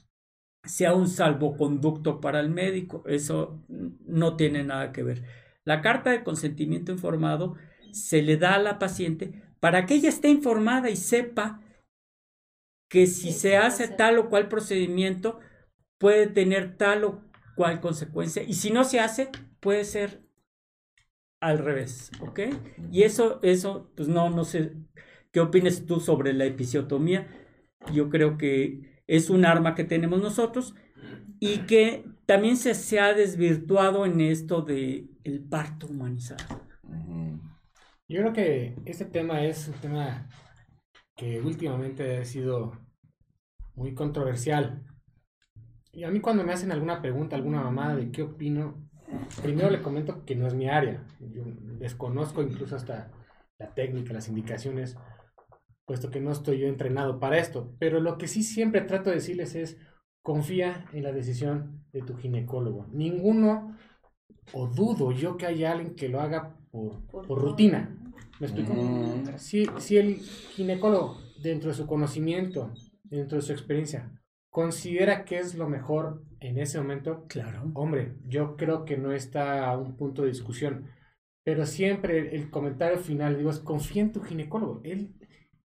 sea 0.64 0.94
un 0.94 1.10
salvoconducto 1.10 2.22
para 2.22 2.40
el 2.40 2.50
médico. 2.50 3.04
Eso 3.06 3.62
no 3.68 4.38
tiene 4.38 4.64
nada 4.64 4.94
que 4.94 5.04
ver 5.04 5.43
la 5.66 5.82
carta 5.82 6.12
de 6.12 6.24
consentimiento 6.24 6.92
informado 6.92 7.56
se 7.92 8.22
le 8.22 8.38
da 8.38 8.56
a 8.56 8.60
la 8.60 8.80
paciente 8.80 9.44
para 9.60 9.86
que 9.86 9.96
ella 9.96 10.10
esté 10.10 10.30
informada 10.30 10.90
y 10.90 10.96
sepa 10.96 11.62
que 12.90 13.08
si 13.08 13.32
se 13.32 13.58
hace 13.58 13.88
tal 13.88 14.20
o 14.20 14.30
cual 14.30 14.50
procedimiento 14.50 15.40
puede 15.98 16.28
tener 16.28 16.78
tal 16.78 17.04
o 17.06 17.22
cual 17.56 17.82
consecuencia. 17.82 18.44
Y 18.44 18.56
si 18.56 18.72
no 18.72 18.84
se 18.84 19.00
hace 19.00 19.30
puede 19.60 19.86
ser 19.86 20.22
al 21.40 21.60
revés, 21.60 22.12
¿ok? 22.22 22.40
Y 22.92 23.04
eso, 23.04 23.40
eso, 23.42 23.92
pues 23.96 24.08
no, 24.08 24.30
no 24.30 24.44
sé, 24.46 24.74
¿qué 25.32 25.40
opinas 25.40 25.86
tú 25.86 26.00
sobre 26.00 26.34
la 26.34 26.46
episiotomía? 26.46 27.28
Yo 27.92 28.10
creo 28.10 28.38
que 28.38 29.02
es 29.08 29.30
un 29.30 29.46
arma 29.46 29.76
que 29.76 29.84
tenemos 29.84 30.22
nosotros 30.22 30.76
y 31.40 31.60
que 31.66 32.06
también 32.26 32.58
se, 32.58 32.76
se 32.76 33.00
ha 33.00 33.14
desvirtuado 33.14 34.06
en 34.06 34.22
esto 34.22 34.62
de 34.62 35.10
el 35.24 35.44
parto 35.44 35.88
humanizado. 35.88 36.62
Yo 38.08 38.20
creo 38.22 38.34
que 38.34 38.76
este 38.86 39.06
tema 39.06 39.44
es 39.44 39.68
un 39.68 39.76
tema 39.76 40.28
que 41.16 41.42
últimamente 41.42 42.18
ha 42.18 42.26
sido 42.26 42.80
muy 43.76 43.94
controversial. 43.94 44.84
Y 45.92 46.04
a 46.04 46.12
mí 46.12 46.20
cuando 46.20 46.44
me 46.44 46.54
hacen 46.54 46.72
alguna 46.72 47.02
pregunta, 47.02 47.36
alguna 47.36 47.62
mamá 47.62 47.96
de 47.96 48.12
qué 48.12 48.24
opino, 48.24 48.90
primero 49.42 49.70
le 49.70 49.82
comento 49.82 50.26
que 50.26 50.36
no 50.36 50.48
es 50.48 50.54
mi 50.54 50.68
área. 50.70 51.06
Yo 51.20 51.44
desconozco 51.80 52.42
incluso 52.42 52.76
hasta 52.76 53.12
la 53.60 53.74
técnica, 53.74 54.14
las 54.14 54.28
indicaciones, 54.28 54.98
puesto 55.86 56.10
que 56.10 56.20
no 56.20 56.32
estoy 56.32 56.60
yo 56.60 56.68
entrenado 56.68 57.20
para 57.20 57.38
esto. 57.38 57.76
Pero 57.80 58.00
lo 58.00 58.18
que 58.18 58.28
sí 58.28 58.44
siempre 58.44 58.82
trato 58.82 59.10
de 59.10 59.18
decirles 59.18 59.56
es, 59.56 59.78
confía 60.22 60.86
en 60.94 61.04
la 61.04 61.12
decisión 61.12 61.86
de 61.92 62.02
tu 62.02 62.16
ginecólogo. 62.16 62.88
Ninguno, 62.92 63.78
o 64.52 64.68
dudo 64.68 65.12
yo 65.12 65.38
que 65.38 65.46
haya 65.46 65.72
alguien 65.72 65.96
que 65.96 66.10
lo 66.10 66.20
haga 66.20 66.56
por, 66.72 67.02
por, 67.08 67.40
rutina. 67.40 67.98
¿Me 68.40 68.48
explico? 68.48 68.74
Mm. 68.74 69.38
Si, 69.38 69.66
si 69.78 69.98
el 69.98 70.18
ginecólogo, 70.18 71.18
dentro 71.42 71.70
de 71.70 71.76
su 71.76 71.88
conocimiento, 71.88 72.74
dentro 73.04 73.38
de 73.38 73.42
su 73.42 73.52
experiencia, 73.52 74.12
considera 74.50 75.26
que 75.26 75.40
es 75.40 75.56
lo 75.56 75.68
mejor 75.68 76.24
en 76.40 76.58
ese 76.60 76.78
momento, 76.78 77.26
claro. 77.28 77.72
Hombre, 77.74 78.16
yo 78.28 78.56
creo 78.56 78.86
que 78.86 78.98
no 78.98 79.12
está 79.14 79.68
a 79.68 79.78
un 79.78 79.96
punto 79.96 80.24
de 80.24 80.30
discusión. 80.30 80.88
Pero 81.44 81.66
siempre 81.66 82.36
el 82.36 82.50
comentario 82.50 83.00
final, 83.00 83.38
digo, 83.38 83.50
es 83.50 83.60
confía 83.60 84.04
en 84.04 84.12
tu 84.12 84.22
ginecólogo. 84.22 84.82
Él, 84.84 85.16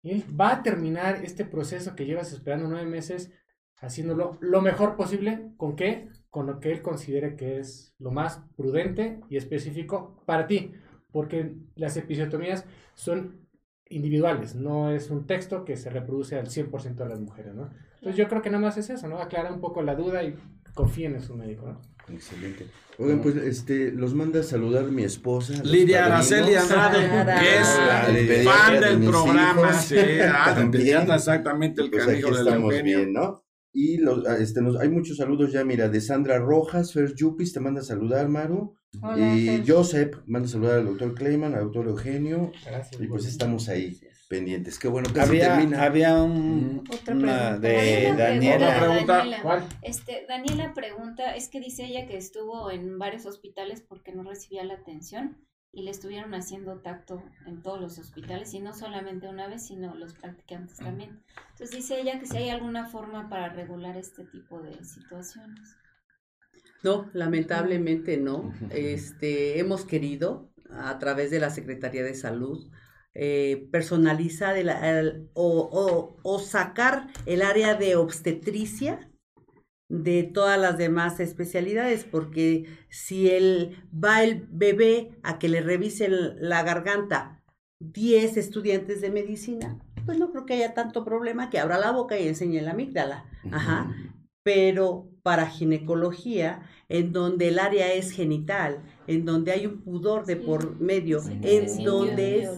él 0.02 0.24
va 0.38 0.52
a 0.52 0.62
terminar 0.62 1.24
este 1.24 1.44
proceso 1.44 1.96
que 1.96 2.04
llevas 2.04 2.32
esperando 2.32 2.68
nueve 2.68 2.86
meses 2.86 3.32
haciéndolo 3.78 4.38
lo 4.40 4.60
mejor 4.62 4.96
posible. 4.96 5.52
¿Con 5.56 5.76
qué? 5.76 6.08
Con 6.30 6.46
lo 6.46 6.60
que 6.60 6.72
él 6.72 6.82
considere 6.82 7.36
que 7.36 7.58
es 7.58 7.94
lo 7.98 8.10
más 8.10 8.42
prudente 8.56 9.20
y 9.28 9.36
específico 9.36 10.22
para 10.26 10.46
ti. 10.46 10.72
Porque 11.10 11.54
las 11.76 11.96
episiotomías 11.96 12.66
son 12.94 13.46
individuales, 13.88 14.54
no 14.54 14.90
es 14.90 15.10
un 15.10 15.26
texto 15.26 15.64
que 15.64 15.76
se 15.76 15.90
reproduce 15.90 16.36
al 16.36 16.48
100% 16.48 16.94
de 16.96 17.08
las 17.08 17.20
mujeres, 17.20 17.54
¿no? 17.54 17.70
Entonces 17.94 18.16
yo 18.16 18.28
creo 18.28 18.42
que 18.42 18.50
nada 18.50 18.62
más 18.62 18.76
es 18.76 18.90
eso, 18.90 19.08
¿no? 19.08 19.18
Aclara 19.18 19.52
un 19.52 19.60
poco 19.60 19.82
la 19.82 19.94
duda 19.94 20.24
y 20.24 20.34
confíen 20.74 21.14
en 21.14 21.22
su 21.22 21.34
médico, 21.34 21.66
¿no? 21.66 21.80
Excelente. 22.12 22.66
Oigan, 22.98 23.20
pues 23.20 23.36
este, 23.36 23.90
los 23.92 24.14
manda 24.14 24.40
a 24.40 24.42
saludar 24.42 24.84
mi 24.84 25.02
esposa. 25.02 25.54
Lidia 25.64 26.06
Araceli 26.06 26.54
Andrade, 26.54 27.00
que 27.40 27.58
es 27.58 27.78
la 27.78 28.52
fan 28.52 28.80
del 28.80 29.04
programa. 29.04 29.72
Sí, 29.72 29.96
ah, 30.22 30.54
exactamente 31.14 31.82
el 31.82 31.90
pues 31.90 32.06
canijo 32.06 32.30
del 32.36 32.82
bien, 32.82 33.12
¿no? 33.12 33.45
Y 33.78 33.98
los, 33.98 34.26
ah, 34.26 34.38
este, 34.40 34.62
nos, 34.62 34.80
hay 34.80 34.88
muchos 34.88 35.18
saludos 35.18 35.52
ya, 35.52 35.62
mira, 35.62 35.90
de 35.90 36.00
Sandra 36.00 36.38
Rojas, 36.38 36.94
Fer 36.94 37.14
Yupis, 37.14 37.52
te 37.52 37.60
manda 37.60 37.82
a 37.82 37.84
saludar, 37.84 38.26
Maru. 38.26 38.74
y 39.18 39.62
Joseph, 39.68 40.16
manda 40.24 40.48
saludar 40.48 40.78
al 40.78 40.86
doctor 40.86 41.14
Clayman, 41.14 41.54
al 41.54 41.64
doctor 41.64 41.88
Eugenio. 41.88 42.52
Gracias. 42.64 42.98
Y 42.98 43.06
pues 43.06 43.26
estamos 43.26 43.68
ahí 43.68 44.00
pendientes. 44.30 44.78
Qué 44.78 44.88
bueno 44.88 45.12
que 45.12 45.20
había, 45.20 45.56
termina. 45.56 45.82
Había 45.82 46.22
un, 46.22 46.84
una 47.06 47.58
de 47.58 48.14
Daniela. 48.16 49.04
Daniela. 49.04 49.68
Este, 49.82 50.24
Daniela 50.26 50.72
pregunta, 50.72 51.36
es 51.36 51.50
que 51.50 51.60
dice 51.60 51.84
ella 51.84 52.06
que 52.06 52.16
estuvo 52.16 52.70
en 52.70 52.98
varios 52.98 53.26
hospitales 53.26 53.84
porque 53.86 54.14
no 54.14 54.22
recibía 54.22 54.64
la 54.64 54.72
atención 54.72 55.36
y 55.72 55.82
le 55.82 55.90
estuvieron 55.90 56.34
haciendo 56.34 56.80
tacto 56.80 57.22
en 57.46 57.62
todos 57.62 57.80
los 57.80 57.98
hospitales 57.98 58.54
y 58.54 58.60
no 58.60 58.72
solamente 58.72 59.28
una 59.28 59.46
vez, 59.46 59.66
sino 59.66 59.94
los 59.94 60.14
practicantes 60.14 60.78
también. 60.78 61.22
Entonces 61.50 61.70
dice 61.76 62.00
ella 62.00 62.18
que 62.18 62.26
si 62.26 62.36
hay 62.38 62.48
alguna 62.48 62.86
forma 62.86 63.28
para 63.28 63.50
regular 63.50 63.96
este 63.96 64.24
tipo 64.24 64.62
de 64.62 64.82
situaciones. 64.84 65.76
No, 66.82 67.10
lamentablemente 67.12 68.16
no. 68.16 68.54
Este, 68.70 69.58
hemos 69.58 69.84
querido 69.84 70.50
a 70.70 70.98
través 70.98 71.30
de 71.30 71.40
la 71.40 71.50
Secretaría 71.50 72.02
de 72.02 72.14
Salud 72.14 72.70
eh, 73.18 73.68
personalizar 73.72 74.58
el, 74.58 75.30
o, 75.32 76.16
o, 76.22 76.38
sacar 76.38 77.06
el 77.24 77.40
área 77.40 77.74
de 77.74 77.96
obstetricia 77.96 79.10
de 79.88 80.24
todas 80.24 80.58
las 80.58 80.78
demás 80.78 81.20
especialidades, 81.20 82.04
porque 82.04 82.66
si 82.88 83.30
él 83.30 83.76
va 83.92 84.24
el 84.24 84.46
bebé 84.50 85.16
a 85.22 85.38
que 85.38 85.48
le 85.48 85.60
revisen 85.60 86.12
la 86.40 86.62
garganta 86.62 87.44
10 87.80 88.36
estudiantes 88.36 89.00
de 89.00 89.10
medicina, 89.10 89.78
pues 90.04 90.18
no 90.18 90.30
creo 90.30 90.46
que 90.46 90.54
haya 90.54 90.74
tanto 90.74 91.04
problema 91.04 91.50
que 91.50 91.58
abra 91.58 91.78
la 91.78 91.92
boca 91.92 92.18
y 92.18 92.26
enseñe 92.26 92.60
la 92.62 92.72
amígdala. 92.72 93.26
Ajá. 93.50 93.94
Pero 94.42 95.10
para 95.22 95.46
ginecología, 95.46 96.62
en 96.88 97.12
donde 97.12 97.48
el 97.48 97.58
área 97.58 97.92
es 97.92 98.12
genital, 98.12 98.82
en 99.06 99.24
donde 99.24 99.52
hay 99.52 99.66
un 99.66 99.82
pudor 99.82 100.24
de 100.24 100.36
por 100.36 100.80
medio, 100.80 101.20
en 101.42 101.84
donde 101.84 102.42
es 102.42 102.50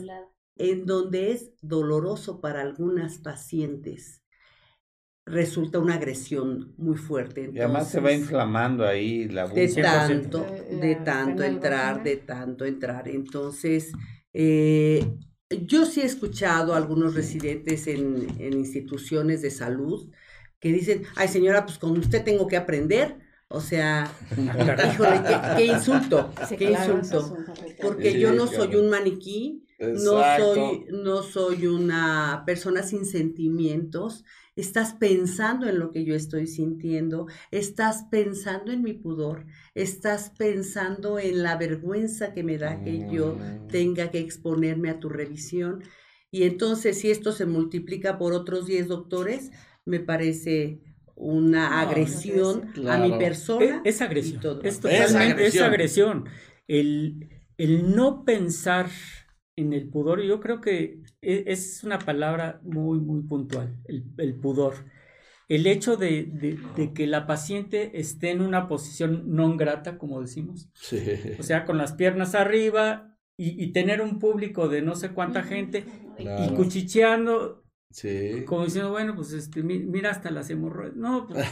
en 0.58 0.86
donde 0.86 1.32
es 1.32 1.52
doloroso 1.62 2.40
para 2.40 2.60
algunas 2.60 3.18
pacientes, 3.18 4.17
resulta 5.28 5.78
una 5.78 5.94
agresión 5.94 6.72
muy 6.76 6.96
fuerte. 6.96 7.50
y 7.52 7.58
además 7.58 7.90
se 7.90 8.00
va 8.00 8.12
inflamando 8.12 8.86
ahí 8.86 9.28
la 9.28 9.46
De 9.46 9.68
tanto, 9.68 10.46
de 10.80 10.96
tanto 10.96 11.42
entrar, 11.42 12.02
de 12.02 12.16
tanto 12.16 12.64
entrar. 12.64 13.08
Entonces, 13.08 13.92
eh, 14.32 15.04
yo 15.50 15.86
sí 15.86 16.00
he 16.00 16.04
escuchado 16.04 16.74
a 16.74 16.76
algunos 16.76 17.14
residentes 17.14 17.86
en, 17.86 18.26
instituciones 18.38 19.42
de 19.42 19.50
salud 19.50 20.10
que 20.60 20.72
dicen, 20.72 21.02
ay 21.16 21.28
señora, 21.28 21.64
pues 21.64 21.78
con 21.78 21.96
usted 21.96 22.24
tengo 22.24 22.46
que 22.46 22.56
aprender. 22.56 23.18
O 23.50 23.60
sea, 23.60 24.12
híjole, 24.36 25.22
qué, 25.56 25.66
insulto, 25.66 26.30
qué 26.58 26.70
insulto. 26.70 27.34
Porque 27.80 28.20
yo 28.20 28.32
no 28.32 28.46
soy 28.46 28.76
un 28.76 28.90
maniquí, 28.90 29.64
no 29.78 30.22
soy, 30.36 30.84
no 30.90 31.22
soy 31.22 31.66
una 31.66 32.42
persona 32.44 32.82
sin 32.82 33.06
sentimientos. 33.06 34.24
Estás 34.54 34.94
pensando 34.94 35.66
en 35.66 35.78
lo 35.78 35.92
que 35.92 36.04
yo 36.04 36.14
estoy 36.14 36.46
sintiendo, 36.46 37.26
estás 37.50 38.04
pensando 38.10 38.72
en 38.72 38.82
mi 38.82 38.92
pudor, 38.92 39.46
estás 39.74 40.30
pensando 40.36 41.18
en 41.18 41.42
la 41.42 41.56
vergüenza 41.56 42.34
que 42.34 42.42
me 42.42 42.58
da 42.58 42.82
que 42.82 43.08
yo 43.10 43.36
mm. 43.36 43.68
tenga 43.68 44.10
que 44.10 44.18
exponerme 44.18 44.90
a 44.90 44.98
tu 44.98 45.08
revisión. 45.08 45.84
Y 46.30 46.42
entonces, 46.42 46.98
si 46.98 47.10
esto 47.10 47.32
se 47.32 47.46
multiplica 47.46 48.18
por 48.18 48.34
otros 48.34 48.66
10 48.66 48.88
doctores, 48.88 49.52
me 49.86 50.00
parece 50.00 50.80
una 51.18 51.80
agresión 51.80 52.72
a 52.88 52.98
mi 52.98 53.18
persona. 53.18 53.82
Es, 53.84 54.00
agresión. 54.00 54.60
Es, 54.62 54.80
es 54.84 55.60
agresión. 55.60 56.24
El, 56.66 57.28
el 57.58 57.94
no 57.94 58.24
pensar 58.24 58.88
en 59.56 59.72
el 59.72 59.88
pudor, 59.88 60.22
yo 60.22 60.40
creo 60.40 60.60
que 60.60 61.02
e, 61.20 61.44
es 61.48 61.82
una 61.82 61.98
palabra 61.98 62.60
muy, 62.62 63.00
muy 63.00 63.22
puntual, 63.22 63.76
el, 63.86 64.34
pudor. 64.36 64.74
El 65.48 65.66
hecho 65.66 65.96
de, 65.96 66.58
que 66.94 67.06
la 67.06 67.26
paciente 67.26 67.98
esté 67.98 68.30
en 68.30 68.40
una 68.40 68.68
posición 68.68 69.34
no 69.34 69.56
grata, 69.56 69.98
como 69.98 70.20
decimos. 70.20 70.70
O 71.38 71.42
sea, 71.42 71.64
con 71.64 71.78
las 71.78 71.94
piernas 71.94 72.34
arriba 72.34 73.16
y, 73.36 73.72
tener 73.72 74.00
un 74.00 74.18
público 74.18 74.68
de 74.68 74.82
no 74.82 74.94
sé 74.94 75.10
cuánta 75.10 75.42
gente 75.42 75.84
y 76.18 76.54
cuchicheando. 76.54 77.64
Como 78.46 78.64
diciendo, 78.64 78.90
bueno, 78.90 79.14
pues 79.14 79.32
este, 79.32 79.62
mira 79.62 80.10
hasta 80.10 80.30
las 80.30 80.50
hemorroides. 80.50 80.96
No, 80.96 81.26
pues. 81.26 81.46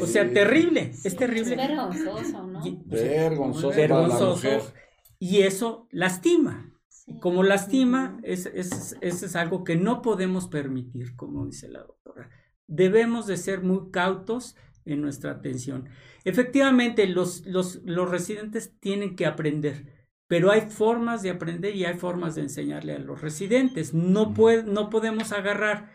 O 0.00 0.06
sea, 0.06 0.32
terrible, 0.32 0.92
es 1.04 1.16
terrible. 1.16 1.52
Es 1.52 1.56
vergonzoso, 1.56 2.46
¿no? 2.46 2.62
vergonzoso. 2.86 3.68
Vergonzoso. 3.76 4.72
Y 5.18 5.42
eso 5.42 5.86
lastima. 5.90 6.72
Como 7.20 7.42
lastima, 7.42 8.20
es, 8.22 8.46
es, 8.46 8.96
es, 9.00 9.36
algo 9.36 9.64
que 9.64 9.76
no 9.76 10.02
podemos 10.02 10.46
permitir, 10.48 11.16
como 11.16 11.46
dice 11.46 11.68
la 11.68 11.80
doctora. 11.80 12.28
Debemos 12.66 13.26
de 13.26 13.38
ser 13.38 13.62
muy 13.62 13.90
cautos 13.90 14.56
en 14.84 15.00
nuestra 15.00 15.32
atención. 15.32 15.88
Efectivamente, 16.24 17.06
los, 17.06 17.46
los, 17.46 17.80
los 17.84 18.10
residentes 18.10 18.74
tienen 18.78 19.16
que 19.16 19.24
aprender, 19.24 19.97
pero 20.28 20.50
hay 20.52 20.62
formas 20.70 21.22
de 21.22 21.30
aprender 21.30 21.74
y 21.74 21.86
hay 21.86 21.94
formas 21.94 22.34
de 22.34 22.42
enseñarle 22.42 22.92
a 22.92 22.98
los 22.98 23.22
residentes. 23.22 23.94
No, 23.94 24.34
no 24.66 24.90
podemos 24.90 25.32
agarrar 25.32 25.90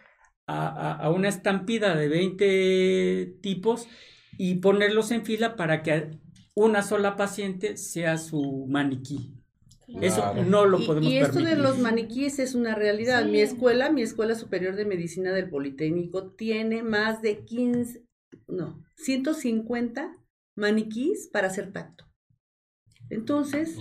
a, 0.47 0.91
a, 0.91 1.11
una 1.11 1.29
estampida 1.29 1.95
de 1.95 2.09
20 2.09 3.37
tipos 3.41 3.87
y 4.37 4.55
ponerlos 4.55 5.11
en 5.11 5.23
fila 5.23 5.55
para 5.55 5.83
que 5.83 6.19
una 6.55 6.81
sola 6.81 7.15
paciente 7.15 7.77
sea 7.77 8.17
su 8.17 8.65
maniquí. 8.67 9.39
Eso 10.01 10.33
no 10.45 10.65
lo 10.65 10.83
podemos 10.85 11.11
y, 11.11 11.15
y 11.15 11.17
esto 11.17 11.39
de 11.39 11.55
los 11.55 11.77
maniquíes 11.77 12.39
es 12.39 12.55
una 12.55 12.73
realidad. 12.73 13.25
Mi 13.25 13.41
escuela, 13.41 13.91
mi 13.91 14.01
Escuela 14.01 14.33
Superior 14.33 14.75
de 14.75 14.85
Medicina 14.85 15.31
del 15.31 15.49
Politécnico, 15.49 16.31
tiene 16.31 16.81
más 16.81 17.21
de 17.21 17.43
15, 17.45 18.03
no, 18.47 18.83
150 18.95 20.17
maniquíes 20.55 21.29
para 21.31 21.47
hacer 21.47 21.71
tacto. 21.71 22.02
Entonces, 23.09 23.77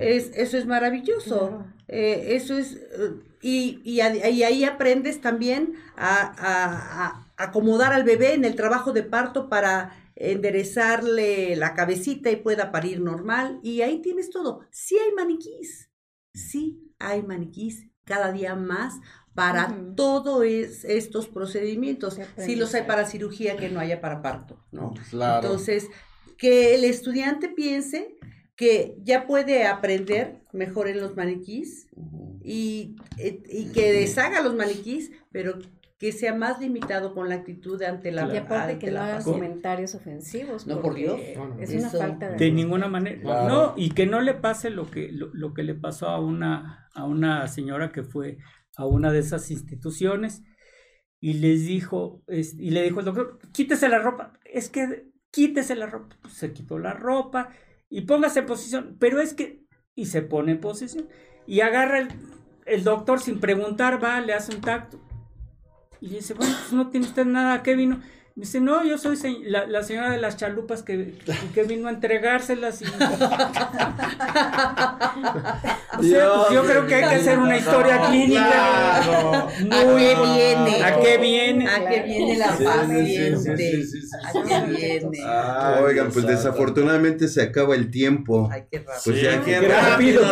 es, 0.00 0.30
eso 0.34 0.56
es 0.56 0.66
maravilloso. 0.66 1.64
Eh, 1.88 2.36
eso 2.36 2.56
es, 2.56 2.74
eh, 2.74 3.14
y, 3.42 3.80
y, 3.84 4.00
ahí 4.00 4.64
aprendes 4.64 5.20
también 5.20 5.74
a 5.96 7.26
acomodar 7.36 7.92
al 7.92 8.04
bebé 8.04 8.34
en 8.34 8.44
el 8.44 8.54
trabajo 8.54 8.92
de 8.92 9.02
parto 9.02 9.48
para 9.48 9.96
enderezarle 10.20 11.56
la 11.56 11.74
cabecita 11.74 12.30
y 12.30 12.36
pueda 12.36 12.70
parir 12.70 13.00
normal. 13.00 13.58
Y 13.62 13.80
ahí 13.80 14.02
tienes 14.02 14.30
todo. 14.30 14.60
Sí 14.70 14.96
hay 14.98 15.12
maniquís, 15.12 15.90
sí 16.34 16.94
hay 16.98 17.22
maniquís 17.22 17.88
cada 18.04 18.30
día 18.30 18.54
más 18.54 19.00
para 19.34 19.74
todos 19.96 20.44
estos 20.44 21.28
procedimientos. 21.28 22.18
Sí 22.36 22.56
los 22.56 22.74
hay 22.74 22.82
para 22.82 23.06
cirugía 23.06 23.56
que 23.56 23.70
no 23.70 23.80
haya 23.80 24.00
para 24.00 24.20
parto, 24.20 24.62
¿no? 24.70 24.92
Entonces, 25.12 25.88
que 26.40 26.74
el 26.74 26.84
estudiante 26.84 27.50
piense 27.50 28.16
que 28.56 28.96
ya 29.02 29.26
puede 29.26 29.66
aprender 29.66 30.40
mejor 30.52 30.88
en 30.88 30.98
los 30.98 31.14
maniquís 31.14 31.88
y, 32.42 32.96
eh, 33.18 33.42
y 33.46 33.66
que 33.72 33.92
deshaga 33.92 34.42
los 34.42 34.56
maniquís, 34.56 35.12
pero 35.30 35.58
que 35.98 36.12
sea 36.12 36.34
más 36.34 36.58
limitado 36.58 37.12
con 37.12 37.28
la 37.28 37.34
actitud 37.34 37.80
ante 37.82 38.10
la 38.10 38.32
Y 38.32 38.38
aparte 38.38 38.78
que 38.78 38.90
no 38.90 39.00
haga 39.00 39.22
comentarios 39.22 39.94
ofensivos. 39.94 40.66
No, 40.66 40.80
por 40.80 40.94
Dios. 40.94 41.20
es 41.60 41.74
una 41.74 41.90
falta 41.90 42.30
de... 42.30 42.38
De 42.38 42.50
ninguna 42.50 42.88
manera. 42.88 43.46
No, 43.46 43.74
y 43.76 43.90
que 43.90 44.06
no 44.06 44.22
le 44.22 44.32
pase 44.32 44.70
lo 44.70 44.90
que, 44.90 45.10
lo, 45.12 45.52
que 45.52 45.62
le 45.62 45.74
pasó 45.74 46.08
a 46.08 46.18
una, 46.20 46.88
a 46.94 47.04
una 47.04 47.46
señora 47.48 47.92
que 47.92 48.02
fue 48.02 48.38
a 48.78 48.86
una 48.86 49.12
de 49.12 49.18
esas 49.18 49.50
instituciones 49.50 50.42
y 51.20 51.34
les 51.34 51.66
dijo, 51.66 52.22
y 52.28 52.70
le 52.70 52.82
dijo 52.82 53.00
el 53.00 53.04
doctor, 53.04 53.38
quítese 53.52 53.90
la 53.90 53.98
ropa. 53.98 54.32
Es 54.46 54.70
que 54.70 55.09
quítese 55.30 55.74
la 55.76 55.86
ropa. 55.86 56.16
Pues 56.22 56.34
se 56.34 56.52
quitó 56.52 56.78
la 56.78 56.92
ropa 56.92 57.50
y 57.88 58.02
póngase 58.02 58.40
en 58.40 58.46
posición. 58.46 58.96
Pero 58.98 59.20
es 59.20 59.34
que, 59.34 59.64
y 59.94 60.06
se 60.06 60.22
pone 60.22 60.52
en 60.52 60.60
posición. 60.60 61.08
Y 61.46 61.60
agarra 61.60 61.98
el, 61.98 62.08
el 62.66 62.84
doctor 62.84 63.20
sin 63.20 63.40
preguntar, 63.40 64.02
va, 64.02 64.20
le 64.20 64.34
hace 64.34 64.54
un 64.54 64.60
tacto 64.60 65.00
y 66.00 66.08
dice, 66.08 66.34
bueno, 66.34 66.54
pues 66.58 66.72
no 66.72 66.88
tiene 66.88 67.06
usted 67.06 67.26
nada, 67.26 67.62
¿qué 67.62 67.76
vino? 67.76 68.00
Dice, 68.40 68.58
no, 68.58 68.82
yo 68.86 68.96
soy 68.96 69.18
la, 69.44 69.82
señora 69.82 70.08
de 70.12 70.16
las 70.16 70.38
chalupas 70.38 70.82
que, 70.82 71.12
que 71.52 71.62
vino 71.64 71.88
a 71.88 71.90
entregárselas. 71.90 72.80
Y... 72.80 72.86
yo 76.02 76.62
creo 76.64 76.86
que 76.86 76.94
hay 76.94 77.02
que 77.02 77.16
hacer 77.16 77.38
una 77.38 77.58
historia 77.58 78.00
clínica. 78.08 78.96
¿A 79.40 79.50
qué 79.60 80.16
viene? 80.24 80.82
¿A 80.82 81.00
qué 81.00 81.18
viene? 81.18 81.68
¿A 81.68 81.86
qué 81.86 82.00
viene 82.00 82.38
la 82.38 82.46
paciente? 82.46 83.84
¿A 84.24 84.32
qué 84.32 84.60
viene? 84.70 85.18
Oigan, 85.84 86.10
pues 86.10 86.26
desafortunadamente 86.26 87.28
se 87.28 87.42
acaba 87.42 87.74
el 87.74 87.90
tiempo. 87.90 88.48
Ay, 88.50 88.64
qué 88.70 88.78
rápido. 88.78 89.02
Pues 89.04 89.20
ya 89.20 89.44
qué 89.44 89.60
rápido. 89.60 90.22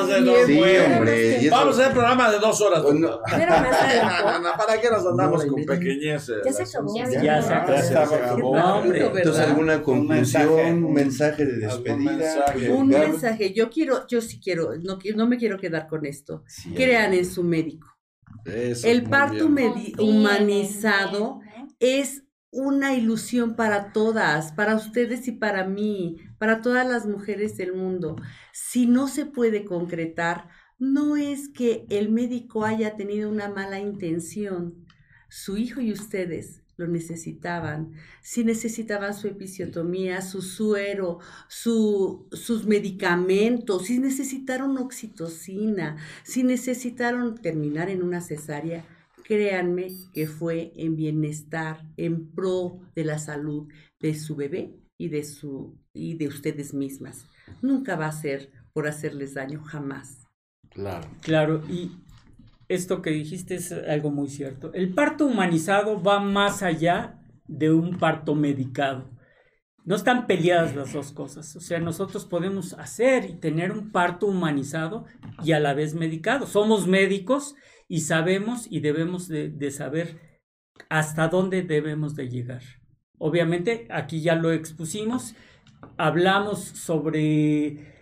Sí, 0.46 0.62
hombre. 0.62 1.46
Vamos 1.50 1.78
a 1.78 1.82
hacer 1.82 1.92
programa 1.92 2.30
de 2.30 2.38
dos 2.38 2.58
horas. 2.62 2.82
No. 2.98 3.20
¿Para 3.22 4.80
qué 4.80 4.90
nos 4.90 5.04
andamos 5.06 5.44
con 5.44 5.64
pequeñeces? 5.64 6.38
Ya 6.44 6.52
se 6.52 6.62
acabó. 6.62 6.96
Ya 6.96 7.42
se 7.42 7.54
acabó. 7.54 7.97
No, 8.38 8.78
hombre. 8.78 9.06
Entonces, 9.06 9.46
¿alguna 9.46 9.82
conclusión, 9.82 10.84
un 10.84 10.92
mensaje 10.92 11.44
de 11.44 11.58
despedida? 11.58 12.54
Un 12.70 12.88
mensaje. 12.88 13.52
Yo 13.52 13.70
quiero, 13.70 14.06
yo 14.06 14.20
sí 14.20 14.40
quiero, 14.40 14.76
no, 14.78 14.98
no 15.16 15.26
me 15.26 15.36
quiero 15.36 15.58
quedar 15.58 15.88
con 15.88 16.06
esto. 16.06 16.44
Crean 16.74 17.14
en 17.14 17.24
su 17.24 17.44
médico. 17.44 17.98
El 18.44 19.04
parto 19.04 19.46
humanizado 19.98 21.40
es 21.80 22.24
una 22.50 22.94
ilusión 22.94 23.56
para 23.56 23.92
todas, 23.92 24.52
para 24.52 24.74
ustedes 24.74 25.28
y 25.28 25.32
para 25.32 25.64
mí, 25.64 26.16
para 26.38 26.62
todas 26.62 26.86
las 26.86 27.06
mujeres 27.06 27.56
del 27.56 27.74
mundo. 27.74 28.16
Si 28.52 28.86
no 28.86 29.06
se 29.08 29.26
puede 29.26 29.64
concretar, 29.64 30.48
no 30.78 31.16
es 31.16 31.48
que 31.48 31.84
el 31.90 32.08
médico 32.08 32.64
haya 32.64 32.96
tenido 32.96 33.28
una 33.28 33.48
mala 33.48 33.80
intención. 33.80 34.86
Su 35.28 35.58
hijo 35.58 35.80
y 35.80 35.92
ustedes 35.92 36.62
lo 36.78 36.86
necesitaban, 36.86 37.92
si 38.22 38.44
necesitaban 38.44 39.12
su 39.12 39.26
episiotomía, 39.26 40.22
su 40.22 40.40
suero, 40.40 41.18
su, 41.48 42.28
sus 42.32 42.66
medicamentos, 42.66 43.86
si 43.86 43.98
necesitaron 43.98 44.78
oxitocina, 44.78 45.96
si 46.22 46.44
necesitaron 46.44 47.34
terminar 47.36 47.90
en 47.90 48.02
una 48.02 48.20
cesárea, 48.20 48.84
créanme 49.24 49.88
que 50.14 50.26
fue 50.28 50.72
en 50.76 50.94
bienestar, 50.94 51.82
en 51.96 52.30
pro 52.30 52.78
de 52.94 53.04
la 53.04 53.18
salud 53.18 53.68
de 54.00 54.14
su 54.14 54.36
bebé 54.36 54.78
y 54.96 55.08
de, 55.08 55.24
su, 55.24 55.76
y 55.92 56.14
de 56.14 56.28
ustedes 56.28 56.74
mismas. 56.74 57.26
Nunca 57.60 57.96
va 57.96 58.06
a 58.06 58.12
ser 58.12 58.52
por 58.72 58.86
hacerles 58.86 59.34
daño, 59.34 59.62
jamás. 59.64 60.28
Claro. 60.70 61.08
Claro, 61.22 61.62
y 61.68 61.90
esto 62.68 63.02
que 63.02 63.10
dijiste 63.10 63.56
es 63.56 63.72
algo 63.72 64.10
muy 64.10 64.28
cierto. 64.28 64.72
El 64.74 64.94
parto 64.94 65.26
humanizado 65.26 66.02
va 66.02 66.20
más 66.20 66.62
allá 66.62 67.18
de 67.46 67.72
un 67.72 67.98
parto 67.98 68.34
medicado. 68.34 69.10
No 69.84 69.96
están 69.96 70.26
peleadas 70.26 70.76
las 70.76 70.92
dos 70.92 71.12
cosas. 71.12 71.56
O 71.56 71.60
sea, 71.60 71.80
nosotros 71.80 72.26
podemos 72.26 72.74
hacer 72.74 73.24
y 73.24 73.34
tener 73.34 73.72
un 73.72 73.90
parto 73.90 74.26
humanizado 74.26 75.06
y 75.42 75.52
a 75.52 75.60
la 75.60 75.72
vez 75.72 75.94
medicado. 75.94 76.46
Somos 76.46 76.86
médicos 76.86 77.54
y 77.88 78.00
sabemos 78.02 78.66
y 78.70 78.80
debemos 78.80 79.28
de, 79.28 79.48
de 79.48 79.70
saber 79.70 80.20
hasta 80.90 81.28
dónde 81.28 81.62
debemos 81.62 82.14
de 82.14 82.28
llegar. 82.28 82.62
Obviamente, 83.16 83.88
aquí 83.90 84.20
ya 84.20 84.34
lo 84.34 84.52
expusimos. 84.52 85.34
Hablamos 85.96 86.60
sobre 86.60 87.97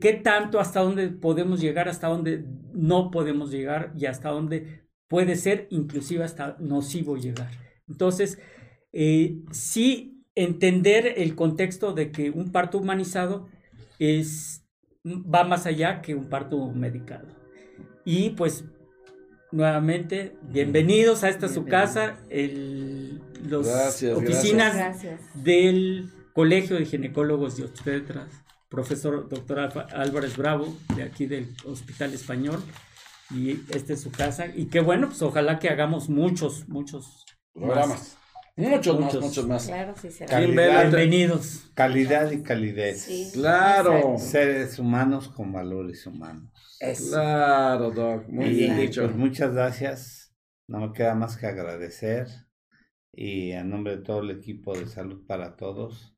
qué 0.00 0.20
tanto, 0.22 0.58
hasta 0.58 0.80
dónde 0.80 1.08
podemos 1.08 1.60
llegar, 1.60 1.88
hasta 1.88 2.08
dónde 2.08 2.44
no 2.72 3.10
podemos 3.10 3.50
llegar 3.50 3.92
y 3.96 4.06
hasta 4.06 4.30
dónde 4.30 4.84
puede 5.08 5.36
ser 5.36 5.66
inclusive 5.70 6.24
hasta 6.24 6.56
nocivo 6.60 7.16
llegar. 7.16 7.50
Entonces, 7.86 8.38
eh, 8.92 9.42
sí 9.50 10.24
entender 10.34 11.14
el 11.18 11.34
contexto 11.34 11.92
de 11.92 12.10
que 12.10 12.30
un 12.30 12.52
parto 12.52 12.78
humanizado 12.78 13.48
es, 13.98 14.64
va 15.04 15.44
más 15.44 15.66
allá 15.66 16.00
que 16.00 16.14
un 16.14 16.30
parto 16.30 16.70
medicado. 16.70 17.28
Y 18.04 18.30
pues, 18.30 18.64
nuevamente, 19.52 20.36
bienvenidos 20.42 21.22
a 21.22 21.28
esta 21.28 21.48
su 21.48 21.66
casa, 21.66 22.18
el, 22.30 23.20
las 23.46 24.02
oficinas 24.02 25.02
del 25.34 26.10
Colegio 26.32 26.76
de 26.76 26.86
Ginecólogos 26.86 27.58
y 27.58 27.62
Obstetras 27.62 28.43
profesor 28.74 29.28
doctor 29.28 29.60
Álvarez 29.92 30.36
Bravo, 30.36 30.76
de 30.96 31.04
aquí 31.04 31.26
del 31.26 31.54
Hospital 31.64 32.12
Español, 32.12 32.62
y 33.30 33.52
este 33.74 33.94
es 33.94 34.00
su 34.00 34.10
casa. 34.10 34.46
Y 34.54 34.66
qué 34.66 34.80
bueno, 34.80 35.08
pues 35.08 35.22
ojalá 35.22 35.58
que 35.58 35.68
hagamos 35.68 36.08
muchos, 36.08 36.68
muchos 36.68 37.24
programas. 37.52 38.16
Muchos, 38.56 39.00
muchos, 39.00 39.14
más, 39.14 39.24
muchos 39.24 39.48
más. 39.48 39.66
Claro, 39.66 39.94
sí, 40.00 40.08
Calidad, 40.26 40.82
Bienvenidos. 40.82 41.70
Calidad 41.74 42.30
y 42.30 42.42
calidez. 42.42 43.32
Claro. 43.32 44.16
Seres 44.16 44.78
humanos 44.78 45.28
con 45.28 45.52
valores 45.52 46.06
humanos. 46.06 46.52
Claro, 47.10 47.90
Doc. 47.90 48.28
Muy 48.28 48.50
bien 48.50 48.76
dicho. 48.76 49.02
Pues 49.02 49.16
muchas 49.16 49.54
gracias. 49.54 50.36
No 50.68 50.78
me 50.78 50.92
queda 50.92 51.16
más 51.16 51.36
que 51.36 51.46
agradecer. 51.46 52.28
Y 53.12 53.50
en 53.50 53.70
nombre 53.70 53.96
de 53.96 54.02
todo 54.02 54.20
el 54.20 54.30
equipo 54.30 54.76
de 54.76 54.86
Salud 54.86 55.26
para 55.26 55.56
Todos, 55.56 56.13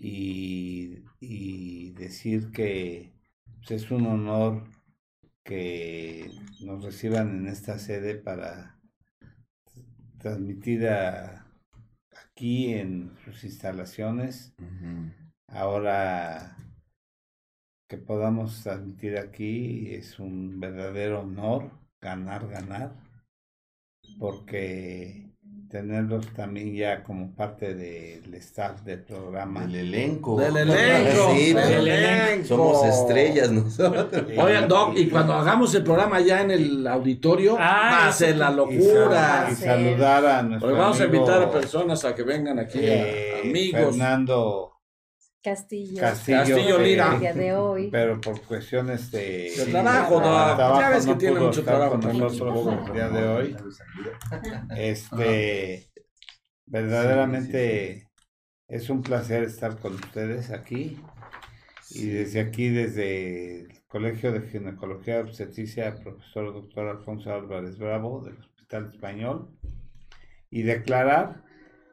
y, 0.00 1.04
y 1.20 1.90
decir 1.92 2.50
que 2.52 3.12
pues, 3.58 3.82
es 3.82 3.90
un 3.90 4.06
honor 4.06 4.64
que 5.44 6.30
nos 6.62 6.84
reciban 6.84 7.40
en 7.40 7.46
esta 7.48 7.78
sede 7.78 8.14
para 8.14 8.80
transmitir 10.18 10.88
aquí 10.88 12.74
en 12.74 13.16
sus 13.24 13.44
instalaciones. 13.44 14.54
Ahora 15.46 16.56
que 17.88 17.98
podamos 17.98 18.62
transmitir 18.62 19.18
aquí 19.18 19.94
es 19.94 20.18
un 20.18 20.60
verdadero 20.60 21.20
honor 21.22 21.72
ganar, 22.00 22.48
ganar, 22.48 22.94
porque 24.18 25.29
tenerlos 25.70 26.26
también 26.34 26.74
ya 26.74 27.02
como 27.04 27.30
parte 27.30 27.74
del 27.74 28.34
staff 28.34 28.80
del 28.82 29.00
programa. 29.02 29.60
Del 29.66 29.76
elenco. 29.76 30.38
Del 30.38 30.56
elenco. 30.56 31.32
Sí, 31.34 31.52
del 31.52 31.86
elenco. 31.88 32.46
Somos 32.48 32.84
estrellas 32.84 33.50
nosotros. 33.52 34.24
Oigan, 34.36 34.66
Doc, 34.68 34.94
y 34.96 35.06
cuando 35.08 35.32
hagamos 35.34 35.72
el 35.74 35.84
programa 35.84 36.20
ya 36.20 36.42
en 36.42 36.50
el 36.50 36.86
auditorio, 36.86 37.56
Ah, 37.58 37.90
va 38.02 38.08
a 38.08 38.12
ser 38.12 38.36
la 38.36 38.50
locura. 38.50 39.48
Y, 39.50 39.54
saludar 39.54 40.26
a 40.26 40.42
nuestro 40.42 40.68
Porque 40.68 40.80
vamos 40.80 41.00
a 41.00 41.04
invitar 41.04 41.42
a 41.42 41.50
personas 41.50 42.04
a 42.04 42.14
que 42.14 42.22
vengan 42.24 42.58
aquí, 42.58 42.78
a- 42.80 43.06
eh, 43.06 43.40
amigos. 43.44 43.96
Fernando 43.96 44.72
Castillo. 45.42 46.00
Castillo, 46.00 46.38
Castillo 46.38 46.76
que- 46.78 46.84
Lira. 46.84 47.14
El 47.14 47.20
día 47.20 47.32
de 47.32 47.54
hoy. 47.54 47.88
pero 47.90 48.20
por 48.20 48.40
cuestiones 48.42 49.10
de, 49.10 49.50
De 49.56 49.66
trabajo, 49.70 50.14
Doc. 50.14 50.22
trabajo 50.56 50.80
Ya 50.80 50.88
ves 50.90 51.04
que 51.06 51.10
no 51.12 51.18
tiene 51.18 51.40
mucho 51.40 51.64
trabajo 51.64 52.00
con 52.00 52.18
nosotros 52.18 52.78
el 52.88 52.92
día 52.92 53.08
de 53.08 53.28
hoy. 53.28 53.56
Este, 54.76 55.90
verdaderamente 56.66 58.08
es 58.68 58.90
un 58.90 59.02
placer 59.02 59.42
estar 59.44 59.78
con 59.78 59.94
ustedes 59.94 60.50
aquí 60.50 61.00
y 61.90 62.06
desde 62.06 62.40
aquí, 62.40 62.68
desde 62.68 63.62
el 63.62 63.82
Colegio 63.88 64.32
de 64.32 64.42
Ginecología 64.42 65.16
y 65.18 65.22
Obstetricia, 65.22 65.96
profesor 65.96 66.52
doctor 66.52 66.86
Alfonso 66.88 67.32
Álvarez 67.34 67.78
Bravo 67.78 68.22
del 68.24 68.38
Hospital 68.38 68.90
Español 68.94 69.48
y 70.50 70.62
declarar 70.62 71.42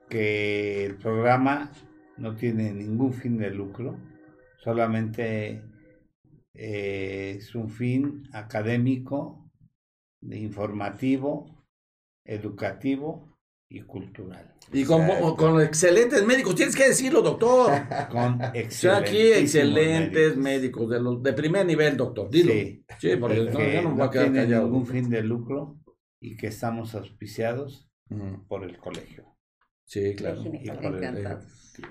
que 0.10 0.86
el 0.86 0.96
programa 0.98 1.72
no 2.18 2.36
tiene 2.36 2.74
ningún 2.74 3.14
fin 3.14 3.38
de 3.38 3.52
lucro, 3.52 3.98
solamente 4.58 5.62
eh, 6.54 7.36
es 7.38 7.56
un 7.56 7.70
fin 7.70 8.24
académico, 8.34 9.52
informativo, 10.22 11.66
educativo 12.26 13.38
y 13.70 13.82
cultural. 13.82 14.54
Y 14.72 14.84
con, 14.84 15.06
con 15.36 15.62
excelentes 15.62 16.26
médicos, 16.26 16.56
tienes 16.56 16.76
que 16.76 16.88
decirlo, 16.90 17.22
doctor. 17.22 17.72
Con 18.12 18.40
Son 18.70 18.96
aquí 18.96 19.32
excelentes 19.32 20.36
médicos, 20.36 20.90
de, 20.90 21.00
los, 21.00 21.24
de 21.24 21.34
primer 21.34 21.66
nivel, 21.66 21.96
doctor. 21.96 22.30
Dilo. 22.30 22.52
Sí, 22.52 22.84
Sí, 23.00 23.16
porque 23.18 23.40
no, 23.46 23.52
yo 23.52 23.82
no 23.84 23.90
me 23.90 23.96
voy 23.96 24.08
a 24.08 24.10
quedar 24.10 24.26
tiene 24.26 24.44
callado. 24.44 24.66
ningún 24.66 24.86
fin 24.88 25.10
de 25.10 25.22
lucro 25.22 25.80
y 26.20 26.36
que 26.36 26.48
estamos 26.48 26.96
auspiciados 26.96 27.90
por 28.48 28.64
el 28.64 28.78
colegio. 28.78 29.37
Sí, 29.88 30.16
claro. 30.16 30.44
De 30.44 31.38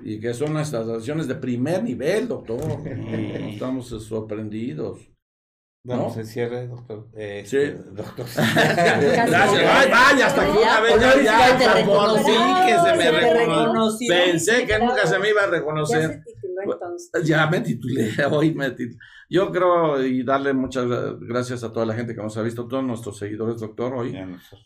Y 0.05 0.20
que 0.20 0.35
son 0.35 0.52
nuestras 0.52 0.86
estaciones 0.86 1.27
de 1.28 1.35
primer 1.36 1.82
nivel, 1.82 2.28
doctor. 2.28 2.60
Estamos 2.86 3.89
sorprendidos. 3.89 5.09
Vamos 5.85 6.16
¿No? 6.16 6.20
al 6.20 6.27
cierre, 6.27 6.66
doctor. 6.66 7.06
Eh, 7.14 7.44
Sí. 7.47 7.59
doctor. 7.93 8.27
Gracias. 8.35 9.32
Ay, 9.32 9.90
vaya, 9.90 10.27
hasta 10.27 10.43
aquí 10.43 10.59
una 10.59 10.81
vez 10.81 11.01
ya, 11.01 11.23
ya, 11.23 11.59
te 11.77 11.85
por 11.85 12.18
fin 12.18 12.35
que 12.66 12.74
se 12.74 12.97
me 12.97 13.02
Se 13.05 13.35
reconoció. 13.35 14.09
Pensé 14.09 14.66
que 14.66 14.78
nunca 14.81 15.06
se 15.06 15.18
me 15.20 15.31
iba 15.31 15.43
a 15.43 15.44
Ya 15.44 15.51
se 15.52 15.56
reconocer. 15.59 16.23
Entonces. 16.86 17.28
Ya 17.28 17.46
me 17.48 17.60
titulé, 17.60 18.10
hoy 18.30 18.54
me 18.54 18.70
titulé. 18.70 18.98
Yo 19.28 19.50
creo 19.50 20.04
y 20.04 20.22
darle 20.22 20.52
muchas 20.52 20.86
gra- 20.86 21.18
gracias 21.20 21.64
a 21.64 21.72
toda 21.72 21.84
la 21.84 21.94
gente 21.94 22.14
que 22.14 22.22
nos 22.22 22.36
ha 22.36 22.42
visto, 22.42 22.66
todos 22.68 22.84
nuestros 22.84 23.18
seguidores, 23.18 23.60
doctor, 23.60 23.92
hoy. 23.94 24.12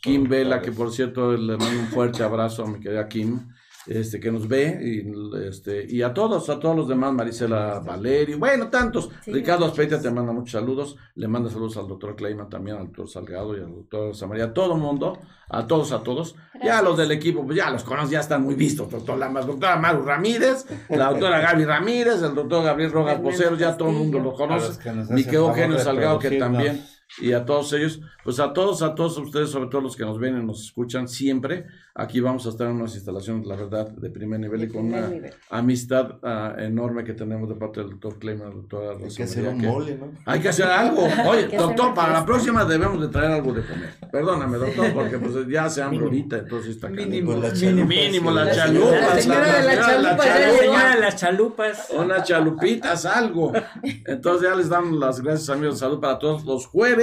Kim 0.02 0.28
Vela, 0.28 0.60
que 0.62 0.72
por 0.72 0.92
cierto 0.92 1.32
le 1.36 1.56
mando 1.56 1.80
un 1.80 1.86
fuerte 1.86 2.22
abrazo 2.22 2.64
a 2.64 2.70
mi 2.70 2.78
querida 2.80 3.08
Kim. 3.08 3.40
Este, 3.86 4.20
que 4.20 4.30
nos 4.30 4.46
ve, 4.46 4.78
y, 4.82 5.46
este, 5.46 5.86
y 5.88 6.02
a 6.02 6.12
todos, 6.12 6.48
a 6.50 6.58
todos 6.60 6.76
los 6.76 6.88
demás, 6.88 7.12
Marisela 7.12 7.80
Valerio, 7.80 8.38
bueno, 8.38 8.68
tantos. 8.68 9.10
Ricardo 9.26 9.66
Aspeita 9.66 10.00
te 10.00 10.10
manda 10.10 10.32
muchos 10.32 10.52
saludos, 10.52 10.96
le 11.14 11.28
manda 11.28 11.50
saludos 11.50 11.76
al 11.76 11.88
doctor 11.88 12.14
Kleiman 12.14 12.48
también, 12.48 12.76
al 12.76 12.86
doctor 12.86 13.08
Salgado 13.08 13.56
y 13.56 13.60
al 13.60 13.74
doctor 13.74 14.14
Samaría, 14.14 14.44
a 14.44 14.52
todo 14.52 14.76
mundo, 14.76 15.18
a 15.48 15.66
todos, 15.66 15.92
a 15.92 16.02
todos. 16.02 16.34
Ya 16.62 16.82
los 16.82 16.96
del 16.96 17.10
equipo, 17.12 17.44
pues 17.44 17.56
ya 17.56 17.70
los 17.70 17.82
conozco, 17.82 18.12
ya 18.12 18.20
están 18.20 18.42
muy 18.42 18.54
vistos, 18.54 18.90
doctor 18.90 19.18
Lamas, 19.18 19.46
doctora 19.46 19.76
Maru 19.76 20.02
Ramírez, 20.04 20.66
la 20.90 21.10
doctora 21.10 21.40
Gaby 21.40 21.64
Ramírez, 21.64 22.22
el 22.22 22.34
doctor 22.34 22.64
Gabriel 22.64 22.92
Rojas 22.92 23.22
Bocero, 23.22 23.56
ya 23.56 23.76
todo 23.76 23.88
el 23.88 23.96
mundo 23.96 24.18
lo 24.18 24.34
conoce. 24.34 24.78
Ni 25.08 25.24
que 25.24 25.36
Eugenio 25.36 25.78
Salgado, 25.78 26.18
que 26.18 26.32
también 26.32 26.82
y 27.18 27.32
a 27.32 27.44
todos 27.44 27.72
ellos, 27.72 28.00
pues 28.22 28.38
a 28.38 28.52
todos, 28.52 28.82
a 28.82 28.94
todos 28.94 29.18
ustedes, 29.18 29.50
sobre 29.50 29.68
todo 29.68 29.80
los 29.80 29.96
que 29.96 30.04
nos 30.04 30.18
ven 30.18 30.38
y 30.38 30.44
nos 30.44 30.64
escuchan 30.64 31.08
siempre, 31.08 31.66
aquí 31.94 32.20
vamos 32.20 32.46
a 32.46 32.50
estar 32.50 32.68
en 32.68 32.76
unas 32.76 32.94
instalaciones, 32.94 33.46
la 33.46 33.56
verdad, 33.56 33.88
de 33.88 34.10
primer 34.10 34.38
nivel 34.38 34.64
y 34.64 34.68
con 34.68 34.86
una 34.86 35.10
amistad 35.50 36.18
uh, 36.22 36.58
enorme 36.60 37.04
que 37.04 37.14
tenemos 37.14 37.48
de 37.48 37.56
parte 37.56 37.80
del 37.80 37.90
doctor 37.90 38.18
Clayman, 38.18 38.50
doctora 38.52 38.96
Hay 39.02 39.14
que 39.14 39.22
hacer 39.24 39.48
un 39.48 39.58
mole, 39.58 39.96
¿no? 39.96 40.12
Hay 40.24 40.40
que 40.40 40.48
hacer 40.48 40.66
algo. 40.66 41.02
Oye, 41.28 41.48
doctor, 41.48 41.94
para 41.94 42.12
la 42.12 42.24
próxima 42.24 42.64
debemos 42.64 43.00
de 43.00 43.08
traer 43.08 43.32
algo 43.32 43.52
de 43.52 43.62
comer. 43.62 43.90
Perdóname, 44.10 44.58
doctor, 44.58 44.92
porque 44.94 45.18
pues 45.18 45.48
ya 45.48 45.68
se 45.68 45.82
hambre 45.82 46.04
ahorita, 46.04 46.38
entonces 46.38 46.76
está 46.76 46.88
mínimo, 46.88 47.34
la 47.34 47.50
mínimo, 47.50 47.86
mínimo, 47.86 48.30
la 48.30 48.52
chalupa. 48.52 48.90
La 48.90 49.20
señora 49.20 49.60
de 49.60 49.64
la 49.64 49.80
chalupa, 49.80 50.26
la 50.26 50.58
señora 50.58 50.94
de 50.94 51.00
las 51.00 51.16
chalupas. 51.16 51.88
Unas 51.90 52.28
chalupitas, 52.28 53.04
algo. 53.06 53.52
Entonces 54.06 54.48
ya 54.48 54.54
les 54.54 54.68
damos 54.68 54.98
las 54.98 55.20
gracias, 55.20 55.50
amigos, 55.50 55.78
salud 55.78 56.00
para 56.00 56.18
todos 56.18 56.44
los 56.44 56.66
jueves 56.66 56.99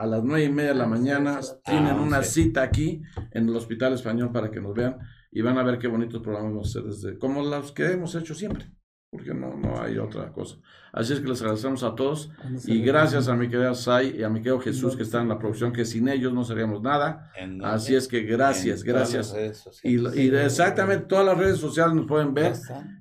a 0.00 0.06
las 0.06 0.24
nueve 0.24 0.44
y 0.44 0.48
media 0.48 0.70
de 0.72 0.78
la 0.78 0.86
mañana 0.86 1.40
tienen 1.62 1.96
ah, 1.96 2.00
una 2.00 2.22
cita 2.22 2.62
aquí 2.62 3.02
en 3.32 3.48
el 3.48 3.54
Hospital 3.54 3.92
Español 3.92 4.32
para 4.32 4.50
que 4.50 4.58
nos 4.58 4.74
vean 4.74 4.98
y 5.30 5.42
van 5.42 5.58
a 5.58 5.62
ver 5.62 5.78
qué 5.78 5.88
bonitos 5.88 6.22
programas 6.22 6.52
vamos 6.52 6.66
a 6.66 6.70
hacer 6.78 6.90
desde, 6.90 7.18
como 7.18 7.42
los 7.42 7.72
que 7.72 7.84
hemos 7.84 8.14
hecho 8.14 8.34
siempre, 8.34 8.70
porque 9.10 9.34
no, 9.34 9.54
no 9.56 9.78
hay 9.80 9.98
otra 9.98 10.32
cosa. 10.32 10.56
Así 10.90 11.12
es 11.12 11.20
que 11.20 11.28
les 11.28 11.42
agradecemos 11.42 11.82
a 11.82 11.94
todos 11.94 12.30
y 12.64 12.80
gracias 12.80 13.28
a 13.28 13.36
mi 13.36 13.48
querida 13.48 13.74
Sai 13.74 14.16
y 14.16 14.22
a 14.22 14.30
mi 14.30 14.40
querido 14.40 14.58
Jesús 14.58 14.96
que 14.96 15.02
están 15.02 15.22
en 15.22 15.28
la 15.28 15.38
producción, 15.38 15.70
que 15.72 15.84
sin 15.84 16.08
ellos 16.08 16.32
no 16.32 16.44
seríamos 16.44 16.80
nada. 16.80 17.30
Así 17.62 17.94
es 17.94 18.08
que 18.08 18.22
gracias, 18.22 18.82
gracias. 18.82 19.36
Y, 19.84 19.98
y, 20.18 20.34
exactamente 20.34 21.06
todas 21.06 21.26
las 21.26 21.36
redes 21.36 21.58
sociales 21.58 21.94
nos 21.94 22.06
pueden 22.06 22.32
ver, 22.32 22.54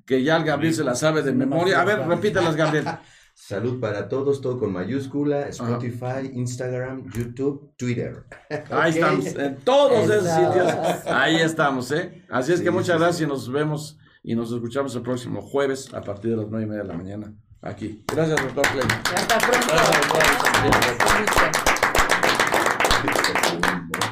que 0.05 0.21
ya 0.21 0.35
el 0.35 0.43
Gabriel 0.43 0.73
se 0.73 0.83
la 0.83 0.95
sabe 0.95 1.23
de 1.23 1.31
memoria. 1.31 1.81
A 1.81 1.85
ver, 1.85 2.05
repítelas, 2.05 2.57
Gabriel. 2.57 2.85
Salud 3.41 3.79
para 3.79 4.09
todos, 4.09 4.41
todo 4.41 4.59
con 4.59 4.73
mayúscula, 4.73 5.47
Spotify, 5.47 6.29
Instagram, 6.33 7.09
YouTube, 7.09 7.71
Twitter. 7.77 8.25
Ahí 8.69 8.91
estamos, 8.91 9.25
en 9.27 9.55
todos 9.59 10.09
esos 10.09 10.29
sitios. 10.29 10.73
Ahí 11.07 11.37
estamos, 11.37 11.89
¿eh? 11.93 12.25
Así 12.29 12.51
es 12.51 12.59
que 12.59 12.69
muchas 12.69 12.99
gracias 12.99 13.21
y 13.21 13.27
nos 13.27 13.49
vemos 13.49 13.97
y 14.23 14.35
nos 14.35 14.51
escuchamos 14.51 14.93
el 14.95 15.03
próximo 15.03 15.41
jueves 15.41 15.91
a 15.93 16.01
partir 16.01 16.31
de 16.31 16.37
las 16.37 16.47
nueve 16.49 16.65
y 16.65 16.69
media 16.69 16.83
de 16.83 16.89
la 16.89 16.93
mañana 16.95 17.33
aquí. 17.61 18.03
Gracias, 18.13 18.43
doctor 18.43 18.67
Clay. 18.73 18.87
Hasta 19.15 19.37
pronto. 19.37 19.73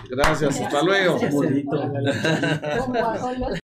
Gracias, 0.09 0.61
hasta 0.61 0.81
luego. 0.83 1.19